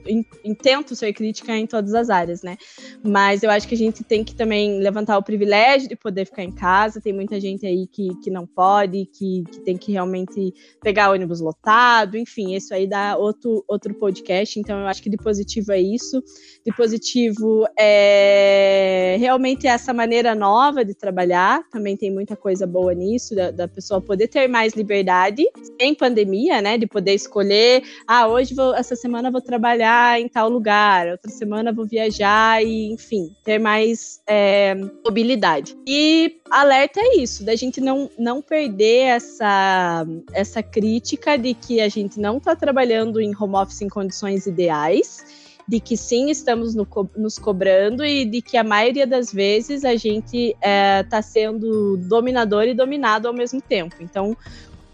tento 0.61 0.95
ser 0.95 1.13
crítica 1.13 1.55
em 1.55 1.67
todas 1.67 1.93
as 1.93 2.09
áreas, 2.09 2.41
né? 2.41 2.57
Mas 3.03 3.43
eu 3.43 3.51
acho 3.51 3.67
que 3.67 3.75
a 3.75 3.77
gente 3.77 4.03
tem 4.03 4.23
que 4.23 4.35
também 4.35 4.79
levantar 4.79 5.17
o 5.17 5.23
privilégio 5.23 5.87
de 5.87 5.95
poder 5.95 6.25
ficar 6.25 6.43
em 6.43 6.51
casa. 6.51 6.99
Tem 6.99 7.13
muita 7.13 7.39
gente 7.39 7.65
aí 7.65 7.87
que, 7.87 8.09
que 8.23 8.31
não 8.31 8.45
pode, 8.47 9.05
que, 9.05 9.43
que 9.51 9.59
tem 9.59 9.77
que 9.77 9.91
realmente 9.91 10.53
pegar 10.81 11.11
ônibus 11.11 11.39
lotado, 11.39 12.17
enfim, 12.17 12.55
isso 12.55 12.73
aí 12.73 12.87
dá 12.87 13.15
outro, 13.17 13.63
outro 13.67 13.93
podcast. 13.93 14.59
Então 14.59 14.79
eu 14.79 14.87
acho 14.87 15.03
que 15.03 15.09
de 15.09 15.17
positivo 15.17 15.71
é 15.71 15.79
isso. 15.79 16.23
De 16.65 16.73
positivo 16.75 17.65
é 17.77 19.15
realmente 19.19 19.67
essa 19.67 19.93
maneira 19.93 20.33
nova 20.33 20.83
de 20.83 20.93
trabalhar. 20.93 21.61
Também 21.69 21.95
tem 21.95 22.11
muita 22.11 22.35
coisa 22.35 22.65
boa 22.65 22.93
nisso, 22.93 23.35
da, 23.35 23.51
da 23.51 23.67
pessoa 23.67 24.01
poder 24.01 24.27
ter 24.27 24.47
mais 24.47 24.73
liberdade 24.73 25.45
em 25.79 25.93
pandemia, 25.93 26.61
né? 26.61 26.77
De 26.77 26.87
poder 26.87 27.13
escolher 27.13 27.83
ah, 28.07 28.22
hoje 28.27 28.53
vou, 28.53 28.75
essa 28.75 28.95
semana 28.95 29.31
vou 29.31 29.41
trabalhar 29.41 30.19
em 30.19 30.27
tal 30.27 30.49
lugar, 30.49 31.07
outra 31.07 31.31
semana 31.31 31.71
vou 31.71 31.85
viajar 31.85 32.63
e, 32.63 32.91
enfim, 32.91 33.35
ter 33.43 33.59
mais 33.59 34.21
é, 34.27 34.75
mobilidade. 35.03 35.77
E 35.87 36.39
alerta 36.49 36.99
é 36.99 37.17
isso, 37.17 37.43
da 37.45 37.55
gente 37.55 37.79
não, 37.79 38.09
não 38.17 38.41
perder 38.41 39.07
essa, 39.07 40.05
essa 40.33 40.61
crítica 40.61 41.37
de 41.37 41.53
que 41.53 41.81
a 41.81 41.89
gente 41.89 42.19
não 42.19 42.37
está 42.37 42.55
trabalhando 42.55 43.19
em 43.19 43.33
home 43.35 43.55
office 43.55 43.81
em 43.81 43.89
condições 43.89 44.45
ideais 44.45 45.43
de 45.67 45.79
que 45.79 45.95
sim, 45.95 46.29
estamos 46.29 46.75
no, 46.75 46.87
nos 47.15 47.39
cobrando 47.39 48.05
e 48.05 48.25
de 48.25 48.41
que 48.41 48.57
a 48.57 48.63
maioria 48.63 49.07
das 49.07 49.31
vezes 49.31 49.85
a 49.85 49.95
gente 49.95 50.49
está 50.49 50.67
é, 50.67 51.03
tá 51.03 51.21
sendo 51.21 51.97
dominador 51.97 52.63
e 52.63 52.73
dominado 52.73 53.27
ao 53.27 53.33
mesmo 53.33 53.61
tempo. 53.61 53.95
Então, 54.01 54.35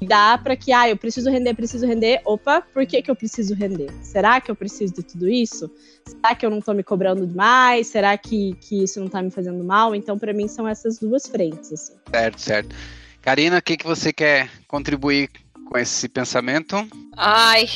dá 0.05 0.37
para 0.37 0.55
que, 0.55 0.71
ah, 0.71 0.89
eu 0.89 0.95
preciso 0.95 1.29
render, 1.29 1.53
preciso 1.53 1.85
render. 1.85 2.21
Opa, 2.25 2.61
por 2.61 2.85
que, 2.85 3.01
que 3.01 3.11
eu 3.11 3.15
preciso 3.15 3.53
render? 3.53 3.91
Será 4.01 4.39
que 4.39 4.49
eu 4.49 4.55
preciso 4.55 4.93
de 4.93 5.03
tudo 5.03 5.27
isso? 5.27 5.69
Será 6.05 6.33
que 6.33 6.45
eu 6.45 6.49
não 6.49 6.61
tô 6.61 6.73
me 6.73 6.83
cobrando 6.83 7.27
demais? 7.27 7.87
Será 7.87 8.17
que, 8.17 8.55
que 8.61 8.83
isso 8.83 8.99
não 8.99 9.07
tá 9.07 9.21
me 9.21 9.29
fazendo 9.29 9.63
mal? 9.63 9.93
Então, 9.93 10.17
para 10.17 10.33
mim, 10.33 10.47
são 10.47 10.67
essas 10.67 10.99
duas 10.99 11.27
frentes. 11.27 11.73
Assim. 11.73 11.93
Certo, 12.09 12.41
certo. 12.41 12.75
Karina, 13.21 13.57
o 13.57 13.61
que, 13.61 13.75
que 13.75 13.85
você 13.85 14.13
quer 14.13 14.49
contribuir 14.67 15.29
com 15.69 15.77
esse 15.77 16.07
pensamento? 16.07 16.75
Ai, 17.17 17.67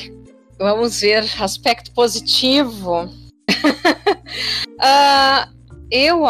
vamos 0.57 1.01
ver, 1.01 1.25
aspecto 1.41 1.91
positivo. 1.91 3.03
uh, 3.03 3.09
eu, 5.91 6.23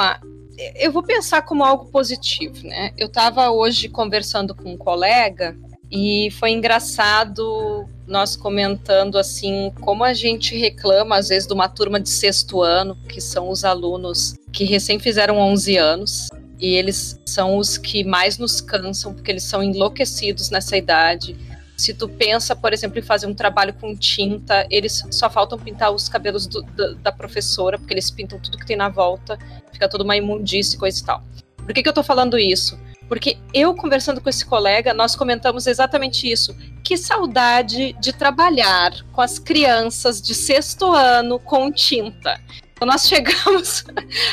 eu 0.75 0.91
vou 0.91 1.03
pensar 1.03 1.43
como 1.43 1.63
algo 1.63 1.91
positivo, 1.91 2.67
né? 2.67 2.91
Eu 2.97 3.07
estava 3.07 3.51
hoje 3.51 3.87
conversando 3.87 4.55
com 4.55 4.73
um 4.73 4.77
colega 4.77 5.55
e 5.95 6.31
foi 6.31 6.49
engraçado 6.49 7.87
nós 8.07 8.35
comentando 8.35 9.15
assim 9.15 9.71
como 9.79 10.03
a 10.03 10.11
gente 10.11 10.57
reclama 10.57 11.17
às 11.17 11.29
vezes 11.29 11.47
de 11.47 11.53
uma 11.53 11.69
turma 11.69 11.99
de 11.99 12.09
sexto 12.09 12.63
ano, 12.63 12.97
que 13.07 13.21
são 13.21 13.47
os 13.47 13.63
alunos 13.63 14.33
que 14.51 14.63
recém 14.63 14.97
fizeram 14.97 15.37
11 15.37 15.77
anos, 15.77 16.29
e 16.59 16.73
eles 16.73 17.21
são 17.27 17.57
os 17.57 17.77
que 17.77 18.03
mais 18.03 18.39
nos 18.39 18.59
cansam 18.59 19.13
porque 19.13 19.29
eles 19.29 19.43
são 19.43 19.61
enlouquecidos 19.61 20.49
nessa 20.49 20.75
idade. 20.75 21.37
Se 21.77 21.93
tu 21.93 22.09
pensa, 22.09 22.55
por 22.55 22.73
exemplo, 22.73 22.97
em 22.97 23.03
fazer 23.03 23.27
um 23.27 23.33
trabalho 23.35 23.73
com 23.75 23.95
tinta, 23.95 24.65
eles 24.71 25.03
só 25.11 25.29
faltam 25.29 25.59
pintar 25.59 25.91
os 25.91 26.09
cabelos 26.09 26.47
do, 26.47 26.63
do, 26.63 26.95
da 26.95 27.11
professora, 27.11 27.77
porque 27.77 27.93
eles 27.93 28.09
pintam 28.09 28.39
tudo 28.39 28.57
que 28.57 28.65
tem 28.65 28.75
na 28.75 28.89
volta, 28.89 29.37
fica 29.71 29.87
tudo 29.87 30.03
uma 30.03 30.17
imundície 30.17 30.75
e 30.75 30.79
coisa 30.79 30.99
e 30.99 31.05
tal. 31.05 31.23
Por 31.57 31.71
que, 31.71 31.83
que 31.83 31.89
eu 31.89 31.93
tô 31.93 32.01
falando 32.01 32.37
isso? 32.37 32.79
Porque 33.13 33.37
eu, 33.53 33.75
conversando 33.75 34.19
com 34.19 34.27
esse 34.27 34.43
colega, 34.43 34.91
nós 34.91 35.15
comentamos 35.15 35.67
exatamente 35.67 36.27
isso. 36.31 36.57
Que 36.83 36.97
saudade 36.97 37.93
de 37.99 38.11
trabalhar 38.11 38.91
com 39.11 39.21
as 39.21 39.37
crianças 39.37 40.19
de 40.19 40.33
sexto 40.33 40.91
ano 40.91 41.37
com 41.37 41.71
tinta. 41.71 42.41
Então 42.71 42.87
nós 42.87 43.05
chegamos 43.07 43.85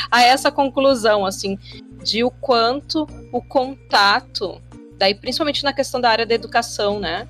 a 0.09 0.23
essa 0.23 0.51
conclusão, 0.51 1.27
assim, 1.27 1.59
de 2.03 2.23
o 2.23 2.31
quanto 2.31 3.07
o 3.31 3.39
contato, 3.39 4.59
daí 4.97 5.13
principalmente 5.13 5.63
na 5.63 5.73
questão 5.73 6.01
da 6.01 6.09
área 6.09 6.25
da 6.25 6.33
educação, 6.33 6.99
né? 6.99 7.27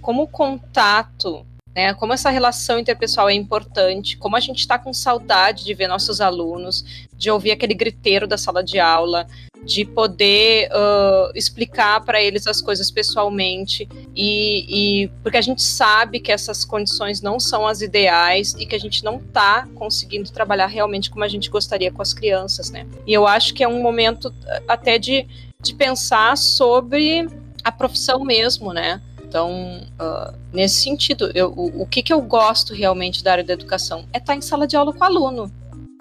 Como 0.00 0.22
o 0.22 0.26
contato 0.26 1.44
né? 1.74 1.92
Como 1.92 2.12
essa 2.12 2.30
relação 2.30 2.78
interpessoal 2.78 3.28
é 3.28 3.34
importante, 3.34 4.16
como 4.16 4.36
a 4.36 4.40
gente 4.40 4.60
está 4.60 4.78
com 4.78 4.94
saudade 4.94 5.64
de 5.64 5.74
ver 5.74 5.88
nossos 5.88 6.20
alunos, 6.20 7.08
de 7.12 7.30
ouvir 7.30 7.50
aquele 7.50 7.74
griteiro 7.74 8.28
da 8.28 8.38
sala 8.38 8.62
de 8.62 8.78
aula, 8.78 9.26
de 9.64 9.84
poder 9.84 10.68
uh, 10.68 11.32
explicar 11.34 12.04
para 12.04 12.22
eles 12.22 12.46
as 12.46 12.60
coisas 12.60 12.90
pessoalmente 12.90 13.88
e, 14.14 15.04
e, 15.04 15.08
porque 15.22 15.38
a 15.38 15.42
gente 15.42 15.62
sabe 15.62 16.20
que 16.20 16.30
essas 16.30 16.64
condições 16.64 17.22
não 17.22 17.40
são 17.40 17.66
as 17.66 17.80
ideais 17.80 18.54
e 18.58 18.66
que 18.66 18.74
a 18.74 18.78
gente 18.78 19.02
não 19.02 19.16
está 19.16 19.66
conseguindo 19.74 20.30
trabalhar 20.30 20.66
realmente 20.66 21.10
como 21.10 21.24
a 21.24 21.28
gente 21.28 21.48
gostaria 21.48 21.90
com 21.90 22.02
as 22.02 22.12
crianças, 22.12 22.70
né? 22.70 22.86
E 23.06 23.12
eu 23.12 23.26
acho 23.26 23.54
que 23.54 23.64
é 23.64 23.68
um 23.68 23.82
momento 23.82 24.32
até 24.68 24.98
de, 24.98 25.26
de 25.60 25.74
pensar 25.74 26.36
sobre 26.36 27.26
a 27.62 27.72
profissão 27.72 28.24
mesmo, 28.24 28.72
né? 28.72 29.00
Então, 29.34 29.80
uh, 30.00 30.38
nesse 30.52 30.82
sentido, 30.82 31.30
eu, 31.34 31.52
o, 31.56 31.82
o, 31.82 31.86
que, 31.86 32.02
que 32.02 32.12
eu 32.12 32.20
gosto 32.20 32.72
realmente 32.72 33.24
da 33.24 33.32
área 33.32 33.42
da 33.42 33.52
educação 33.52 34.06
é 34.12 34.18
estar 34.18 34.36
em 34.36 34.40
sala 34.40 34.66
de 34.66 34.76
aula 34.76 34.92
com 34.92 35.00
o 35.00 35.04
aluno, 35.04 35.50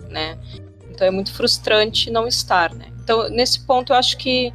né? 0.10 0.38
Então 0.92 1.08
é 1.08 1.10
muito 1.10 1.34
frustrante 1.34 2.12
não 2.12 2.28
estar, 2.28 2.74
né? 2.76 2.93
Então, 3.04 3.30
nesse 3.30 3.60
ponto, 3.66 3.94
eu 3.94 3.98
acho 3.98 4.18
que, 4.18 4.54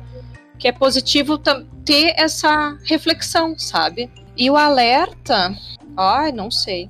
que 0.59 0.69
é 0.69 0.73
positivo 0.73 1.39
ter 1.85 2.15
essa 2.17 2.77
reflexão, 2.85 3.59
sabe? 3.59 4.11
E 4.37 4.51
o 4.51 4.57
alerta, 4.57 5.55
ai, 5.97 6.33
não 6.33 6.51
sei. 6.51 6.89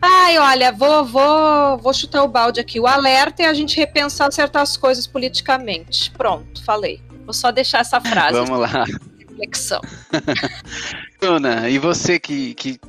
Ai, 0.00 0.38
olha, 0.38 0.72
vou, 0.72 1.04
vou, 1.04 1.78
vou 1.78 1.92
chutar 1.92 2.22
o 2.22 2.28
balde 2.28 2.60
aqui. 2.60 2.80
O 2.80 2.86
alerta 2.86 3.42
é 3.42 3.46
a 3.46 3.54
gente 3.54 3.76
repensar 3.76 4.32
certas 4.32 4.76
coisas 4.76 5.06
politicamente. 5.06 6.10
Pronto, 6.12 6.64
falei. 6.64 7.02
Vou 7.24 7.34
só 7.34 7.50
deixar 7.50 7.80
essa 7.80 8.00
frase. 8.02 8.32
Vamos 8.32 8.58
lá 8.58 8.84
reflexão. 9.38 9.80
Ana, 11.22 11.68
e 11.68 11.78
você 11.78 12.18
que, 12.18 12.54
que, 12.54 12.80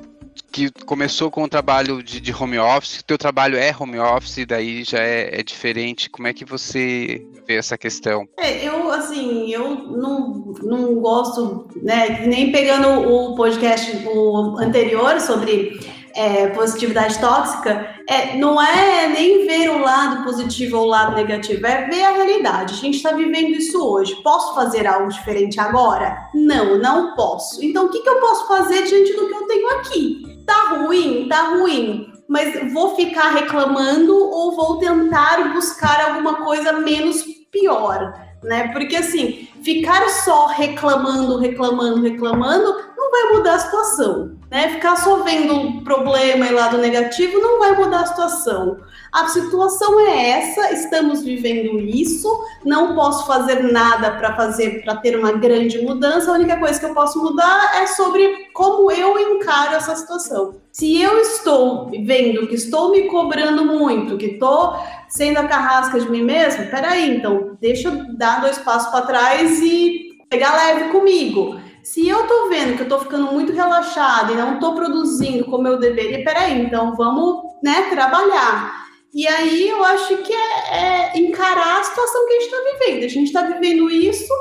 que 0.52 0.72
começou 0.86 1.30
com 1.30 1.44
o 1.44 1.50
trabalho 1.50 2.02
de, 2.04 2.20
de 2.20 2.34
home 2.34 2.60
office, 2.60 3.04
teu 3.04 3.18
trabalho 3.18 3.58
é 3.58 3.74
home 3.78 4.00
office, 4.00 4.46
daí 4.46 4.84
já 4.84 5.00
é, 5.00 5.40
é, 5.40 5.44
diferente, 5.44 6.10
como 6.10 6.28
é 6.28 6.34
que 6.34 6.46
você 6.46 7.26
vê 7.48 7.56
essa 7.56 7.78
questão? 7.78 8.28
É, 8.38 8.68
eu, 8.68 8.92
assim, 8.92 9.52
eu 9.52 9.76
não, 9.76 10.54
não 10.62 10.96
gosto, 10.96 11.68
né, 11.82 12.26
nem 12.26 12.52
pegando 12.52 12.88
o 12.88 13.36
podcast 13.36 14.08
o 14.08 14.58
anterior 14.60 15.20
sobre 15.20 15.80
é, 16.16 16.48
positividade 16.48 17.20
tóxica, 17.20 17.96
é, 18.08 18.36
não 18.38 18.62
é 18.62 19.08
nem 19.08 19.46
ver 19.46 19.70
o 19.70 19.80
lado 19.80 20.24
positivo 20.24 20.78
ou 20.78 20.84
o 20.84 20.90
lado 20.90 21.16
negativo, 21.16 21.66
é 21.66 21.88
ver 21.88 22.04
a 22.04 22.12
realidade. 22.12 22.74
A 22.74 22.78
gente 22.78 22.98
está 22.98 23.12
vivendo 23.12 23.52
isso 23.52 23.82
hoje. 23.82 24.16
Posso 24.24 24.54
fazer 24.56 24.88
algo 24.88 25.10
diferente 25.10 25.60
agora? 25.60 26.30
Não, 26.34 26.78
não 26.78 27.16
posso. 27.16 27.64
Então, 27.64 27.86
o 27.86 27.90
que, 27.90 28.00
que 28.00 28.10
eu 28.10 28.20
posso 28.20 28.48
fazer 28.48 28.84
diante 28.84 29.14
do 29.14 29.28
que 29.28 29.34
eu 29.34 29.48
tenho 29.48 29.70
aqui? 29.80 30.29
Tá 30.50 30.78
ruim? 30.78 31.28
Tá 31.30 31.50
ruim. 31.50 32.12
Mas 32.28 32.74
vou 32.74 32.96
ficar 32.96 33.30
reclamando 33.30 34.16
ou 34.16 34.56
vou 34.56 34.80
tentar 34.80 35.54
buscar 35.54 36.10
alguma 36.10 36.44
coisa 36.44 36.74
menos 36.74 37.24
pior? 37.52 38.20
Né? 38.42 38.70
Porque 38.70 38.96
assim, 38.96 39.48
ficar 39.64 40.10
só 40.10 40.48
reclamando, 40.48 41.38
reclamando, 41.38 42.02
reclamando 42.02 42.76
não 42.98 43.12
vai 43.12 43.38
mudar 43.38 43.54
a 43.54 43.60
situação. 43.60 44.39
Né? 44.50 44.70
Ficar 44.70 44.96
só 44.96 45.24
vendo 45.24 45.54
o 45.56 45.84
problema 45.84 46.48
e 46.48 46.52
lado 46.52 46.80
negativo 46.80 47.40
não 47.40 47.60
vai 47.60 47.76
mudar 47.76 48.02
a 48.02 48.06
situação. 48.08 48.80
A 49.12 49.28
situação 49.28 50.00
é 50.00 50.30
essa, 50.30 50.72
estamos 50.72 51.24
vivendo 51.24 51.80
isso, 51.80 52.30
não 52.64 52.96
posso 52.96 53.26
fazer 53.26 53.64
nada 53.72 54.12
para 54.12 54.36
fazer 54.36 54.84
para 54.84 54.96
ter 54.98 55.18
uma 55.18 55.32
grande 55.32 55.80
mudança. 55.80 56.32
A 56.32 56.36
única 56.36 56.58
coisa 56.58 56.80
que 56.80 56.86
eu 56.86 56.94
posso 56.94 57.22
mudar 57.22 57.82
é 57.82 57.88
sobre 57.88 58.50
como 58.54 58.92
eu 58.92 59.18
encaro 59.20 59.76
essa 59.76 59.96
situação. 59.96 60.56
Se 60.72 61.02
eu 61.02 61.20
estou 61.20 61.90
vendo 62.06 62.48
que 62.48 62.56
estou 62.56 62.92
me 62.92 63.04
cobrando 63.08 63.66
muito, 63.66 64.18
que 64.18 64.28
estou 64.28 64.76
sendo 65.08 65.38
a 65.38 65.48
carrasca 65.48 66.00
de 66.00 66.10
mim 66.10 66.24
mesmo, 66.24 66.70
peraí, 66.70 67.18
então 67.18 67.58
deixa 67.60 67.90
eu 67.90 68.16
dar 68.16 68.42
dois 68.42 68.60
passos 68.60 68.90
para 68.92 69.06
trás 69.06 69.60
e 69.60 70.10
pegar 70.30 70.56
leve 70.56 70.92
comigo. 70.92 71.60
Se 71.90 72.08
eu 72.08 72.28
tô 72.28 72.50
vendo 72.50 72.78
que 72.78 72.84
eu 72.84 72.88
tô 72.88 73.00
ficando 73.00 73.32
muito 73.32 73.52
relaxada 73.52 74.32
e 74.32 74.36
não 74.36 74.60
tô 74.60 74.76
produzindo 74.76 75.46
como 75.46 75.68
eu 75.68 75.80
deveria, 75.80 76.24
peraí, 76.24 76.62
então 76.62 76.96
vamos, 76.96 77.42
né, 77.64 77.90
trabalhar. 77.90 78.86
E 79.12 79.28
aí 79.28 79.68
eu 79.68 79.84
acho 79.84 80.18
que 80.18 80.32
é, 80.32 80.70
é 80.72 81.18
encarar 81.18 81.80
a 81.80 81.84
situação 81.84 82.28
que 82.28 82.34
a 82.34 82.40
gente 82.40 82.46
está 82.46 82.58
vivendo. 82.58 83.06
A 83.06 83.08
gente 83.08 83.26
está 83.26 83.42
vivendo 83.42 83.90
isso, 83.90 84.32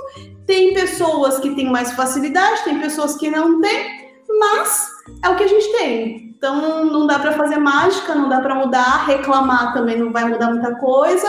tem 0.46 0.74
pessoas 0.74 1.38
que 1.38 1.54
têm 1.54 1.72
mais 1.72 1.92
facilidade, 1.92 2.64
tem 2.64 2.80
pessoas 2.80 3.16
que 3.16 3.30
não 3.30 3.62
têm, 3.62 4.10
mas 4.38 4.86
é 5.24 5.30
o 5.30 5.36
que 5.36 5.44
a 5.44 5.48
gente 5.48 5.72
tem. 5.72 6.34
Então 6.36 6.84
não 6.84 7.06
dá 7.06 7.18
para 7.18 7.32
fazer 7.32 7.56
mágica, 7.56 8.14
não 8.14 8.28
dá 8.28 8.42
para 8.42 8.56
mudar, 8.56 9.06
reclamar 9.06 9.72
também 9.72 9.96
não 9.96 10.12
vai 10.12 10.28
mudar 10.28 10.50
muita 10.50 10.74
coisa. 10.74 11.26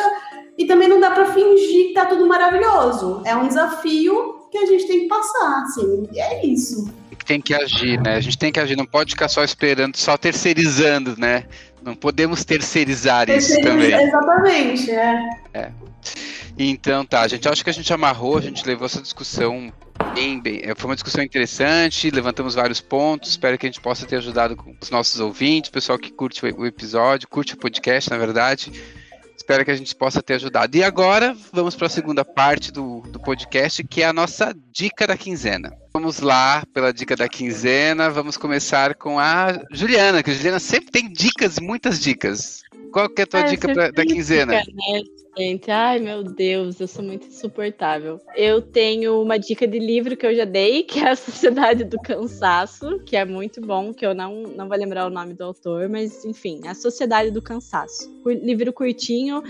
E 0.58 0.66
também 0.66 0.90
não 0.90 1.00
dá 1.00 1.12
para 1.12 1.28
fingir 1.28 1.88
que 1.88 1.94
tá 1.94 2.08
tudo 2.08 2.28
maravilhoso. 2.28 3.22
É 3.24 3.34
um 3.38 3.48
desafio 3.48 4.39
que 4.52 4.58
a 4.58 4.66
gente 4.66 4.88
tem 4.88 5.00
que 5.02 5.08
passar, 5.08 5.64
assim, 5.64 6.08
e 6.12 6.20
é 6.20 6.45
isso. 6.45 6.91
Tem 7.26 7.39
que 7.39 7.54
agir, 7.54 8.02
né? 8.02 8.16
A 8.16 8.20
gente 8.20 8.38
tem 8.38 8.52
que 8.52 8.60
agir, 8.60 8.76
não 8.76 8.86
pode 8.86 9.12
ficar 9.12 9.28
só 9.28 9.43
esperando, 9.43 9.95
só 9.95 10.18
terceirizando, 10.18 11.16
né? 11.18 11.45
Não 11.84 11.95
podemos 11.95 12.43
terceirizar 12.43 13.28
Terceiriza, 13.28 13.60
isso 13.60 13.70
também. 13.70 14.08
Exatamente, 14.08 14.91
é. 14.91 15.30
é. 15.54 15.72
Então 16.58 17.06
tá, 17.06 17.28
gente, 17.28 17.47
acho 17.47 17.64
que 17.64 17.70
a 17.70 17.74
gente 17.74 17.93
amarrou, 17.93 18.38
a 18.38 18.41
gente 18.41 18.66
levou 18.66 18.86
essa 18.86 19.02
discussão 19.02 19.72
bem, 20.14 20.39
bem. 20.39 20.62
É, 20.64 20.74
foi 20.76 20.89
uma 20.89 20.95
discussão 20.95 21.24
interessante, 21.24 22.10
levantamos 22.10 22.56
vários 22.56 22.82
pontos. 22.82 23.30
Espero 23.30 23.58
que 23.58 23.66
a 23.66 23.70
gente 23.70 23.80
possa 23.80 24.06
ter 24.06 24.18
ajudado 24.18 24.56
com 24.56 24.76
os 24.82 24.89
nossos 24.89 25.20
ouvintes, 25.20 25.70
o 25.70 25.74
pessoal 25.74 25.97
que 25.97 26.12
curte 26.12 26.43
o 26.45 26.66
episódio, 26.66 27.28
curte 27.28 27.54
o 27.54 27.58
podcast, 27.58 28.10
na 28.10 28.18
verdade. 28.18 28.72
Espero 29.50 29.66
que 29.66 29.72
a 29.72 29.76
gente 29.76 29.95
possa 29.95 30.22
ter 30.22 30.36
ajudado. 30.36 30.78
E 30.78 30.84
agora, 30.84 31.36
vamos 31.52 31.76
para 31.76 31.88
a 31.88 31.89
segunda 31.89 32.24
parte 32.24 32.72
do, 32.72 33.02
do 33.10 33.20
podcast, 33.20 33.84
que 33.84 34.04
é 34.04 34.06
a 34.06 34.14
nossa 34.14 34.56
dica 34.72 35.08
da 35.08 35.18
quinzena. 35.18 35.76
Vamos 35.91 36.20
lá 36.20 36.64
pela 36.72 36.93
dica 36.93 37.16
da 37.16 37.28
quinzena. 37.28 38.12
Vamos 38.12 38.38
começar 38.38 38.93
com 38.93 39.18
a 39.18 39.60
Juliana, 39.72 40.22
que 40.22 40.30
a 40.30 40.34
Juliana 40.36 40.60
sempre 40.60 40.91
tem 40.91 41.12
dicas, 41.12 41.58
muitas 41.58 42.00
dicas. 42.00 42.62
Qual 42.93 43.10
que 43.10 43.22
é 43.22 43.24
a 43.24 43.28
tua 43.28 43.39
ah, 43.39 43.43
dica 43.43 43.74
pra, 43.74 43.89
da 43.89 44.06
quinzena? 44.06 44.60
Dica, 44.60 44.72
né? 44.72 45.02
Gente. 45.38 45.72
Ai, 45.72 46.00
meu 46.00 46.24
Deus, 46.24 46.80
eu 46.80 46.88
sou 46.88 47.04
muito 47.04 47.28
insuportável. 47.28 48.20
Eu 48.36 48.62
tenho 48.62 49.22
uma 49.22 49.38
dica 49.38 49.68
de 49.68 49.80
livro 49.80 50.16
que 50.18 50.26
eu 50.26 50.36
já 50.36 50.46
dei, 50.46 50.84
que 50.84 51.00
é 51.00 51.10
A 51.10 51.16
Sociedade 51.16 51.84
do 51.84 52.00
Cansaço, 52.00 53.00
que 53.06 53.16
é 53.16 53.26
muito 53.26 53.62
bom, 53.62 53.94
que 53.94 54.06
eu 54.06 54.14
não, 54.14 54.44
não 54.44 54.68
vou 54.68 54.78
lembrar 54.78 55.06
o 55.08 55.10
nome 55.10 55.34
do 55.34 55.44
autor, 55.44 55.88
mas 55.90 56.26
enfim, 56.26 56.68
A 56.68 56.74
Sociedade 56.74 57.32
do 57.32 57.42
Cansaço. 57.42 58.10
Livro 58.26 58.74
curtinho, 58.74 59.42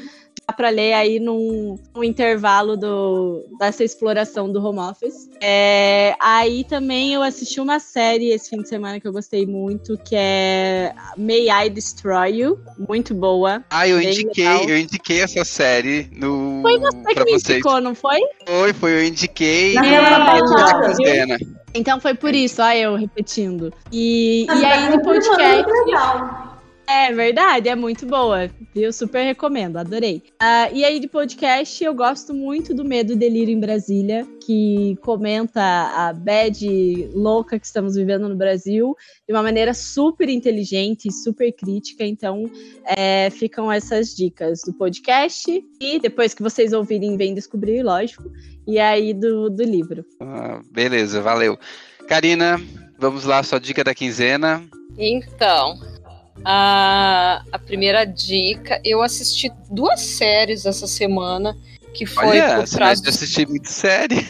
para 0.52 0.70
ler 0.70 0.94
aí 0.94 1.20
num, 1.20 1.78
num, 1.94 2.04
intervalo 2.04 2.76
do, 2.76 3.46
dessa 3.60 3.84
exploração 3.84 4.52
do 4.52 4.64
home 4.64 4.80
office. 4.80 5.30
É, 5.42 6.16
aí 6.20 6.64
também 6.64 7.14
eu 7.14 7.22
assisti 7.22 7.60
uma 7.60 7.80
série 7.80 8.30
esse 8.30 8.50
fim 8.50 8.62
de 8.62 8.70
semana 8.70 9.00
que 9.00 9.08
eu 9.08 9.14
gostei 9.14 9.46
muito, 9.46 9.98
que 9.98 10.16
é 10.16 10.94
May 11.18 11.50
I 11.50 11.70
Destroy 11.70 12.40
You, 12.40 12.60
muito 12.78 13.14
boa. 13.14 13.64
Ah, 13.70 13.88
eu 13.88 14.02
indiquei, 14.02 14.48
legal. 14.48 14.70
eu 14.70 14.78
indiquei 14.78 15.22
essa 15.22 15.44
série 15.46 16.10
no. 16.12 16.62
Foi 16.62 16.80
você 16.80 17.14
que 17.16 17.24
me 17.24 17.34
indicou, 17.34 17.82
não 17.82 17.96
foi? 17.96 18.20
Foi, 18.46 18.74
foi, 18.74 18.92
eu 18.92 19.04
indiquei. 19.06 19.74
Na 19.74 19.86
é, 19.86 21.38
então 21.74 22.00
foi 22.00 22.14
por 22.14 22.34
isso, 22.34 22.62
ó, 22.62 22.72
eu 22.72 22.96
repetindo. 22.96 23.72
E, 23.92 24.46
e 24.46 24.66
aí 24.66 24.90
no 24.90 25.02
podcast. 25.02 25.70
É 26.92 27.14
verdade, 27.14 27.70
é 27.70 27.76
muito 27.76 28.04
boa. 28.04 28.50
Eu 28.76 28.92
super 28.92 29.24
recomendo, 29.24 29.78
adorei. 29.78 30.24
Uh, 30.42 30.74
e 30.74 30.84
aí 30.84 31.00
de 31.00 31.08
podcast, 31.08 31.84
eu 31.84 31.94
gosto 31.94 32.34
muito 32.34 32.74
do 32.74 32.84
Medo 32.84 33.14
e 33.14 33.16
Delírio 33.16 33.54
em 33.54 33.60
Brasília, 33.60 34.26
que 34.44 34.98
comenta 35.04 35.62
a 35.62 36.12
bad 36.12 37.12
louca 37.14 37.60
que 37.60 37.66
estamos 37.68 37.94
vivendo 37.94 38.28
no 38.28 38.36
Brasil 38.36 38.96
de 39.28 39.32
uma 39.32 39.44
maneira 39.44 39.72
super 39.72 40.28
inteligente 40.30 41.10
e 41.10 41.14
super 41.14 41.52
crítica. 41.52 42.04
Então, 42.04 42.50
é, 42.98 43.30
ficam 43.30 43.72
essas 43.72 44.16
dicas 44.16 44.62
do 44.66 44.74
podcast 44.74 45.64
e 45.80 46.00
depois 46.00 46.34
que 46.34 46.42
vocês 46.42 46.74
ouvirem, 46.74 47.16
vem 47.18 47.36
descobrir, 47.36 47.84
lógico, 47.84 48.32
e 48.66 48.80
aí 48.80 49.14
do, 49.14 49.48
do 49.48 49.64
livro. 49.64 50.04
Ah, 50.20 50.60
beleza, 50.72 51.22
valeu. 51.22 51.56
Karina, 52.08 52.60
vamos 52.98 53.26
lá, 53.26 53.44
sua 53.44 53.60
dica 53.60 53.84
da 53.84 53.94
quinzena. 53.94 54.68
Então, 54.98 55.80
a, 56.44 57.44
a 57.52 57.60
primeira 57.60 58.06
dica, 58.06 58.82
eu 58.84 59.02
assisti 59.02 59.52
duas 59.70 60.00
séries 60.00 60.66
essa 60.66 60.88
semana, 60.88 61.58
que 61.94 62.06
foi 62.06 62.26
Olha, 62.28 62.56
por 62.58 62.70
trás. 62.70 63.00
Você 63.00 63.10
assistir 63.10 63.48
muito 63.48 63.70
série. 63.70 64.26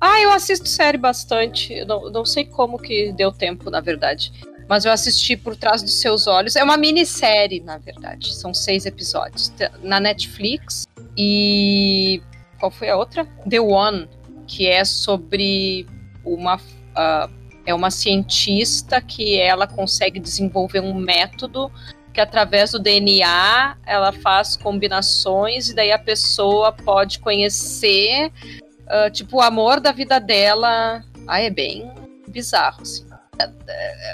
Ah, 0.00 0.20
eu 0.20 0.30
assisto 0.30 0.68
série 0.68 0.98
bastante. 0.98 1.84
não, 1.84 2.10
não 2.10 2.24
sei 2.24 2.44
como 2.44 2.78
que 2.78 3.12
deu 3.12 3.32
tempo, 3.32 3.70
na 3.70 3.80
verdade. 3.80 4.32
Mas 4.68 4.84
eu 4.84 4.90
assisti 4.90 5.36
Por 5.36 5.56
Trás 5.56 5.82
dos 5.82 6.00
Seus 6.00 6.26
Olhos. 6.26 6.56
É 6.56 6.64
uma 6.64 6.76
minissérie, 6.76 7.60
na 7.60 7.78
verdade. 7.78 8.34
São 8.34 8.52
seis 8.52 8.84
episódios. 8.84 9.52
Na 9.82 10.00
Netflix. 10.00 10.86
E. 11.16 12.20
Qual 12.58 12.70
foi 12.70 12.88
a 12.88 12.96
outra? 12.96 13.24
The 13.48 13.60
One, 13.60 14.08
que 14.46 14.66
é 14.66 14.84
sobre 14.84 15.86
uma. 16.24 16.56
Uh, 16.56 17.35
é 17.66 17.74
uma 17.74 17.90
cientista 17.90 19.00
que 19.00 19.38
ela 19.38 19.66
consegue 19.66 20.20
desenvolver 20.20 20.80
um 20.80 20.94
método 20.94 21.70
que 22.14 22.20
através 22.20 22.70
do 22.70 22.78
DNA 22.78 23.76
ela 23.84 24.10
faz 24.10 24.56
combinações 24.56 25.68
e 25.68 25.74
daí 25.74 25.92
a 25.92 25.98
pessoa 25.98 26.72
pode 26.72 27.18
conhecer 27.18 28.32
uh, 28.86 29.10
tipo 29.10 29.36
o 29.36 29.42
amor 29.42 29.80
da 29.80 29.92
vida 29.92 30.18
dela. 30.18 31.04
Ah, 31.26 31.40
é 31.42 31.50
bem 31.50 31.90
bizarro, 32.28 32.80
assim. 32.80 33.04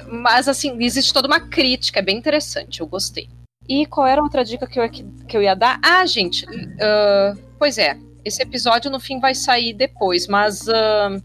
Mas 0.08 0.48
assim, 0.48 0.76
existe 0.82 1.12
toda 1.14 1.28
uma 1.28 1.38
crítica, 1.38 2.00
é 2.00 2.02
bem 2.02 2.16
interessante, 2.16 2.80
eu 2.80 2.88
gostei. 2.88 3.28
E 3.68 3.86
qual 3.86 4.08
era 4.08 4.20
outra 4.20 4.44
dica 4.44 4.66
que 4.66 4.80
eu, 4.80 4.90
que 4.90 5.36
eu 5.36 5.42
ia 5.42 5.54
dar? 5.54 5.78
Ah, 5.80 6.04
gente, 6.04 6.44
uh, 6.44 7.38
pois 7.56 7.78
é, 7.78 7.96
esse 8.24 8.42
episódio 8.42 8.90
no 8.90 8.98
fim 8.98 9.20
vai 9.20 9.34
sair 9.34 9.74
depois, 9.74 10.26
mas 10.26 10.66
uh, 10.66 11.22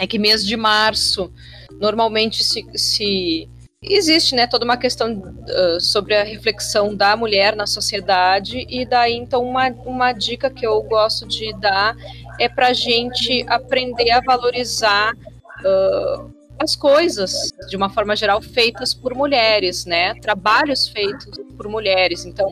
é 0.00 0.06
que 0.06 0.18
mês 0.18 0.44
de 0.44 0.56
março 0.56 1.30
normalmente 1.78 2.42
se, 2.42 2.64
se 2.74 3.48
existe 3.82 4.34
né, 4.34 4.46
toda 4.46 4.64
uma 4.64 4.78
questão 4.78 5.12
uh, 5.12 5.80
sobre 5.80 6.16
a 6.16 6.24
reflexão 6.24 6.94
da 6.94 7.14
mulher 7.16 7.54
na 7.54 7.66
sociedade, 7.66 8.66
e 8.68 8.86
daí 8.86 9.14
então 9.14 9.42
uma, 9.42 9.68
uma 9.84 10.12
dica 10.12 10.50
que 10.50 10.66
eu 10.66 10.82
gosto 10.82 11.28
de 11.28 11.52
dar 11.60 11.94
é 12.38 12.48
para 12.48 12.68
a 12.68 12.72
gente 12.72 13.44
aprender 13.46 14.10
a 14.10 14.20
valorizar 14.20 15.12
uh, 15.12 16.34
as 16.58 16.74
coisas, 16.74 17.52
de 17.68 17.76
uma 17.76 17.90
forma 17.90 18.16
geral, 18.16 18.40
feitas 18.40 18.92
por 18.94 19.14
mulheres, 19.14 19.86
né? 19.86 20.14
Trabalhos 20.14 20.88
feitos 20.88 21.38
por 21.56 21.68
mulheres. 21.68 22.26
Então, 22.26 22.46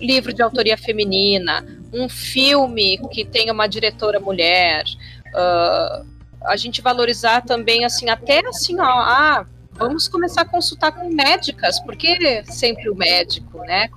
livro 0.00 0.32
de 0.32 0.42
autoria 0.42 0.76
feminina, 0.76 1.64
um 1.92 2.08
filme 2.08 2.98
que 3.12 3.24
tenha 3.24 3.52
uma 3.52 3.68
diretora 3.68 4.18
mulher, 4.18 4.84
uh, 5.28 6.04
a 6.44 6.56
gente 6.56 6.80
valorizar 6.80 7.42
também, 7.42 7.84
assim, 7.84 8.08
até 8.08 8.40
assim, 8.46 8.78
ó, 8.80 8.84
ah, 8.84 9.46
vamos 9.80 10.08
começar 10.08 10.42
a 10.42 10.44
consultar 10.44 10.92
com 10.92 11.08
médicas, 11.08 11.80
porque 11.80 12.42
sempre 12.44 12.90
o 12.90 12.94
médico, 12.94 13.58
né? 13.60 13.88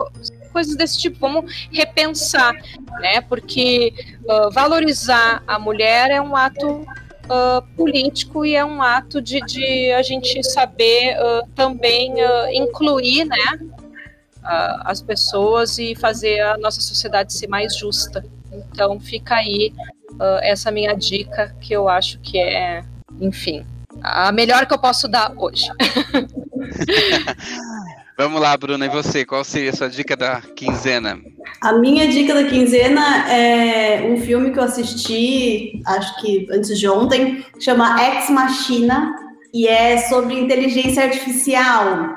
Coisas 0.51 0.75
desse 0.75 0.97
tipo, 0.97 1.19
vamos 1.19 1.67
repensar, 1.71 2.53
né? 2.99 3.21
Porque 3.21 3.93
uh, 4.23 4.51
valorizar 4.51 5.43
a 5.47 5.59
mulher 5.59 6.09
é 6.11 6.21
um 6.21 6.35
ato 6.35 6.67
uh, 6.69 7.61
político 7.75 8.45
e 8.45 8.55
é 8.55 8.63
um 8.63 8.81
ato 8.81 9.21
de, 9.21 9.41
de 9.41 9.91
a 9.91 10.01
gente 10.01 10.41
saber 10.43 11.17
uh, 11.17 11.47
também 11.55 12.15
incluir, 12.53 13.25
né? 13.25 13.59
as 14.83 15.01
pessoas 15.01 15.77
e 15.79 15.95
fazer 15.95 16.41
a 16.41 16.57
nossa 16.57 16.81
sociedade 16.81 17.31
ser 17.31 17.47
mais 17.47 17.77
justa. 17.77 18.25
Então 18.51 18.99
fica 18.99 19.35
aí 19.35 19.73
uh, 20.19 20.39
essa 20.41 20.71
minha 20.71 20.93
dica 20.93 21.55
que 21.59 21.73
eu 21.73 21.87
acho 21.89 22.19
que 22.19 22.37
é, 22.37 22.83
enfim, 23.19 23.65
a 24.01 24.31
melhor 24.31 24.65
que 24.65 24.73
eu 24.73 24.79
posso 24.79 25.07
dar 25.07 25.33
hoje. 25.37 25.67
Vamos 28.15 28.39
lá, 28.39 28.55
Bruna, 28.55 28.85
e 28.85 28.89
você? 28.89 29.25
Qual 29.25 29.43
seria 29.43 29.71
a 29.71 29.75
sua 29.75 29.89
dica 29.89 30.15
da 30.15 30.39
quinzena? 30.39 31.19
A 31.61 31.73
minha 31.73 32.07
dica 32.07 32.33
da 32.33 32.43
quinzena 32.43 33.27
é 33.27 34.03
um 34.03 34.17
filme 34.17 34.51
que 34.51 34.59
eu 34.59 34.63
assisti, 34.63 35.81
acho 35.85 36.21
que 36.21 36.47
antes 36.51 36.77
de 36.77 36.87
ontem, 36.87 37.43
chama 37.59 37.97
Ex 38.05 38.29
Machina, 38.29 39.15
e 39.51 39.67
é 39.67 39.97
sobre 39.97 40.39
inteligência 40.39 41.03
artificial, 41.03 42.15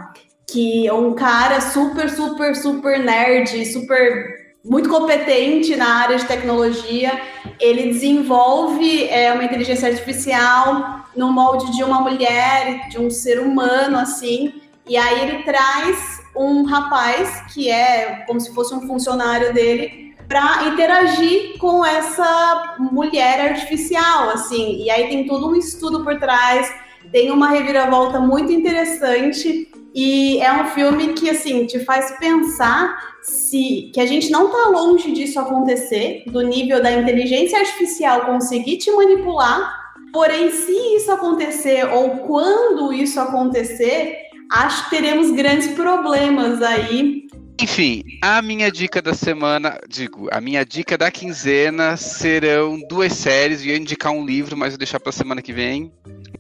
que 0.50 0.86
é 0.86 0.92
um 0.92 1.14
cara 1.14 1.60
super, 1.60 2.10
super, 2.10 2.54
super 2.54 2.98
nerd, 2.98 3.64
super 3.66 4.45
muito 4.68 4.88
competente 4.88 5.76
na 5.76 6.02
área 6.02 6.16
de 6.16 6.26
tecnologia. 6.26 7.20
Ele 7.60 7.84
desenvolve 7.84 9.08
é, 9.08 9.32
uma 9.32 9.44
inteligência 9.44 9.88
artificial 9.88 11.06
no 11.16 11.32
molde 11.32 11.74
de 11.74 11.82
uma 11.82 12.00
mulher, 12.00 12.88
de 12.88 12.98
um 12.98 13.08
ser 13.08 13.40
humano, 13.40 13.96
assim. 13.96 14.54
E 14.86 14.96
aí 14.96 15.28
ele 15.28 15.42
traz 15.44 16.20
um 16.36 16.64
rapaz 16.64 17.42
que 17.52 17.70
é 17.70 18.24
como 18.26 18.40
se 18.40 18.52
fosse 18.52 18.74
um 18.74 18.86
funcionário 18.86 19.54
dele 19.54 20.14
para 20.28 20.64
interagir 20.66 21.56
com 21.58 21.84
essa 21.84 22.76
mulher 22.78 23.52
artificial, 23.52 24.30
assim. 24.30 24.82
E 24.82 24.90
aí 24.90 25.08
tem 25.08 25.26
todo 25.26 25.48
um 25.48 25.54
estudo 25.54 26.02
por 26.02 26.18
trás, 26.18 26.72
tem 27.12 27.30
uma 27.30 27.48
reviravolta 27.48 28.18
muito 28.20 28.52
interessante 28.52 29.70
e 29.98 30.40
é 30.42 30.52
um 30.52 30.66
filme 30.66 31.14
que 31.14 31.30
assim 31.30 31.64
te 31.64 31.82
faz 31.82 32.18
pensar 32.18 33.16
se 33.22 33.90
que 33.94 33.98
a 33.98 34.04
gente 34.04 34.30
não 34.30 34.48
está 34.48 34.68
longe 34.68 35.10
disso 35.10 35.40
acontecer, 35.40 36.22
do 36.26 36.42
nível 36.42 36.82
da 36.82 36.92
inteligência 36.92 37.58
artificial 37.58 38.26
conseguir 38.26 38.76
te 38.76 38.90
manipular. 38.90 39.74
Porém, 40.12 40.50
se 40.50 40.70
isso 40.96 41.10
acontecer 41.10 41.86
ou 41.86 42.10
quando 42.18 42.92
isso 42.92 43.18
acontecer, 43.18 44.18
acho 44.52 44.84
que 44.84 44.90
teremos 44.90 45.30
grandes 45.30 45.68
problemas 45.68 46.60
aí. 46.60 47.26
Enfim, 47.58 48.02
a 48.22 48.42
minha 48.42 48.70
dica 48.70 49.00
da 49.00 49.14
semana, 49.14 49.80
digo, 49.88 50.28
a 50.30 50.42
minha 50.42 50.62
dica 50.62 50.98
da 50.98 51.10
quinzena 51.10 51.96
serão 51.96 52.78
duas 52.86 53.14
séries. 53.14 53.62
Eu 53.62 53.68
ia 53.68 53.78
indicar 53.78 54.12
um 54.12 54.26
livro, 54.26 54.58
mas 54.58 54.74
vou 54.74 54.78
deixar 54.78 55.00
para 55.00 55.08
a 55.08 55.12
semana 55.14 55.40
que 55.40 55.54
vem. 55.54 55.90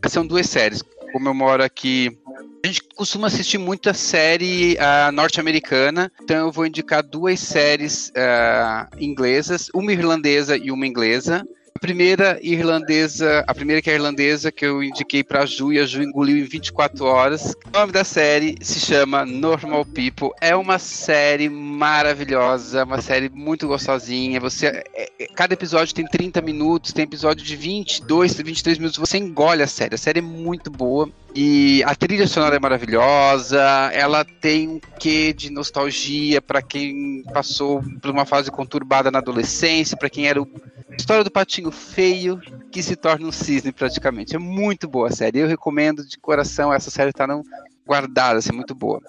São 0.08 0.26
duas 0.26 0.46
séries. 0.46 0.84
Como 1.16 1.30
eu 1.30 1.34
moro 1.34 1.64
aqui 1.64 2.14
a 2.62 2.66
gente 2.66 2.82
costuma 2.94 3.28
assistir 3.28 3.56
muita 3.56 3.94
série 3.94 4.74
uh, 4.74 5.10
norte-americana, 5.12 6.12
então 6.22 6.36
eu 6.36 6.52
vou 6.52 6.66
indicar 6.66 7.02
duas 7.02 7.40
séries 7.40 8.10
uh, 8.10 8.94
inglesas, 8.98 9.70
uma 9.72 9.92
irlandesa 9.92 10.58
e 10.58 10.70
uma 10.70 10.86
inglesa. 10.86 11.42
A 11.76 11.78
primeira 11.78 12.38
irlandesa, 12.42 13.44
a 13.46 13.54
primeira 13.54 13.82
que 13.82 13.90
é 13.90 13.94
irlandesa, 13.94 14.50
que 14.50 14.64
eu 14.64 14.82
indiquei 14.82 15.22
para 15.22 15.44
Ju, 15.44 15.74
e 15.74 15.78
a 15.78 15.84
Ju 15.84 16.02
engoliu 16.02 16.38
em 16.38 16.42
24 16.42 17.04
horas. 17.04 17.54
O 17.66 17.78
nome 17.78 17.92
da 17.92 18.02
série 18.02 18.56
se 18.62 18.80
chama 18.80 19.26
Normal 19.26 19.84
People. 19.84 20.30
É 20.40 20.56
uma 20.56 20.78
série 20.78 21.50
maravilhosa, 21.50 22.82
uma 22.82 23.02
série 23.02 23.28
muito 23.28 23.68
gostosinha. 23.68 24.40
Você, 24.40 24.68
é, 24.68 25.12
é, 25.18 25.26
cada 25.34 25.52
episódio 25.52 25.94
tem 25.94 26.06
30 26.06 26.40
minutos, 26.40 26.94
tem 26.94 27.04
episódio 27.04 27.44
de 27.44 27.54
22, 27.54 28.40
23 28.40 28.78
minutos. 28.78 28.98
Você 28.98 29.18
engole 29.18 29.62
a 29.62 29.66
série. 29.66 29.96
A 29.96 29.98
série 29.98 30.20
é 30.20 30.22
muito 30.22 30.70
boa. 30.70 31.10
E 31.34 31.84
a 31.84 31.94
trilha 31.94 32.26
sonora 32.26 32.56
é 32.56 32.58
maravilhosa, 32.58 33.60
ela 33.92 34.24
tem 34.24 34.66
um 34.66 34.80
quê 34.98 35.34
de 35.34 35.50
nostalgia 35.50 36.40
para 36.40 36.62
quem 36.62 37.22
passou 37.30 37.84
por 38.00 38.10
uma 38.10 38.24
fase 38.24 38.50
conturbada 38.50 39.10
na 39.10 39.18
adolescência, 39.18 39.98
para 39.98 40.08
quem 40.08 40.26
era 40.26 40.40
o 40.40 40.48
História 40.96 41.24
do 41.24 41.30
patinho 41.30 41.70
feio 41.70 42.40
que 42.70 42.82
se 42.82 42.94
torna 42.94 43.26
um 43.26 43.32
cisne 43.32 43.72
praticamente. 43.72 44.36
É 44.36 44.38
muito 44.38 44.88
boa 44.88 45.08
a 45.08 45.12
série. 45.12 45.40
Eu 45.40 45.48
recomendo 45.48 46.06
de 46.06 46.16
coração. 46.18 46.72
Essa 46.72 46.90
série 46.90 47.10
está 47.10 47.26
no 47.26 47.42
guardada, 47.86 48.38
assim, 48.38 48.52
muito 48.52 48.74
boa. 48.74 49.00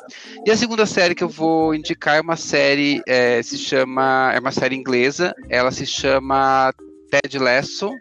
E 0.46 0.52
a 0.52 0.56
segunda 0.56 0.86
série 0.86 1.16
que 1.16 1.24
eu 1.24 1.30
vou 1.30 1.74
indicar 1.74 2.18
é 2.18 2.22
uma 2.22 2.38
série, 2.38 3.02
é, 3.08 3.42
se 3.42 3.58
chama, 3.58 4.32
é 4.34 4.40
uma 4.40 4.52
série 4.52 4.76
inglesa, 4.76 5.34
ela 5.50 5.72
se 5.72 5.86
chama 5.86 6.72
Ted 7.10 7.40
Lasso. 7.40 7.92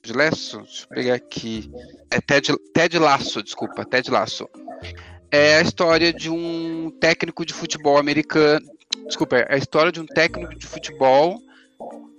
Ted 0.00 0.16
Lasso? 0.16 0.58
Deixa 0.62 0.84
eu 0.84 0.88
pegar 0.88 1.14
aqui. 1.14 1.70
É 2.10 2.20
Ted, 2.20 2.54
Ted 2.72 2.98
Lasso, 2.98 3.42
desculpa, 3.42 3.84
Ted 3.84 4.08
Lasso. 4.10 4.48
É 5.30 5.56
a 5.56 5.62
história 5.62 6.12
de 6.12 6.30
um 6.30 6.90
técnico 7.00 7.44
de 7.44 7.52
futebol 7.52 7.98
americano. 7.98 8.64
Desculpa, 9.06 9.36
é 9.36 9.54
a 9.54 9.58
história 9.58 9.90
de 9.90 10.00
um 10.00 10.06
técnico 10.06 10.56
de 10.56 10.66
futebol 10.66 11.42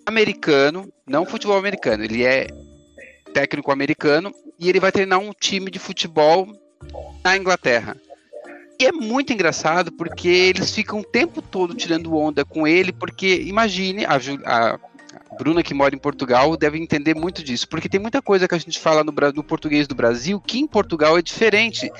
americano, 0.10 0.91
não 1.07 1.26
futebol 1.26 1.57
americano, 1.57 2.03
ele 2.03 2.26
é 2.26 2.47
técnico 3.34 3.72
americano 3.72 4.34
e 4.60 4.68
ele 4.68 4.80
vai 4.80 4.91
treinar 4.91 5.20
um 5.20 5.32
time 5.32 5.72
de 5.72 5.80
futebol 5.80 6.47
na 7.24 7.38
Inglaterra. 7.38 7.95
E 8.80 8.86
é 8.86 8.91
muito 8.91 9.34
engraçado 9.34 9.91
porque 9.91 10.28
eles 10.28 10.74
ficam 10.74 10.99
o 10.99 11.03
tempo 11.03 11.41
todo 11.41 11.76
tirando 11.76 12.16
onda 12.16 12.45
com 12.45 12.66
ele, 12.66 12.91
porque 12.91 13.41
imagine, 13.41 14.05
a, 14.05 14.18
a 14.45 14.80
Bruna 15.38 15.62
que 15.62 15.74
mora 15.74 15.93
em 15.93 15.99
Portugal 15.99 16.55
deve 16.55 16.78
entender 16.78 17.14
muito 17.14 17.43
disso, 17.43 17.68
porque 17.68 17.89
tem 17.89 17.99
muita 17.99 18.22
coisa 18.22 18.47
que 18.47 18.55
a 18.55 18.60
gente 18.60 18.80
fala 18.80 19.03
no, 19.03 19.14
no 19.36 19.43
português 19.43 19.88
do 19.88 19.95
Brasil 19.95 20.39
que 20.39 20.60
em 20.60 20.68
Portugal 20.68 21.18
é 21.18 21.22
diferente. 21.22 21.91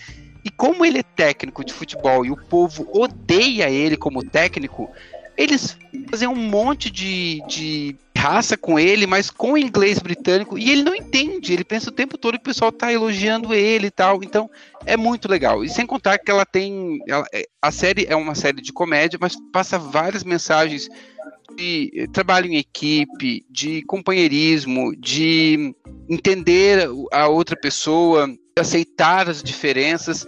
E 0.44 0.50
como 0.50 0.86
ele 0.86 1.00
é 1.00 1.04
técnico 1.04 1.66
de 1.66 1.74
futebol 1.74 2.26
e 2.26 2.32
o 2.32 2.38
povo 2.38 2.88
odeia 2.94 3.70
ele 3.70 3.98
como 3.98 4.24
técnico, 4.24 4.90
eles 5.40 5.78
fazem 6.12 6.28
um 6.28 6.36
monte 6.36 6.92
de, 6.92 7.42
de 7.48 7.96
raça 8.16 8.58
com 8.58 8.78
ele, 8.78 9.08
mas 9.08 9.32
com 9.32 9.58
inglês 9.58 9.98
britânico, 9.98 10.60
e 10.60 10.70
ele 10.70 10.84
não 10.84 10.94
entende, 10.94 11.54
ele 11.54 11.64
pensa 11.64 11.90
o 11.90 11.94
tempo 11.94 12.18
todo 12.18 12.34
que 12.34 12.42
o 12.42 12.44
pessoal 12.44 12.74
tá 12.74 12.92
elogiando 12.92 13.54
ele 13.54 13.88
e 13.88 13.92
tal, 13.92 14.22
então 14.22 14.50
é 14.86 14.98
muito 14.98 15.30
legal. 15.30 15.64
E 15.64 15.70
sem 15.70 15.86
contar 15.86 16.18
que 16.18 16.30
ela 16.30 16.46
tem. 16.46 17.00
Ela, 17.08 17.26
é, 17.34 17.48
a 17.62 17.72
série 17.72 18.06
é 18.10 18.16
uma 18.18 18.36
série 18.36 18.62
de 18.62 18.74
comédia, 18.74 19.18
mas 19.22 19.38
passa 19.54 19.80
várias 19.80 20.26
mensagens 20.26 20.90
de 21.56 22.10
trabalho 22.12 22.48
em 22.48 22.58
equipe, 22.58 23.46
de 23.50 23.82
companheirismo, 23.84 24.94
de 24.98 25.74
entender 26.10 26.90
a 27.14 27.30
outra 27.30 27.56
pessoa, 27.56 28.30
aceitar 28.58 29.30
as 29.30 29.42
diferenças. 29.42 30.28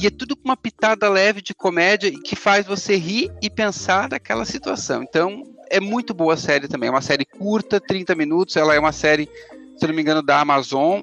E 0.00 0.06
é 0.06 0.10
tudo 0.10 0.34
com 0.34 0.46
uma 0.46 0.56
pitada 0.56 1.10
leve 1.10 1.42
de 1.42 1.52
comédia 1.52 2.10
que 2.24 2.34
faz 2.34 2.64
você 2.64 2.96
rir 2.96 3.30
e 3.42 3.50
pensar 3.50 4.08
naquela 4.08 4.46
situação. 4.46 5.02
Então, 5.02 5.44
é 5.68 5.78
muito 5.78 6.14
boa 6.14 6.32
a 6.32 6.38
série 6.38 6.66
também. 6.66 6.88
É 6.88 6.90
uma 6.90 7.02
série 7.02 7.26
curta, 7.26 7.78
30 7.78 8.14
minutos. 8.14 8.56
Ela 8.56 8.74
é 8.74 8.78
uma 8.78 8.92
série, 8.92 9.28
se 9.76 9.86
não 9.86 9.94
me 9.94 10.00
engano, 10.00 10.22
da 10.22 10.40
Amazon, 10.40 11.02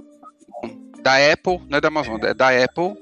da 1.03 1.13
Apple, 1.31 1.61
não 1.69 1.77
é 1.77 1.81
da 1.81 1.89
Amazon, 1.89 2.17
é 2.23 2.33
da 2.33 2.49
Apple. 2.49 2.95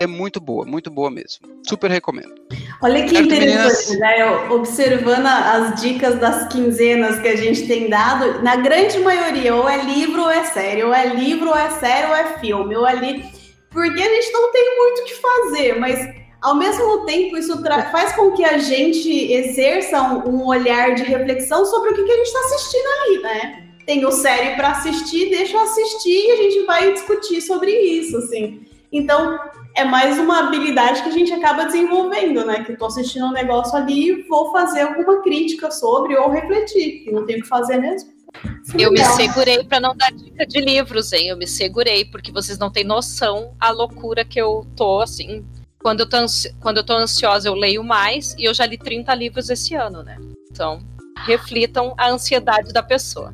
É 0.00 0.08
muito 0.08 0.40
boa, 0.40 0.66
muito 0.66 0.90
boa 0.90 1.08
mesmo. 1.08 1.46
Super 1.68 1.88
recomendo. 1.88 2.34
Olha 2.82 3.04
que 3.04 3.10
certo, 3.10 3.26
interessante, 3.26 3.90
meninas? 3.90 3.98
né? 4.00 4.50
Observando 4.50 5.26
as 5.26 5.80
dicas 5.80 6.18
das 6.18 6.48
quinzenas 6.48 7.20
que 7.20 7.28
a 7.28 7.36
gente 7.36 7.64
tem 7.68 7.88
dado, 7.88 8.42
na 8.42 8.56
grande 8.56 8.98
maioria, 8.98 9.54
ou 9.54 9.68
é 9.68 9.84
livro 9.84 10.22
ou 10.22 10.30
é 10.30 10.44
série, 10.46 10.82
ou 10.82 10.92
é 10.92 11.14
livro 11.14 11.50
ou 11.50 11.56
é 11.56 11.70
série, 11.78 12.08
ou 12.08 12.16
é 12.16 12.38
filme, 12.40 12.76
ou 12.76 12.84
é 12.84 12.96
livro 12.96 13.37
porque 13.78 14.02
a 14.02 14.12
gente 14.12 14.32
não 14.32 14.50
tem 14.50 14.76
muito 14.76 15.02
o 15.02 15.04
que 15.04 15.14
fazer, 15.14 15.78
mas 15.78 16.14
ao 16.42 16.56
mesmo 16.56 17.06
tempo 17.06 17.36
isso 17.36 17.62
faz 17.92 18.12
com 18.16 18.32
que 18.32 18.44
a 18.44 18.58
gente 18.58 19.08
exerça 19.32 20.02
um, 20.02 20.28
um 20.28 20.46
olhar 20.46 20.96
de 20.96 21.04
reflexão 21.04 21.64
sobre 21.64 21.90
o 21.90 21.94
que, 21.94 22.02
que 22.02 22.10
a 22.10 22.16
gente 22.16 22.26
está 22.26 22.40
assistindo 22.40 22.86
ali, 22.86 23.18
né? 23.22 23.68
Tem 23.86 24.04
o 24.04 24.10
série 24.10 24.56
para 24.56 24.70
assistir, 24.72 25.30
deixa 25.30 25.56
eu 25.56 25.60
assistir 25.60 26.26
e 26.26 26.32
a 26.32 26.36
gente 26.36 26.66
vai 26.66 26.92
discutir 26.92 27.40
sobre 27.40 27.70
isso, 27.70 28.16
assim. 28.18 28.66
Então, 28.90 29.38
é 29.76 29.84
mais 29.84 30.18
uma 30.18 30.40
habilidade 30.40 31.02
que 31.02 31.08
a 31.08 31.12
gente 31.12 31.32
acaba 31.32 31.66
desenvolvendo, 31.66 32.44
né? 32.44 32.64
Que 32.64 32.72
eu 32.72 32.78
tô 32.78 32.86
assistindo 32.86 33.26
um 33.26 33.32
negócio 33.32 33.76
ali 33.76 34.08
e 34.08 34.22
vou 34.22 34.50
fazer 34.50 34.80
alguma 34.80 35.22
crítica 35.22 35.70
sobre 35.70 36.16
ou 36.16 36.30
refletir, 36.30 37.04
que 37.04 37.12
não 37.12 37.24
tenho 37.24 37.38
o 37.38 37.42
que 37.42 37.48
fazer 37.48 37.78
mesmo. 37.78 38.10
Eu 38.78 38.92
me 38.92 39.04
segurei 39.04 39.64
para 39.64 39.80
não 39.80 39.96
dar 39.96 40.12
dica 40.12 40.46
de 40.46 40.60
livros, 40.60 41.12
hein? 41.12 41.28
Eu 41.28 41.36
me 41.36 41.46
segurei, 41.46 42.04
porque 42.04 42.30
vocês 42.30 42.58
não 42.58 42.70
têm 42.70 42.84
noção 42.84 43.54
a 43.58 43.70
loucura 43.70 44.24
que 44.24 44.40
eu 44.40 44.66
tô, 44.76 45.00
assim. 45.00 45.44
Quando 45.80 46.00
eu 46.00 46.08
tô, 46.08 46.16
quando 46.60 46.78
eu 46.78 46.84
tô 46.84 46.92
ansiosa, 46.92 47.48
eu 47.48 47.54
leio 47.54 47.82
mais, 47.82 48.34
e 48.38 48.44
eu 48.44 48.52
já 48.52 48.66
li 48.66 48.76
30 48.76 49.14
livros 49.14 49.48
esse 49.48 49.74
ano, 49.74 50.02
né? 50.02 50.18
Então, 50.50 50.80
reflitam 51.24 51.94
a 51.96 52.10
ansiedade 52.10 52.72
da 52.72 52.82
pessoa. 52.82 53.32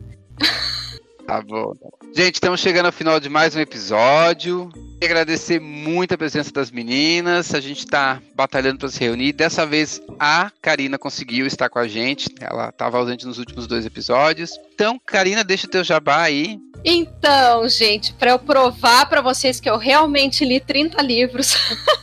Tá 1.26 1.40
bom. 1.40 1.74
Gente, 2.14 2.34
estamos 2.34 2.60
chegando 2.60 2.86
ao 2.86 2.92
final 2.92 3.18
de 3.18 3.30
mais 3.30 3.56
um 3.56 3.60
episódio. 3.60 4.68
Queria 5.00 5.08
agradecer 5.08 5.58
muito 5.58 6.12
a 6.12 6.18
presença 6.18 6.52
das 6.52 6.70
meninas. 6.70 7.54
A 7.54 7.60
gente 7.60 7.78
está 7.78 8.20
batalhando 8.34 8.78
para 8.78 8.88
se 8.90 9.00
reunir. 9.00 9.32
Dessa 9.32 9.64
vez 9.64 10.02
a 10.18 10.52
Karina 10.60 10.98
conseguiu 10.98 11.46
estar 11.46 11.70
com 11.70 11.78
a 11.78 11.88
gente. 11.88 12.28
Ela 12.38 12.68
estava 12.68 12.98
ausente 12.98 13.26
nos 13.26 13.38
últimos 13.38 13.66
dois 13.66 13.86
episódios. 13.86 14.52
Então, 14.74 15.00
Karina, 15.04 15.42
deixa 15.42 15.66
o 15.66 15.70
teu 15.70 15.82
jabá 15.82 16.22
aí. 16.22 16.58
Então, 16.84 17.66
gente, 17.70 18.12
para 18.12 18.32
eu 18.32 18.38
provar 18.38 19.08
para 19.08 19.22
vocês 19.22 19.58
que 19.58 19.68
eu 19.68 19.78
realmente 19.78 20.44
li 20.44 20.60
30 20.60 21.00
livros. 21.02 21.56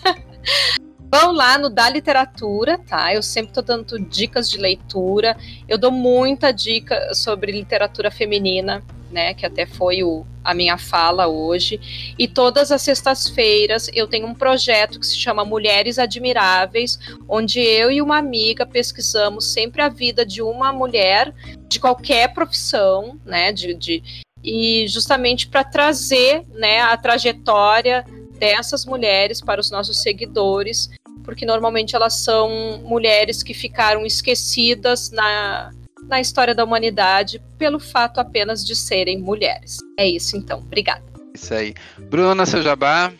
Vão 1.13 1.31
lá 1.31 1.59
no 1.59 1.69
Da 1.69 1.89
Literatura, 1.89 2.79
tá? 2.79 3.13
Eu 3.13 3.21
sempre 3.21 3.53
tô 3.53 3.61
dando 3.61 3.99
dicas 3.99 4.49
de 4.49 4.57
leitura. 4.57 5.37
Eu 5.67 5.77
dou 5.77 5.91
muita 5.91 6.51
dica 6.51 7.13
sobre 7.13 7.51
literatura 7.51 8.09
feminina 8.09 8.83
né, 9.11 9.33
que 9.33 9.45
até 9.45 9.65
foi 9.65 10.03
o, 10.03 10.25
a 10.43 10.53
minha 10.53 10.77
fala 10.77 11.27
hoje. 11.27 12.13
E 12.17 12.27
todas 12.27 12.71
as 12.71 12.81
sextas-feiras 12.81 13.89
eu 13.93 14.07
tenho 14.07 14.27
um 14.27 14.33
projeto 14.33 14.99
que 14.99 15.05
se 15.05 15.17
chama 15.17 15.45
Mulheres 15.45 15.99
Admiráveis, 15.99 16.99
onde 17.27 17.59
eu 17.59 17.91
e 17.91 18.01
uma 18.01 18.17
amiga 18.17 18.65
pesquisamos 18.65 19.45
sempre 19.45 19.81
a 19.81 19.89
vida 19.89 20.25
de 20.25 20.41
uma 20.41 20.71
mulher 20.71 21.33
de 21.67 21.79
qualquer 21.79 22.33
profissão, 22.33 23.19
né, 23.25 23.51
de, 23.51 23.73
de 23.73 24.03
e 24.43 24.87
justamente 24.87 25.47
para 25.47 25.63
trazer, 25.63 26.43
né, 26.49 26.81
a 26.81 26.97
trajetória 26.97 28.03
dessas 28.39 28.85
mulheres 28.85 29.39
para 29.39 29.61
os 29.61 29.69
nossos 29.69 30.01
seguidores, 30.01 30.89
porque 31.23 31.45
normalmente 31.45 31.95
elas 31.95 32.15
são 32.15 32.81
mulheres 32.83 33.43
que 33.43 33.53
ficaram 33.53 34.03
esquecidas 34.03 35.11
na 35.11 35.71
na 36.11 36.19
história 36.19 36.53
da 36.53 36.63
humanidade 36.63 37.41
pelo 37.57 37.79
fato 37.79 38.19
apenas 38.19 38.65
de 38.65 38.75
serem 38.75 39.17
mulheres. 39.17 39.77
É 39.97 40.07
isso 40.07 40.35
então. 40.35 40.59
Obrigada. 40.59 41.01
Isso 41.33 41.53
aí. 41.53 41.73
Bruna, 41.97 42.45
seu 42.45 42.61
jabá. 42.61 43.13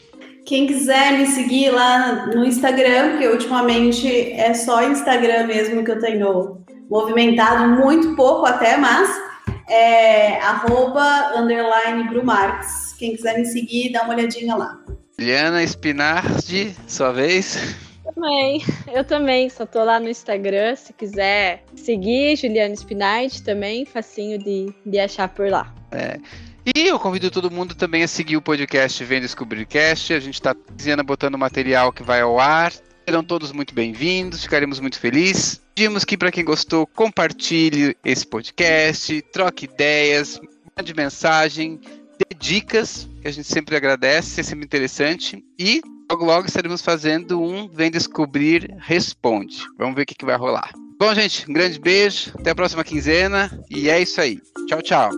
Quem 0.45 0.67
quiser 0.67 1.17
me 1.17 1.25
seguir 1.27 1.69
lá 1.69 2.27
no 2.27 2.43
Instagram, 2.43 3.11
porque 3.11 3.27
ultimamente 3.29 4.33
é 4.33 4.53
só 4.53 4.83
Instagram 4.83 5.47
mesmo 5.47 5.85
que 5.85 5.91
eu 5.91 5.99
tenho 5.99 6.61
movimentado 6.89 7.81
muito 7.81 8.15
pouco 8.15 8.45
até, 8.45 8.75
mas 8.75 9.09
é 9.69 10.41
arroba 10.41 11.31
underline 11.37 12.09
Brumarques. 12.09 12.93
Quem 12.99 13.15
quiser 13.15 13.37
me 13.37 13.45
seguir, 13.45 13.93
dá 13.93 14.03
uma 14.03 14.13
olhadinha 14.13 14.55
lá. 14.55 14.77
Liana 15.17 15.63
Spinardi, 15.63 16.75
sua 16.87 17.13
vez 17.13 17.90
também, 18.13 18.61
eu 18.93 19.03
também, 19.03 19.49
só 19.49 19.65
tô 19.65 19.83
lá 19.83 19.99
no 19.99 20.09
Instagram, 20.09 20.75
se 20.75 20.93
quiser 20.93 21.63
seguir, 21.75 22.35
Juliana 22.35 22.75
Spinite 22.75 23.43
também, 23.43 23.85
facinho 23.85 24.37
de, 24.37 24.73
de 24.85 24.99
achar 24.99 25.27
por 25.27 25.49
lá. 25.49 25.73
É. 25.91 26.19
E 26.63 26.87
eu 26.87 26.99
convido 26.99 27.31
todo 27.31 27.49
mundo 27.49 27.73
também 27.73 28.03
a 28.03 28.07
seguir 28.07 28.37
o 28.37 28.41
podcast 28.41 29.03
Vem 29.03 29.19
Descobrir 29.19 29.65
Cast. 29.65 30.13
A 30.13 30.19
gente 30.19 30.35
está 30.35 30.55
dizendo 30.75 31.03
botando 31.03 31.35
material 31.35 31.91
que 31.91 32.03
vai 32.03 32.21
ao 32.21 32.39
ar. 32.39 32.71
Serão 33.03 33.23
todos 33.23 33.51
muito 33.51 33.73
bem-vindos, 33.73 34.43
ficaremos 34.43 34.79
muito 34.79 34.99
felizes. 34.99 35.59
Pedimos 35.73 36.05
que, 36.05 36.15
para 36.15 36.31
quem 36.31 36.45
gostou, 36.45 36.85
compartilhe 36.85 37.97
esse 38.05 38.27
podcast, 38.27 39.19
troque 39.33 39.65
ideias, 39.65 40.39
mande 40.77 40.93
mensagem, 40.93 41.79
dê 42.19 42.35
dicas, 42.37 43.09
que 43.21 43.27
a 43.27 43.31
gente 43.31 43.47
sempre 43.47 43.75
agradece, 43.75 44.39
é 44.39 44.43
sempre 44.43 44.65
interessante. 44.65 45.43
E 45.57 45.81
Logo, 46.11 46.25
logo 46.25 46.45
estaremos 46.45 46.81
fazendo 46.81 47.41
um 47.41 47.69
Vem 47.69 47.89
Descobrir 47.89 48.75
Responde. 48.79 49.63
Vamos 49.77 49.95
ver 49.95 50.01
o 50.01 50.05
que, 50.05 50.13
que 50.13 50.25
vai 50.25 50.35
rolar. 50.35 50.73
Bom, 50.99 51.15
gente, 51.15 51.49
um 51.49 51.53
grande 51.53 51.79
beijo. 51.79 52.33
Até 52.37 52.51
a 52.51 52.55
próxima 52.55 52.83
quinzena. 52.83 53.49
E 53.69 53.89
é 53.89 54.01
isso 54.01 54.19
aí. 54.19 54.37
Tchau, 54.67 54.81
tchau. 54.81 55.09